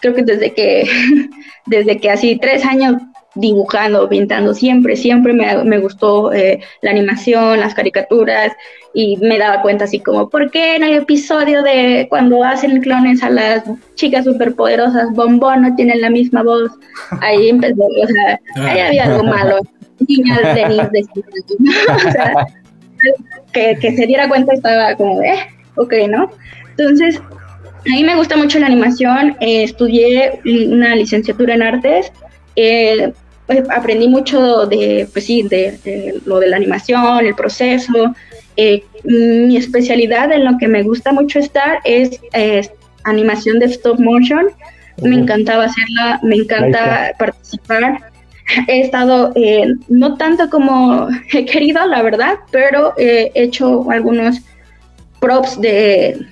[0.00, 0.84] Creo que desde que,
[1.66, 2.94] desde que así tres años
[3.36, 8.52] dibujando, pintando, siempre, siempre me, me gustó eh, la animación, las caricaturas
[8.94, 13.22] y me daba cuenta así como, ¿por qué en el episodio de cuando hacen clones
[13.22, 13.62] a las
[13.94, 16.72] chicas superpoderosas, Bombón no tienen la misma voz?
[17.20, 19.58] Ahí empezó, o sea, ahí había algo malo.
[20.08, 21.00] Niña de Denise de
[22.08, 22.46] o sea,
[23.52, 25.38] que, que se diera cuenta estaba como, eh,
[25.76, 26.30] ok, ¿no?
[26.70, 32.12] Entonces, a mí me gusta mucho la animación, eh, estudié una licenciatura en artes,
[32.56, 33.12] eh,
[33.46, 38.14] pues, aprendí mucho de, pues sí, de, de lo de la animación, el proceso.
[38.56, 42.68] Eh, mi especialidad en lo que me gusta mucho estar es eh,
[43.04, 44.46] animación de stop motion.
[45.02, 48.00] Me encantaba hacerla, me encanta participar.
[48.68, 54.40] He estado, eh, no tanto como he querido, la verdad, pero he hecho algunos
[55.20, 56.26] props de,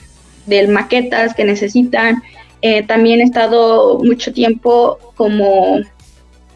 [0.47, 2.23] de maquetas que necesitan.
[2.63, 5.81] Eh, también he estado mucho tiempo como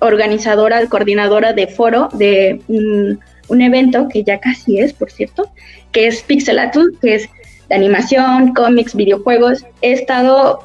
[0.01, 3.21] organizadora, coordinadora de foro de un,
[3.61, 5.51] evento que ya casi es, por cierto,
[5.91, 7.29] que es Pixelatus, que es
[7.69, 9.65] de animación, cómics, videojuegos.
[9.81, 10.65] He estado,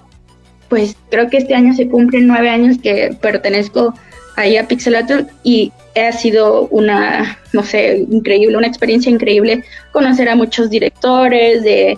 [0.68, 3.94] pues creo que este año se cumplen nueve años que pertenezco
[4.36, 10.36] ahí a Pixelator y ha sido una, no sé, increíble, una experiencia increíble conocer a
[10.36, 11.98] muchos directores de,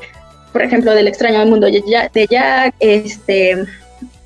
[0.52, 3.66] por ejemplo, del extraño mundo de Jack, este,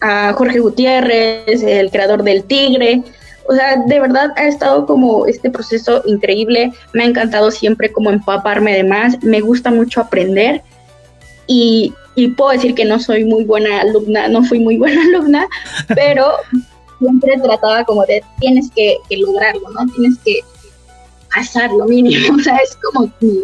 [0.02, 3.04] a Jorge Gutiérrez, el creador del Tigre.
[3.48, 6.72] O sea, de verdad ha estado como este proceso increíble.
[6.94, 9.22] Me ha encantado siempre como empaparme de más.
[9.24, 10.62] Me gusta mucho aprender.
[11.48, 15.48] Y, y puedo decir que no soy muy buena alumna, no fui muy buena alumna,
[15.88, 16.34] pero
[17.00, 19.92] siempre trataba como de tienes que, lograrlo, ¿no?
[19.94, 20.42] Tienes que
[21.34, 23.42] pasar lo mínimo, o sea, es como mi,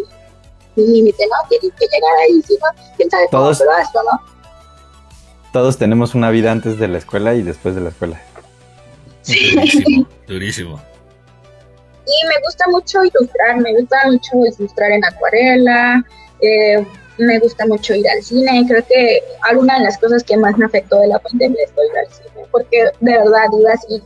[0.75, 1.49] límite, ¿no?
[1.49, 4.34] Tienes que llegar ahí, si no, quién sabe todos, ¿no?
[5.55, 8.21] Todos tenemos una vida antes de la escuela y después de la escuela.
[9.21, 9.55] Sí.
[9.55, 10.81] Durísimo, durísimo.
[12.05, 16.03] Y me gusta mucho ilustrar, me gusta mucho ilustrar en acuarela,
[16.41, 16.85] eh,
[17.17, 18.65] me gusta mucho ir al cine.
[18.67, 21.99] Creo que alguna de las cosas que más me afectó de la pandemia es ir
[21.99, 24.03] al cine, porque de verdad iba así,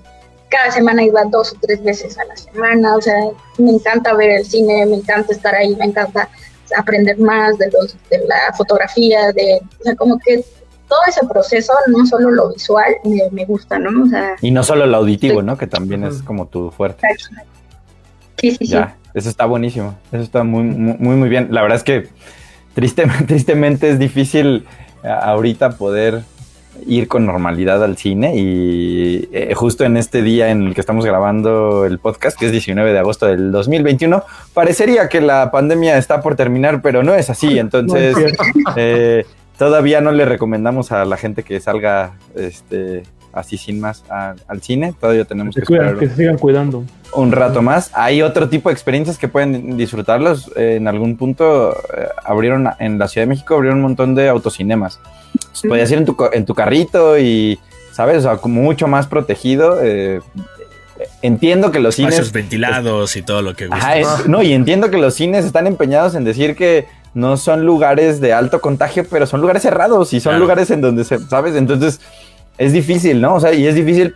[0.50, 2.96] cada semana iba dos o tres veces a la semana.
[2.96, 3.16] O sea,
[3.58, 6.30] me encanta ver el cine, me encanta estar ahí, me encanta
[6.78, 10.46] aprender más de, los, de la fotografía, de, o sea, como que
[10.90, 12.96] todo ese proceso, no solo lo visual,
[13.32, 14.04] me, gusta, ¿no?
[14.04, 15.58] O sea, y no solo lo auditivo, ¿no?
[15.58, 17.08] Que también es como tu fuerte.
[18.38, 19.96] Sí, sí, ya, Eso está buenísimo.
[20.12, 21.50] Eso está muy, muy, muy bien.
[21.52, 22.10] La verdad es que
[22.74, 24.66] tristemente es difícil
[25.04, 26.24] eh, ahorita poder
[26.86, 31.06] ir con normalidad al cine y eh, justo en este día en el que estamos
[31.06, 36.22] grabando el podcast, que es 19 de agosto del 2021, parecería que la pandemia está
[36.22, 37.60] por terminar, pero no es así.
[37.60, 38.16] Entonces,
[38.76, 39.26] eh,
[39.60, 43.04] todavía no le recomendamos a la gente que salga este,
[43.34, 44.96] así sin más al cine.
[45.00, 46.86] Todavía tenemos que, esperar que se sigan cuidando.
[47.14, 47.92] Un rato más.
[47.94, 50.50] Hay otro tipo de experiencias que pueden disfrutarlos.
[50.56, 55.00] en algún punto eh, abrieron en la Ciudad de México abrieron un montón de autocinemas.
[55.68, 57.60] Podías ir en tu, en tu carrito y,
[57.92, 58.20] ¿sabes?
[58.20, 59.80] O sea, como mucho más protegido.
[59.84, 60.22] Eh,
[61.22, 62.32] entiendo que los Espacios cines.
[62.32, 64.24] ventilados y todo lo que gusta.
[64.28, 68.34] no, y entiendo que los cines están empeñados en decir que no son lugares de
[68.34, 71.56] alto contagio, pero son lugares cerrados y son lugares en donde se, ¿sabes?
[71.56, 72.00] Entonces
[72.58, 73.36] es difícil, ¿no?
[73.36, 74.16] O sea, y es difícil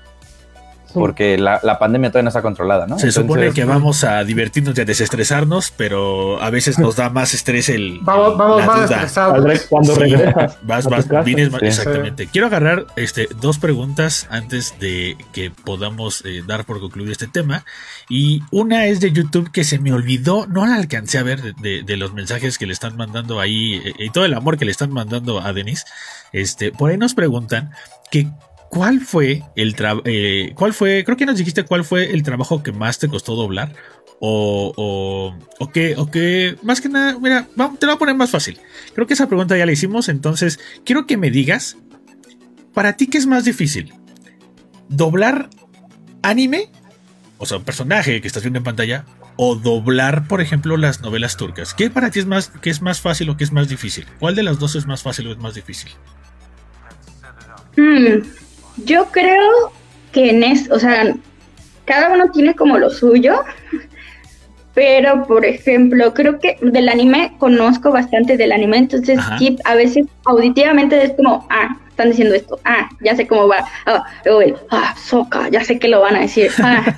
[0.94, 3.00] porque la, pandemia todavía no está controlada, ¿no?
[3.00, 7.34] Se supone que vamos a divertirnos y a desestresarnos, pero a veces nos da más
[7.34, 8.00] estrés el.
[8.02, 9.66] Vamos, vamos más estresados.
[9.70, 10.58] Cuando regresas.
[10.64, 12.28] Vas, vas, vienes exactamente.
[12.28, 17.66] Quiero agarrar este, dos preguntas antes de que podamos eh, dar por concluir este tema.
[18.10, 21.98] Y una es de YouTube que se me olvidó, no la alcancé a ver de,
[21.98, 24.92] los mensajes que le están mandando ahí eh, y todo el amor que le están
[24.92, 25.86] mandando a Denis.
[26.32, 27.72] Este, por ahí nos preguntan
[28.12, 28.28] que
[28.74, 30.02] ¿Cuál fue el trabajo?
[30.06, 31.04] Eh, ¿Cuál fue?
[31.04, 33.72] Creo que nos dijiste cuál fue el trabajo que más te costó doblar.
[34.20, 38.16] O, o, o que, o que, más que nada, mira, te lo voy a poner
[38.16, 38.60] más fácil.
[38.96, 41.78] Creo que esa pregunta ya la hicimos, entonces quiero que me digas,
[42.74, 43.94] para ti, ¿qué es más difícil?
[44.90, 45.52] ¿Doblar
[46.24, 46.72] anime?
[47.38, 49.06] O sea, un personaje que estás viendo en pantalla.
[49.36, 51.76] O doblar, por ejemplo, las novelas turcas.
[51.76, 54.08] ¿Qué para ti es más, qué es más fácil o qué es más difícil?
[54.20, 55.92] ¿Cuál de las dos es más fácil o es más difícil?
[57.76, 58.22] Hmm,
[58.78, 59.72] yo creo
[60.12, 61.16] que en esto, o sea,
[61.86, 63.44] cada uno tiene como lo suyo,
[64.74, 69.20] pero por ejemplo, creo que del anime conozco bastante del anime, entonces
[69.66, 74.04] a veces auditivamente es como, ah, están diciendo esto, ah, ya sé cómo va, ah,
[74.72, 76.84] ah soca, ya sé que lo van a decir, ah.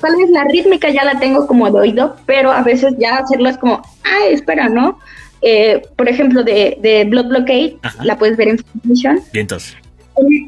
[0.00, 3.48] tal vez la rítmica ya la tengo como de oído, pero a veces ya hacerlo
[3.48, 5.00] es como, ah, espera, ¿no?
[5.42, 9.20] Eh, por ejemplo, de, de Blood Blockade, la puedes ver en Funimation.
[9.32, 9.76] entonces.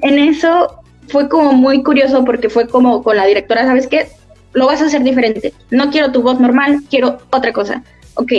[0.03, 4.09] En, eso fue como muy curioso porque fue como con la directora, ¿sabes qué?
[4.55, 5.53] Lo vas a hacer diferente.
[5.71, 7.83] No quiero tu voz normal, quiero otra cosa.
[8.15, 8.33] Ok,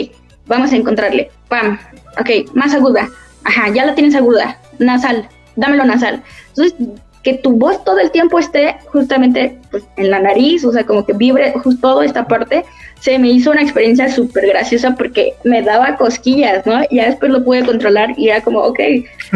[0.48, 1.30] vamos a encontrarle.
[1.48, 1.80] Pam.
[2.20, 3.10] Ok, más aguda.
[3.44, 4.60] Ajá, ya la tienes aguda.
[4.80, 5.30] Nasal.
[5.56, 6.24] Dámelo nasal.
[6.50, 6.76] Entonces,
[7.24, 11.06] que tu voz todo el tiempo esté justamente pues, en la nariz, o sea, como
[11.06, 12.66] que vibre justo toda esta parte,
[13.00, 16.82] se me hizo una experiencia súper graciosa porque me daba cosquillas, ¿no?
[16.90, 18.80] Y ya después lo pude controlar y era como, ok,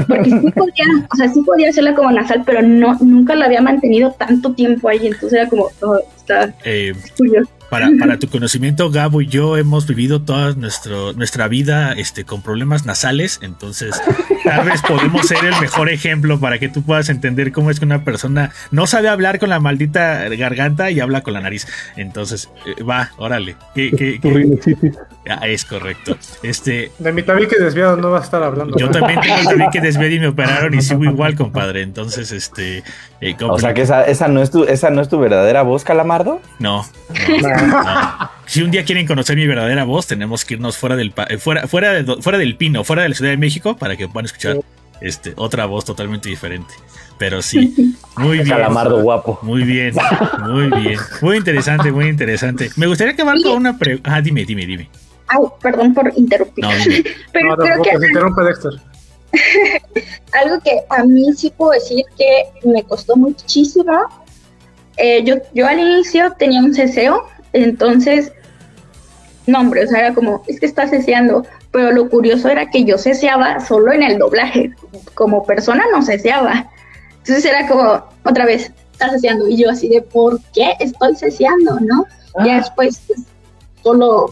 [0.07, 3.61] porque sí podía, o sea, sí podía hacerla como nasal, pero no, nunca la había
[3.61, 7.49] mantenido tanto tiempo ahí, entonces era como, oh, está eh, curioso.
[7.73, 12.43] Para, para, tu conocimiento, Gabo y yo hemos vivido toda nuestro, nuestra vida este, con
[12.43, 13.99] problemas nasales, entonces
[14.43, 17.85] tal vez podemos ser el mejor ejemplo para que tú puedas entender cómo es que
[17.85, 21.65] una persona no sabe hablar con la maldita garganta y habla con la nariz.
[21.95, 23.55] Entonces, eh, va, órale.
[23.73, 24.19] ¿Qué,
[25.27, 26.15] ah, es correcto.
[26.43, 28.77] Este, de mi tabique desviado no va a estar hablando.
[28.77, 31.81] Yo también tengo el tabique desviado y me operaron y sigo igual, compadre.
[31.81, 32.83] Entonces, este...
[33.21, 35.85] Eh, o sea que esa, esa, no es tu, esa no es tu verdadera voz,
[35.85, 36.41] Calamardo.
[36.59, 36.85] No.
[37.41, 37.62] No.
[38.45, 41.37] Si un día quieren conocer mi verdadera voz, tenemos que irnos fuera del pa- eh,
[41.37, 44.25] fuera, fuera, de, fuera del pino, fuera de la Ciudad de México, para que puedan
[44.25, 44.57] escuchar
[45.01, 46.73] este, otra voz totalmente diferente.
[47.17, 48.49] Pero sí, muy bien.
[48.49, 49.39] Calamardo guapo.
[49.41, 49.93] Muy bien,
[50.41, 50.99] muy bien.
[51.21, 52.69] Muy interesante, muy interesante.
[52.75, 54.13] Me gustaría acabar con una pregunta.
[54.15, 54.89] Ah, dime, dime, dime.
[55.27, 56.63] Ay, perdón por interrumpir.
[56.65, 57.03] No, dime.
[57.31, 58.71] Pero No, creo que se interrumpe Dexter.
[60.43, 63.91] algo que a mí sí puedo decir que me costó muchísimo.
[64.97, 68.31] eh, yo, yo al inicio tenía un ceseo, entonces,
[69.47, 72.83] no hombre, o sea, era como, es que estás ceseando, pero lo curioso era que
[72.83, 74.73] yo ceseaba solo en el doblaje,
[75.13, 76.69] como persona no ceseaba.
[77.19, 81.79] Entonces era como, otra vez, estás ceseando, y yo así de, ¿por qué estoy ceseando,
[81.79, 82.05] no?
[82.45, 83.21] Ya después, pues,
[83.83, 84.31] solo,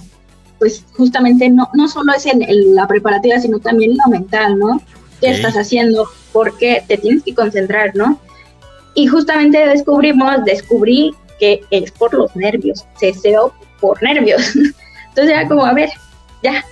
[0.59, 4.81] pues justamente no, no solo es en, la preparativa, sino también lo mental, ¿no?
[5.19, 5.35] ¿Qué Ok.
[5.35, 6.07] estás haciendo?
[6.31, 8.19] Porque te tienes que concentrar, ¿no?
[8.95, 13.51] Y justamente descubrimos, descubrí que es por los nervios, ceseo
[13.81, 14.41] por nervios.
[15.09, 15.89] Entonces era como, a ver,
[16.43, 16.63] ya,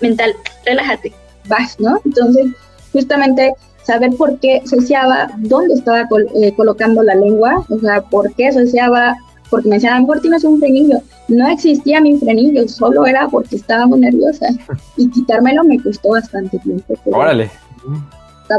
[0.00, 0.34] mental,
[0.64, 1.12] relájate,
[1.46, 2.00] vas, ¿no?
[2.04, 2.46] Entonces,
[2.92, 3.52] justamente
[3.82, 8.50] saber por qué ceseaba, dónde estaba col- eh, colocando la lengua, o sea, por qué
[8.50, 9.14] ceseaba,
[9.50, 10.98] porque me decían, a lo mejor tienes un frenillo.
[11.28, 14.46] No existía mi frenillo, solo era porque estaba muy nerviosa.
[14.96, 16.94] Y quitármelo me costó bastante tiempo.
[17.06, 17.50] Órale.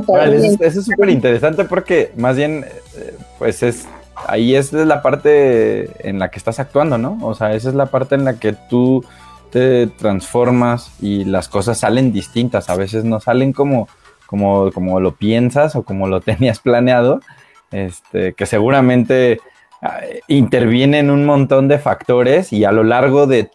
[0.08, 2.66] Órale, eso, eso es súper interesante porque más bien,
[2.98, 3.86] eh, pues es,
[4.28, 7.18] ahí es la parte en la que estás actuando, ¿no?
[7.22, 9.04] O sea, esa es la parte en la que tú
[9.52, 12.70] te transformas y las cosas salen distintas.
[12.70, 13.88] A veces no salen como,
[14.26, 17.20] como, como lo piensas o como lo tenías planeado,
[17.72, 19.40] este, que seguramente
[19.82, 23.50] ah, intervienen un montón de factores y a lo largo de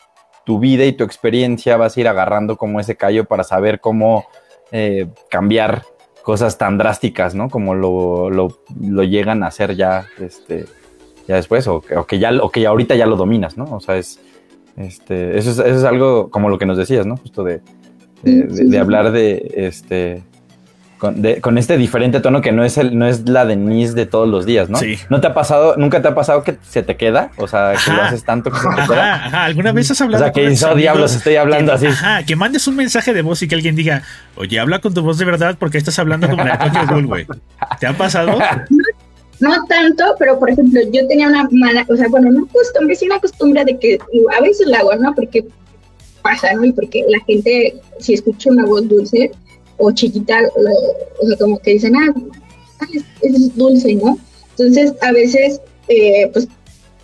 [0.44, 4.26] tu vida y tu experiencia vas a ir agarrando como ese callo para saber cómo
[4.72, 5.82] eh, cambiar
[6.22, 7.48] cosas tan drásticas, ¿no?
[7.48, 10.66] Como lo, lo, lo llegan a hacer ya, este,
[11.26, 13.64] ya después, o, que- o que ya, o que ahorita ya lo dominas, ¿no?
[13.64, 14.20] O sea, es,
[14.76, 17.16] este, eso es, eso es algo como lo que nos decías, ¿no?
[17.16, 17.60] Justo de,
[18.22, 20.22] de, de- de hablar de, este,
[21.00, 24.06] con, de- con este diferente tono que no es el, no es la Denise de
[24.06, 24.78] todos los días, ¿no?
[24.78, 24.98] Sí.
[25.08, 27.32] ¿No te ha pasado, nunca te ha pasado que se te queda?
[27.38, 29.14] O sea, que lo haces tanto que se te queda.
[29.14, 29.44] Ajá, ajá.
[29.46, 31.86] ¿Alguna vez has O hablado sea, que oh, diablos, estoy hablando que, así.
[31.86, 34.02] Ajá, que mandes un mensaje de voz y que alguien diga,
[34.36, 37.26] oye, habla con tu voz de verdad porque estás hablando como la de Ghoul, güey.
[37.80, 38.38] ¿Te ha pasado?
[39.40, 43.06] No tanto, pero por ejemplo, yo tenía una mala, o sea, bueno, no costumbre, sí
[43.06, 43.98] una costumbre de que
[44.38, 45.14] a veces la hago, ¿no?
[45.14, 45.46] Porque
[46.20, 46.62] pasa, ¿no?
[46.62, 49.30] Y porque la gente, si escucha una voz dulce
[49.80, 52.14] o chiquita, o sea, como que dicen, ah,
[52.92, 54.18] es, es dulce, ¿no?
[54.50, 56.48] Entonces, a veces, eh, pues,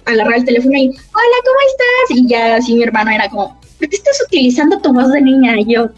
[0.05, 2.19] agarrar el teléfono y, hola, ¿cómo estás?
[2.19, 5.59] Y ya así mi hermano era como, ¿por qué estás utilizando tu voz de niña?
[5.59, 5.89] Y yo,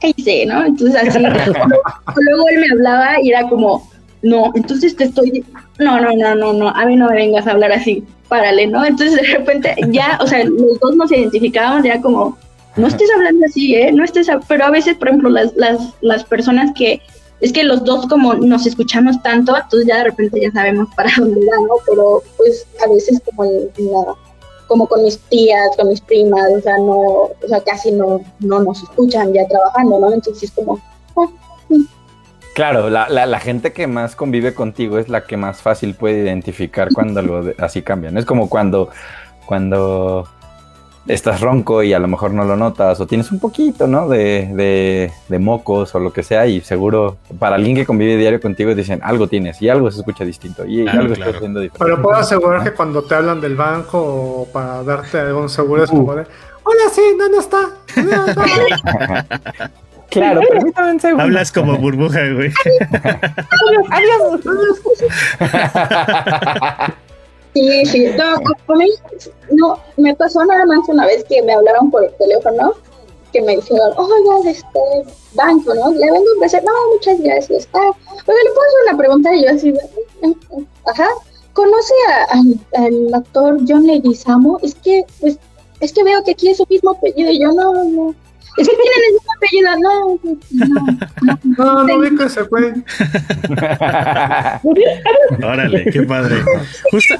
[0.00, 0.64] ¿qué hice, no?
[0.64, 3.90] Entonces, así, luego él me hablaba y era como,
[4.22, 5.44] no, entonces te estoy,
[5.78, 8.84] no, no, no, no, no, a mí no me vengas a hablar así, párale, ¿no?
[8.84, 12.38] Entonces de repente ya, o sea, los dos nos identificábamos ya como,
[12.76, 13.92] no estés hablando así, ¿eh?
[13.92, 14.40] No estés, a-".
[14.48, 17.00] pero a veces, por ejemplo, las, las, las personas que,
[17.40, 21.10] es que los dos como nos escuchamos tanto, entonces ya de repente ya sabemos para
[21.18, 21.74] dónde va, ¿no?
[21.86, 23.68] Pero pues a veces como en,
[24.68, 28.60] como con mis tías, con mis primas, o sea, no, o sea, casi no, no
[28.60, 30.12] nos escuchan ya trabajando, ¿no?
[30.12, 30.80] Entonces es como,
[31.16, 31.26] "Ah,
[32.54, 36.22] Claro, la, la, la gente que más convive contigo es la que más fácil puede
[36.22, 38.10] identificar cuando algo así cambia.
[38.10, 38.20] ¿no?
[38.20, 38.90] Es como cuando,
[39.46, 40.28] cuando
[41.08, 44.08] estás ronco y a lo mejor no lo notas o tienes un poquito, ¿no?
[44.08, 48.40] De, de, de mocos o lo que sea y seguro para alguien que convive diario
[48.40, 51.30] contigo dicen algo tienes y algo se escucha distinto y Claro, algo claro.
[51.30, 51.84] está haciendo diferente.
[51.84, 55.90] Pero puedo asegurar que cuando te hablan del banco o para darte algún seguro es
[55.90, 56.22] como de,
[56.62, 57.68] hola, sí, no, no está.
[57.96, 59.68] No, no".
[60.12, 61.22] Claro, permítame un segundo.
[61.24, 62.52] Hablas como burbuja, güey.
[67.54, 68.88] Sí, sí, no, mí
[69.50, 72.72] no, me pasó nada más una vez que me hablaron por el teléfono,
[73.32, 74.80] que me dijeron, oiga, de este
[75.34, 75.90] banco, ¿no?
[75.92, 77.68] Le vengo a ofrecer, no, muchas gracias.
[77.74, 79.34] Ah, oiga, ¿le puedo hacer una pregunta?
[79.34, 81.08] Y yo así, "Eh, eh, ajá,
[81.52, 81.94] ¿conoce
[82.74, 84.58] al actor John Leguizamo?
[84.62, 85.38] Es que, pues,
[85.80, 88.14] es que veo que aquí es su mismo apellido, y yo, no, no,
[88.56, 90.18] es que tienen el mismo apellido, no,
[90.52, 90.66] no,
[91.22, 92.72] no, No, no ubico ese güey.
[95.42, 96.36] Órale, qué padre.
[96.90, 97.18] Justa-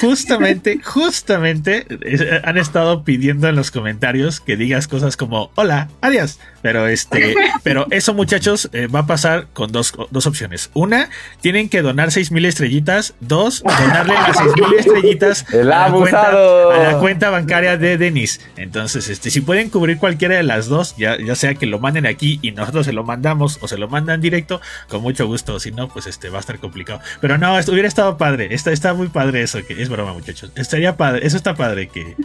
[0.00, 6.38] justamente, justamente eh, han estado pidiendo en los comentarios que digas cosas como hola, adiós,
[6.62, 10.70] Pero este, pero eso, muchachos, eh, va a pasar con dos, dos opciones.
[10.74, 11.10] Una,
[11.40, 13.14] tienen que donar seis mil estrellitas.
[13.20, 16.70] Dos, donarle las seis mil estrellitas El a la, cuenta, abusado.
[16.70, 18.40] a la cuenta bancaria de Denis.
[18.56, 22.06] Entonces, este, si pueden cubrir cualquiera de las dos, ya, ya sea que lo manden
[22.06, 25.60] aquí y nosotros se lo mandamos o se lo mandan directo, con mucho gusto.
[25.60, 27.00] Si no, pues este va a estar complicado.
[27.20, 28.48] Pero no, esto hubiera estado padre.
[28.50, 30.50] Está, está muy padre eso, que es broma, muchachos.
[30.56, 32.16] Estaría padre, eso está padre que,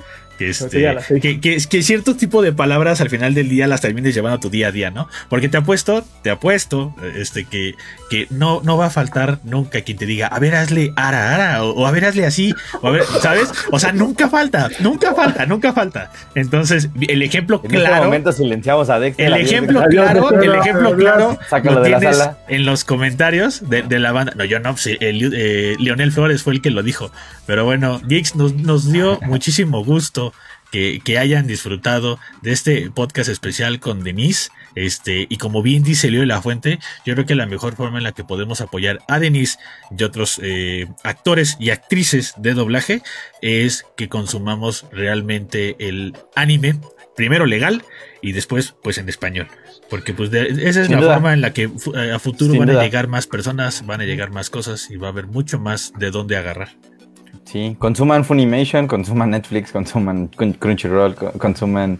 [0.41, 4.15] que, este, que, que, que cierto tipo de palabras al final del día las termines
[4.15, 5.07] llevando a tu día a día, ¿no?
[5.29, 7.75] Porque te apuesto, te apuesto, este, que,
[8.09, 11.63] que no, no va a faltar nunca quien te diga, a ver, hazle ara, ara,
[11.63, 13.49] o, o a ver, hazle así, o a ver, ¿sabes?
[13.71, 16.11] O sea, nunca falta, nunca falta, nunca falta.
[16.35, 18.05] Entonces, el ejemplo En este claro.
[18.05, 19.27] momento silenciamos a Dexter.
[19.27, 20.99] El ejemplo claro, el ejemplo adiós.
[20.99, 22.37] claro Sácalo lo de la tienes sala.
[22.47, 24.33] en los comentarios de, de la banda.
[24.35, 27.11] No, yo no, sí, el- eh, Leonel Flores fue el que lo dijo.
[27.45, 30.30] Pero bueno, Geeks nos, nos dio muchísimo gusto
[30.71, 34.49] que, que hayan disfrutado de este podcast especial con Denise.
[34.73, 37.97] Este, y como bien dice Leo de la Fuente, yo creo que la mejor forma
[37.97, 39.57] en la que podemos apoyar a Denise
[39.97, 43.01] y otros eh, actores y actrices de doblaje
[43.41, 46.79] es que consumamos realmente el anime,
[47.17, 47.83] primero legal
[48.21, 49.47] y después pues en español.
[49.89, 51.13] Porque pues de- esa es Sin la duda.
[51.15, 51.63] forma en la que
[51.95, 54.95] eh, a futuro Sin van a llegar más personas, van a llegar más cosas y
[54.95, 56.69] va a haber mucho más de dónde agarrar.
[57.51, 61.99] Sí, consuman Funimation, consuman Netflix, consuman Crun- Crunchyroll, co- consuman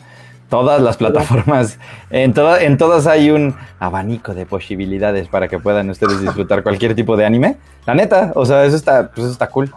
[0.49, 1.77] todas las plataformas.
[2.09, 6.95] En, toda- en todas hay un abanico de posibilidades para que puedan ustedes disfrutar cualquier
[6.95, 7.57] tipo de anime.
[7.85, 9.69] La neta, o sea, eso está, pues eso está cool.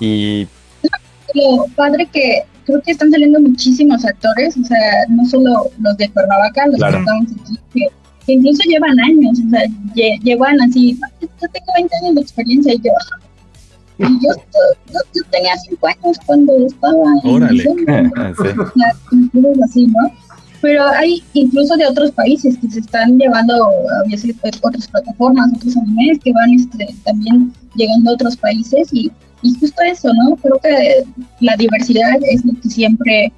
[0.00, 0.48] Y
[1.34, 4.78] Lo padre que creo que están saliendo muchísimos actores, o sea,
[5.08, 6.94] no solo los de Cuernavaca, los Claro.
[6.94, 7.86] que estamos aquí, que,
[8.26, 9.60] que incluso llevan años, o sea,
[9.94, 13.25] lle- llevan así, yo tengo 20 años de experiencia y yo, y
[13.98, 17.62] yo, yo, yo tenía 5 años cuando estaba en Órale.
[17.62, 17.68] sí.
[19.32, 20.10] cosas así, ¿no?
[20.60, 25.76] Pero hay incluso de otros países que se están llevando a veces, otras plataformas, otros
[25.76, 29.10] animes que van este, también llegando a otros países y,
[29.42, 30.36] y justo eso, ¿no?
[30.36, 31.04] Creo que
[31.40, 33.32] la diversidad es lo que siempre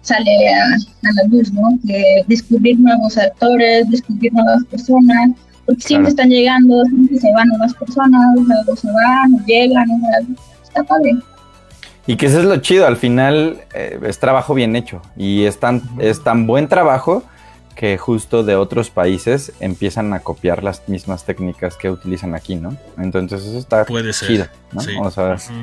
[0.00, 1.78] sale a, a la luz, ¿no?
[1.86, 5.30] Que descubrir nuevos actores, descubrir nuevas personas,
[5.66, 6.22] porque siempre Claro.
[6.22, 10.00] están llegando, siempre se van nuevas personas, o sea, o se van, o llegan, o
[10.00, 11.12] sea, está padre.
[12.06, 15.60] Y que eso es lo chido, al final eh, es trabajo bien hecho y es
[15.60, 17.22] tan, es tan buen trabajo
[17.76, 22.76] que justo de otros países empiezan a copiar las mismas técnicas que utilizan aquí, ¿no?
[22.98, 24.28] Entonces eso está Puede ser.
[24.28, 24.80] chido, ¿no?
[24.80, 24.90] Sí.
[25.00, 25.54] O sea, Ujú.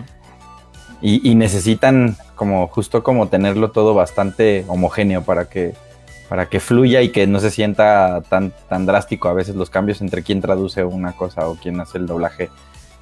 [1.01, 5.73] y, y necesitan como justo como tenerlo todo bastante homogéneo para que
[6.30, 9.99] para que fluya y que no se sienta tan tan drástico a veces los cambios
[10.01, 12.49] entre quién traduce una cosa o quién hace el doblaje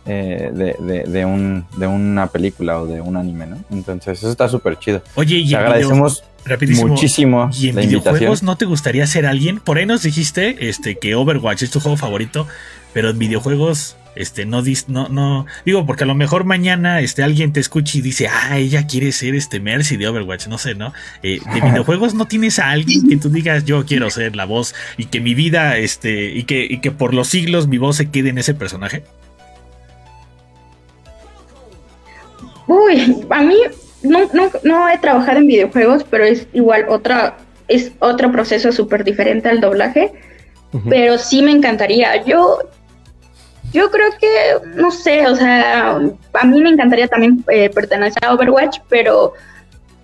[0.06, 3.58] eh, de, de- de un, de una película o de un anime, ¿no?
[3.70, 5.02] Entonces eso está súper chido.
[5.16, 6.24] Oye, y Te agradecemos
[6.62, 8.14] video- muchísimo ¿Y en la invitación.
[8.16, 9.60] videojuegos no te gustaría ser alguien?
[9.60, 12.48] Por ahí nos dijiste este, que Overwatch es tu juego favorito,
[12.94, 17.24] pero en videojuegos, este, no dis, no, no, digo, porque a lo mejor mañana este,
[17.24, 20.76] alguien te escucha y dice, ah, ella quiere ser este Mercy de Overwatch, no sé,
[20.76, 20.94] ¿no?
[21.24, 24.76] Eh, de videojuegos no tienes a alguien que tú digas, yo quiero ser la voz
[24.98, 28.10] y que mi vida, este, y que, y que por los siglos mi voz se
[28.10, 29.04] quede en ese personaje.
[32.68, 33.56] Uy, a mí
[34.04, 37.38] no, no, no he trabajado en videojuegos, pero es igual otra,
[37.68, 40.12] es otro proceso súper diferente al doblaje,
[40.90, 42.24] pero sí me encantaría.
[42.26, 42.60] Yo,
[43.78, 45.96] yo creo que, no sé, o sea,
[46.34, 49.34] a mí me encantaría también eh, pertenecer a Overwatch, pero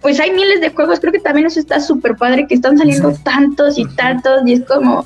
[0.02, 3.14] pues hay miles de juegos, creo que también eso está súper padre, que están saliendo
[3.24, 5.06] tantos y tantos, y es como,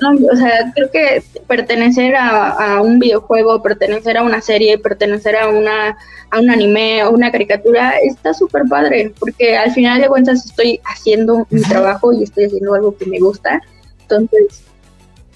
[0.00, 5.36] no, o sea, creo que pertenecer a, a un videojuego, pertenecer a una serie, pertenecer
[5.36, 5.96] a una
[6.30, 10.80] a un anime, a una caricatura, está súper padre, porque al final de cuentas estoy
[10.84, 13.62] haciendo mi trabajo y estoy haciendo algo que me gusta.
[14.02, 14.62] Entonces,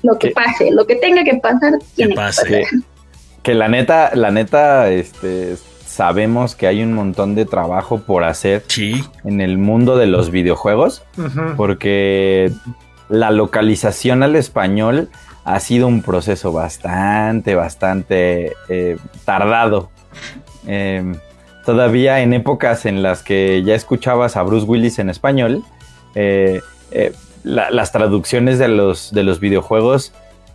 [0.03, 2.43] lo que pase, lo que tenga que pasar, tiene que pase.
[2.43, 2.49] pasar.
[2.51, 2.67] Que,
[3.43, 5.57] que la neta, la neta, este,
[5.87, 10.31] sabemos que hay un montón de trabajo por hacer Sí, en el mundo de los
[10.31, 11.05] videojuegos,
[11.57, 12.51] porque
[13.09, 15.11] la localización al español
[15.45, 19.91] ha sido un proceso bastante, bastante eh, tardado.
[20.67, 21.13] Eh,
[21.65, 25.65] todavía en épocas en las que ya escuchabas a Bruce Willis en español,
[26.15, 26.61] eh,
[26.91, 27.13] eh,
[27.45, 30.13] la- las traducciones de los, de los videojuegos,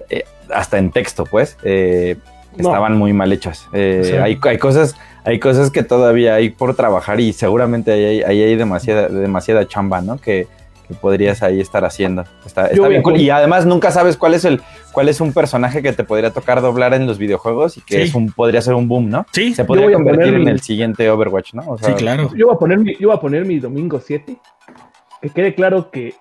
[0.10, 0.24] eh,
[0.54, 2.18] hasta en texto, pues, eh,
[2.58, 2.70] No.
[2.70, 3.68] estaban muy mal hechas.
[3.74, 4.12] Eh, Sí.
[4.14, 4.96] hay, hay cosas,
[5.26, 9.68] hay cosas que todavía hay por trabajar y seguramente ahí hay, ahí hay demasiada, demasiada
[9.68, 10.18] chamba, ¿no?
[10.18, 10.48] Que,
[10.88, 12.24] que podrías ahí estar haciendo.
[12.46, 13.18] Está, bien cool.
[13.20, 14.62] Y además nunca sabes cuál es el,
[14.94, 18.02] cuál es un personaje que te podría tocar doblar en los videojuegos y que Sí.
[18.04, 19.26] es un, podría ser un boom, ¿no?
[19.34, 21.64] sí, Se podría convertir en mi- el siguiente Overwatch, ¿no?
[21.68, 22.32] O sea, sí, claro.
[22.38, 24.38] Yo voy a poner mi, yo voy a poner mi domingo 7.
[25.22, 26.14] Que quede claro que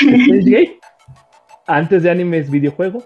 [0.44, 0.78] Gate,
[1.66, 3.04] antes de anime es videojuego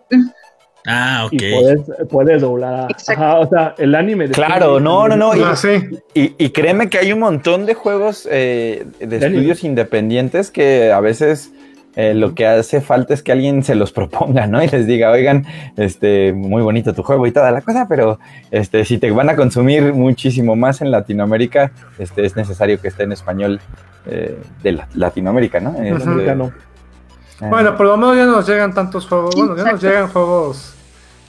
[0.88, 1.32] Ah, ok.
[1.32, 2.94] y puedes, puedes doblar.
[3.08, 5.32] Ajá, o sea, el anime de Claro, no, no, no.
[5.44, 5.70] Ah, sí.
[6.14, 9.38] Y, y créeme que hay un montón de juegos eh, de De anime.
[9.40, 11.50] estudios independientes que a veces
[11.96, 14.62] eh, lo que hace falta es que alguien se los proponga, ¿no?
[14.62, 15.44] Y les diga, oigan,
[15.76, 18.20] este, muy bonito tu juego y toda la cosa, pero
[18.52, 23.02] este, si te van a consumir muchísimo más en Latinoamérica, este, es necesario que esté
[23.02, 23.60] en español
[24.06, 25.74] eh, de la- Latinoamérica, ¿no?
[27.40, 29.34] Bueno, por lo menos ya no nos llegan tantos juegos.
[29.34, 30.74] Sí, Bueno, ya nos llegan juegos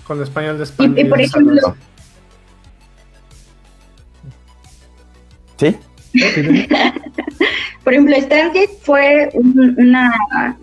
[0.06, 0.94] con español de España.
[0.96, 1.76] Y- y por ejemplo-
[5.58, 5.76] ¿Sí?
[7.84, 10.58] Por ejemplo, Stargate fue un- una,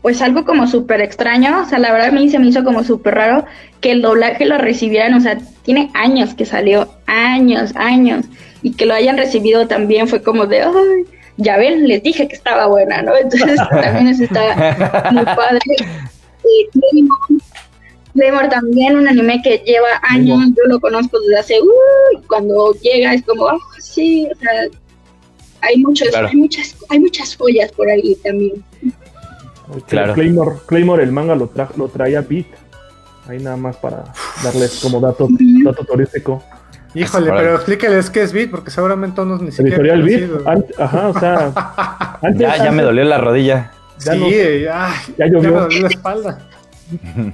[0.00, 2.84] pues algo como súper extraño, o sea, la verdad a mí se me hizo como
[2.84, 3.44] súper raro
[3.80, 8.26] que el doblaje lo recibieran, o sea, tiene años que salió, años, años,
[8.62, 11.04] y que lo hayan recibido también fue como de, ay,
[11.36, 13.16] ya ven, les dije que estaba buena, ¿no?
[13.16, 15.60] Entonces también eso está muy padre.
[16.44, 17.44] Y Claymore,
[18.14, 23.14] Claymore también, un anime que lleva años, yo lo conozco desde hace, uy, cuando llega
[23.14, 24.50] es como, ah, sí, o sea,
[25.62, 26.28] hay muchos, Claro.
[26.28, 28.64] hay muchas, hay muchas joyas por ahí también.
[29.86, 30.14] Claro.
[30.14, 32.46] Claymore, Claymore, el manga lo, tra lo traía Beat.
[33.28, 34.04] Ahí nada más para
[34.42, 35.28] darles como dato,
[35.64, 36.42] dato turístico.
[36.94, 39.76] Híjole, pero explíqueles qué es Beat, porque seguramente unos ni siquiera.
[39.94, 40.44] Editorial.
[40.44, 42.18] Ant- ajá, o sea.
[42.22, 43.70] Antes, Ya, ya me dolió la rodilla.
[43.98, 45.50] ya sí, no- ya ya llovió.
[45.52, 46.38] me dolió la espalda.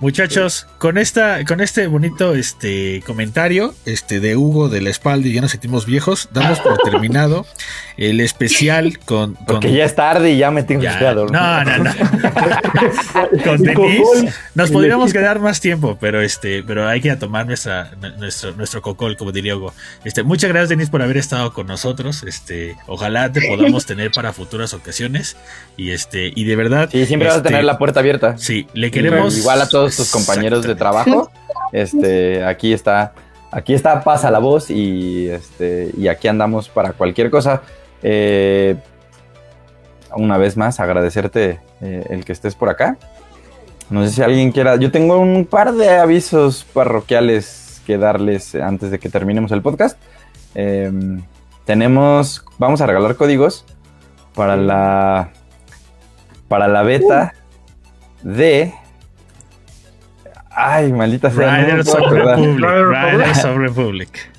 [0.00, 5.32] Muchachos, con esta, con este bonito este comentario este de Hugo de la espalda y
[5.32, 7.46] ya nos sentimos viejos, damos por terminado
[7.96, 11.32] el especial con, con Porque ya es tarde y ya me tengo ya- que dormir.
[11.32, 11.90] no, no, no.
[13.44, 18.52] con Denise nos podríamos quedar más tiempo, pero este, pero hay que tomar nuestra, nuestro,
[18.52, 19.72] nuestro cocol, como diría Hugo.
[20.04, 22.22] Este, muchas gracias, Denise, por haber estado con nosotros.
[22.24, 25.36] Este, ojalá te podamos tener para futuras ocasiones.
[25.76, 26.88] Y este, y de verdad.
[26.90, 28.36] Sí, siempre vas a este, tener la puerta abierta.
[28.38, 29.36] Sí, le queremos.
[29.38, 31.30] Igual a todos tus compañeros de trabajo.
[31.72, 33.12] Este, aquí está,
[33.50, 37.62] aquí está, pasa la voz y este, y aquí andamos para cualquier cosa.
[38.04, 38.76] Eh,
[40.14, 42.96] una vez más, agradecerte eh, el que estés por acá.
[43.90, 44.76] No sé si alguien quiera.
[44.76, 49.98] Yo tengo un par de avisos parroquiales que darles antes de que terminemos el podcast.
[50.54, 50.92] Eh,
[51.64, 53.64] tenemos, vamos a regalar códigos
[54.34, 55.30] para la
[56.46, 57.32] para la beta
[58.22, 58.72] de
[60.56, 61.56] Ay, maldita sea.
[61.56, 62.64] Riders of Republic.
[62.64, 64.33] Riders of Republic.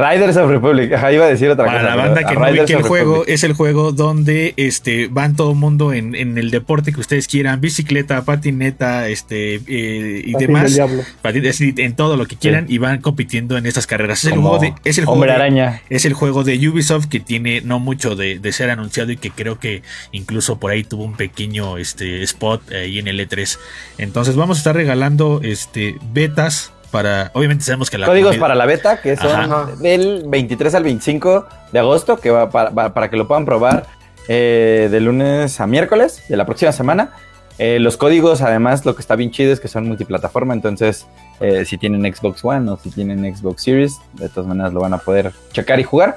[0.00, 0.92] Riders of Republic.
[0.92, 1.90] Ajá, iba a decir otra Para cosa.
[1.96, 3.34] la pero- banda que no Riders ubique el juego, Republic.
[3.34, 7.28] es el juego donde este, van todo el mundo en, en el deporte que ustedes
[7.28, 10.78] quieran, bicicleta, patineta, este, eh, y Patín demás,
[11.24, 14.24] es en todo lo que quieran y van compitiendo en estas carreras.
[14.24, 15.82] Es el juego de, es el juego Hombre de- araña.
[15.90, 19.30] es el juego de Ubisoft que tiene no mucho de, de ser anunciado y que
[19.30, 19.82] creo que
[20.12, 23.58] incluso por ahí tuvo un pequeño este, spot ahí en el E3.
[23.98, 28.66] Entonces vamos a estar regalando este, betas para, obviamente sabemos que la Códigos para la
[28.66, 29.68] beta, que son Ajá.
[29.80, 33.86] del 23 al 25 de agosto, que va para, para- para que lo puedan probar
[34.28, 37.10] eh, de lunes a miércoles de la próxima semana.
[37.58, 41.06] Eh, los códigos, además, lo que está bien chido es que son multiplataforma, entonces
[41.40, 44.94] eh, si tienen Xbox One o si tienen Xbox Series, de todas maneras lo van
[44.94, 46.16] a poder checar y jugar.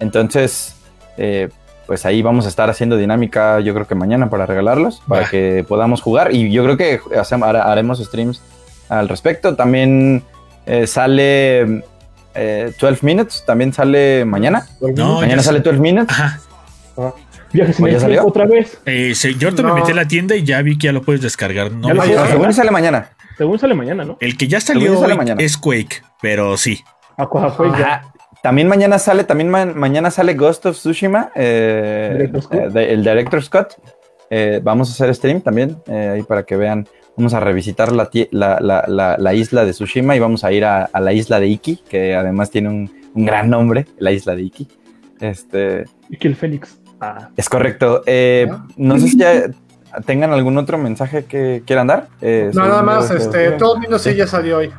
[0.00, 0.74] Entonces,
[1.86, 5.64] pues ahí vamos a estar haciendo dinámica, yo creo que mañana para regalarlos, para que
[5.68, 8.40] podamos jugar y yo creo que hacem- hare- haremos streams
[8.90, 9.56] al respecto.
[9.56, 10.22] También
[10.66, 11.82] eh, sale
[12.34, 14.66] eh, 12 Minutes, también sale mañana.
[14.80, 16.10] No, mañana sale 12 Minutes.
[16.14, 16.40] Ajá.
[16.98, 17.14] Ah,
[17.52, 18.78] Viajes en ¿O ya el tiempo otra vez.
[18.86, 21.02] Eh, sí, yo te me metí a la tienda y ya vi que ya lo
[21.02, 21.72] puedes descargar.
[21.72, 23.10] No lo según sale mañana.
[23.36, 24.18] Según sale mañana, ¿no?
[24.20, 25.42] El que ya salió sale mañana.
[25.42, 26.84] es Quake, pero sí.
[27.16, 28.02] Ajá.
[28.42, 33.50] También mañana sale, también ma- mañana sale Ghost of Tsushima, eh, eh, de- el Director's
[33.50, 33.68] Cut.
[34.30, 36.86] Eh, vamos a hacer stream también, eh, ahí para que vean.
[37.20, 40.64] Vamos a revisitar la, la, la- la- la isla de Tsushima y vamos a ir
[40.64, 44.34] a, a la isla de Iki, que además tiene un, un gran nombre, la isla
[44.34, 44.66] de Iki.
[45.20, 45.84] Este,
[46.18, 46.80] que el Fénix.
[46.98, 48.02] Ah, es correcto.
[48.06, 48.48] Eh,
[48.78, 49.50] no sé si ya
[50.06, 52.08] tengan algún otro mensaje que quieran dar.
[52.22, 54.70] Eh, No, nada más, este, todo el mundo sí ya salió hoy.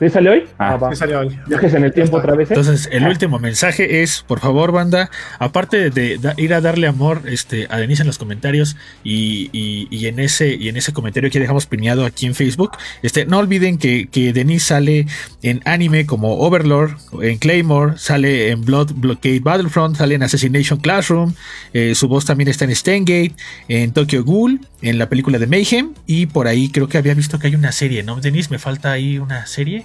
[0.00, 0.44] ¿Sí sale hoy?
[0.58, 0.70] Ah.
[0.72, 0.90] Ah, va.
[0.90, 1.38] Sí salió hoy.
[1.46, 2.54] Viajes en el tiempo otra vez, ¿eh?
[2.54, 7.66] Entonces, el último mensaje es, por favor, banda, aparte de, ir a darle amor este,
[7.68, 11.38] a Denise en los comentarios y, y- y en ese y en ese comentario que
[11.38, 12.72] dejamos pineado aquí en Facebook,
[13.02, 15.06] este, no olviden que, que Denise sale
[15.42, 21.34] en anime como Overlord, en Claymore, sale en Blood Blockade Battlefront, sale en Assassination Classroom,
[21.74, 23.32] eh, su voz también está en Stengate,
[23.68, 27.38] en Tokyo Ghoul, en la película de Mayhem y por ahí creo que había visto
[27.38, 28.18] que hay una serie, ¿no?
[28.18, 29.84] Denise, me falta ahí una serie.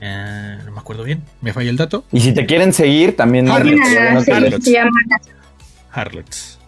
[0.00, 2.04] Eh, no me acuerdo bien, me falla el dato.
[2.12, 3.48] Y si te quieren seguir, también.
[3.48, 4.64] Harlots.
[4.64, 4.90] Se llama
[5.92, 6.58] Harlots.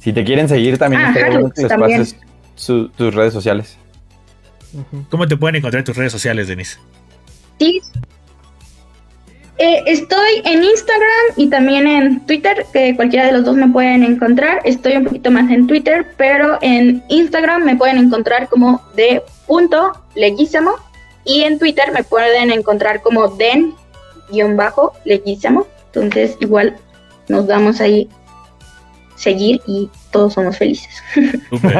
[0.00, 1.14] Si te quieren seguir también Ah,
[1.68, 2.06] también.
[2.54, 3.76] su- tus redes sociales.
[5.10, 6.78] ¿Cómo te pueden encontrar en tus redes sociales, Denise?
[7.58, 7.80] Sí.
[9.60, 14.04] Eh, estoy en Instagram y también en Twitter, que cualquiera de los dos me pueden
[14.04, 14.60] encontrar.
[14.64, 19.92] Estoy un poquito más en Twitter, pero en Instagram me pueden encontrar como de punto
[20.14, 20.72] leguízamo
[21.28, 23.74] y en Twitter me pueden encontrar como den
[24.30, 25.66] guion bajo leguízamo.
[25.86, 26.76] Entonces igual
[27.28, 28.08] nos damos ahí
[29.14, 30.88] seguir y todos somos felices.
[31.50, 31.76] Súper.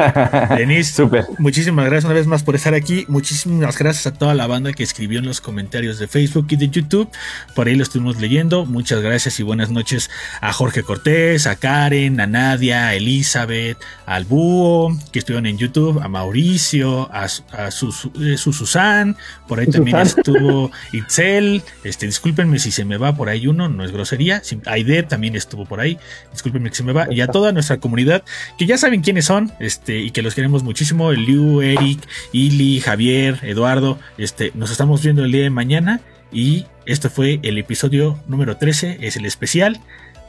[0.57, 1.25] Denise, Súper.
[1.39, 3.05] Muchísimas gracias una vez más por estar aquí.
[3.07, 6.69] Muchísimas gracias a toda la banda que escribió en los comentarios de Facebook y de
[6.69, 7.09] YouTube.
[7.55, 8.65] Por ahí lo estuvimos leyendo.
[8.65, 10.09] Muchas gracias y buenas noches
[10.41, 15.99] a Jorge Cortés, a Karen, a Nadia, a Elizabeth, al Búho, que estuvieron en YouTube,
[16.01, 19.17] a Mauricio, a, Su- a su, su- eh, su Susan.
[19.47, 20.19] Por ahí también Susan.
[20.19, 21.61] estuvo Itzel.
[21.83, 24.41] Este, discúlpenme si se me va por ahí uno, no es grosería.
[24.65, 25.97] Aide también estuvo por ahí.
[26.31, 27.07] Discúlpenme que se me va.
[27.11, 28.18] Y a toda nuestra comunidad
[28.57, 31.99] que ya saben quiénes son, este, y que los queremos muchísimo, Liu, Eric,
[32.31, 36.01] Ili, Javier, Eduardo, este, nos estamos viendo el día de mañana,
[36.31, 39.79] y este fue el episodio número 13, es el especial,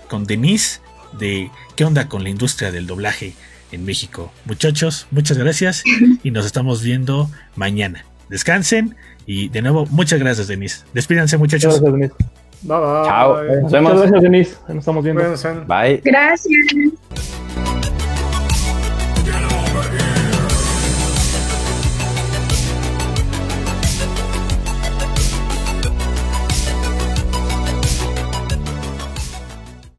[0.08, 0.80] con Denise,
[1.18, 3.34] de qué onda con la industria del doblaje
[3.72, 4.32] en México.
[4.44, 5.84] Muchachos, muchas gracias,
[6.22, 8.04] y nos estamos viendo mañana.
[8.28, 8.96] Descansen,
[9.26, 10.84] y de nuevo, muchas gracias, Denise.
[10.94, 11.80] Despídanse, muchachos.
[11.80, 12.14] Gracias, Denise.
[12.62, 13.04] Bye, bye.
[13.04, 13.42] Chao.
[13.42, 14.00] Nos Muchas vemos.
[14.00, 14.56] gracias, Denise.
[14.68, 15.22] Nos estamos viendo.
[15.66, 16.00] Bye.
[16.04, 17.39] Gracias.
[17.64, 17.99] Bye.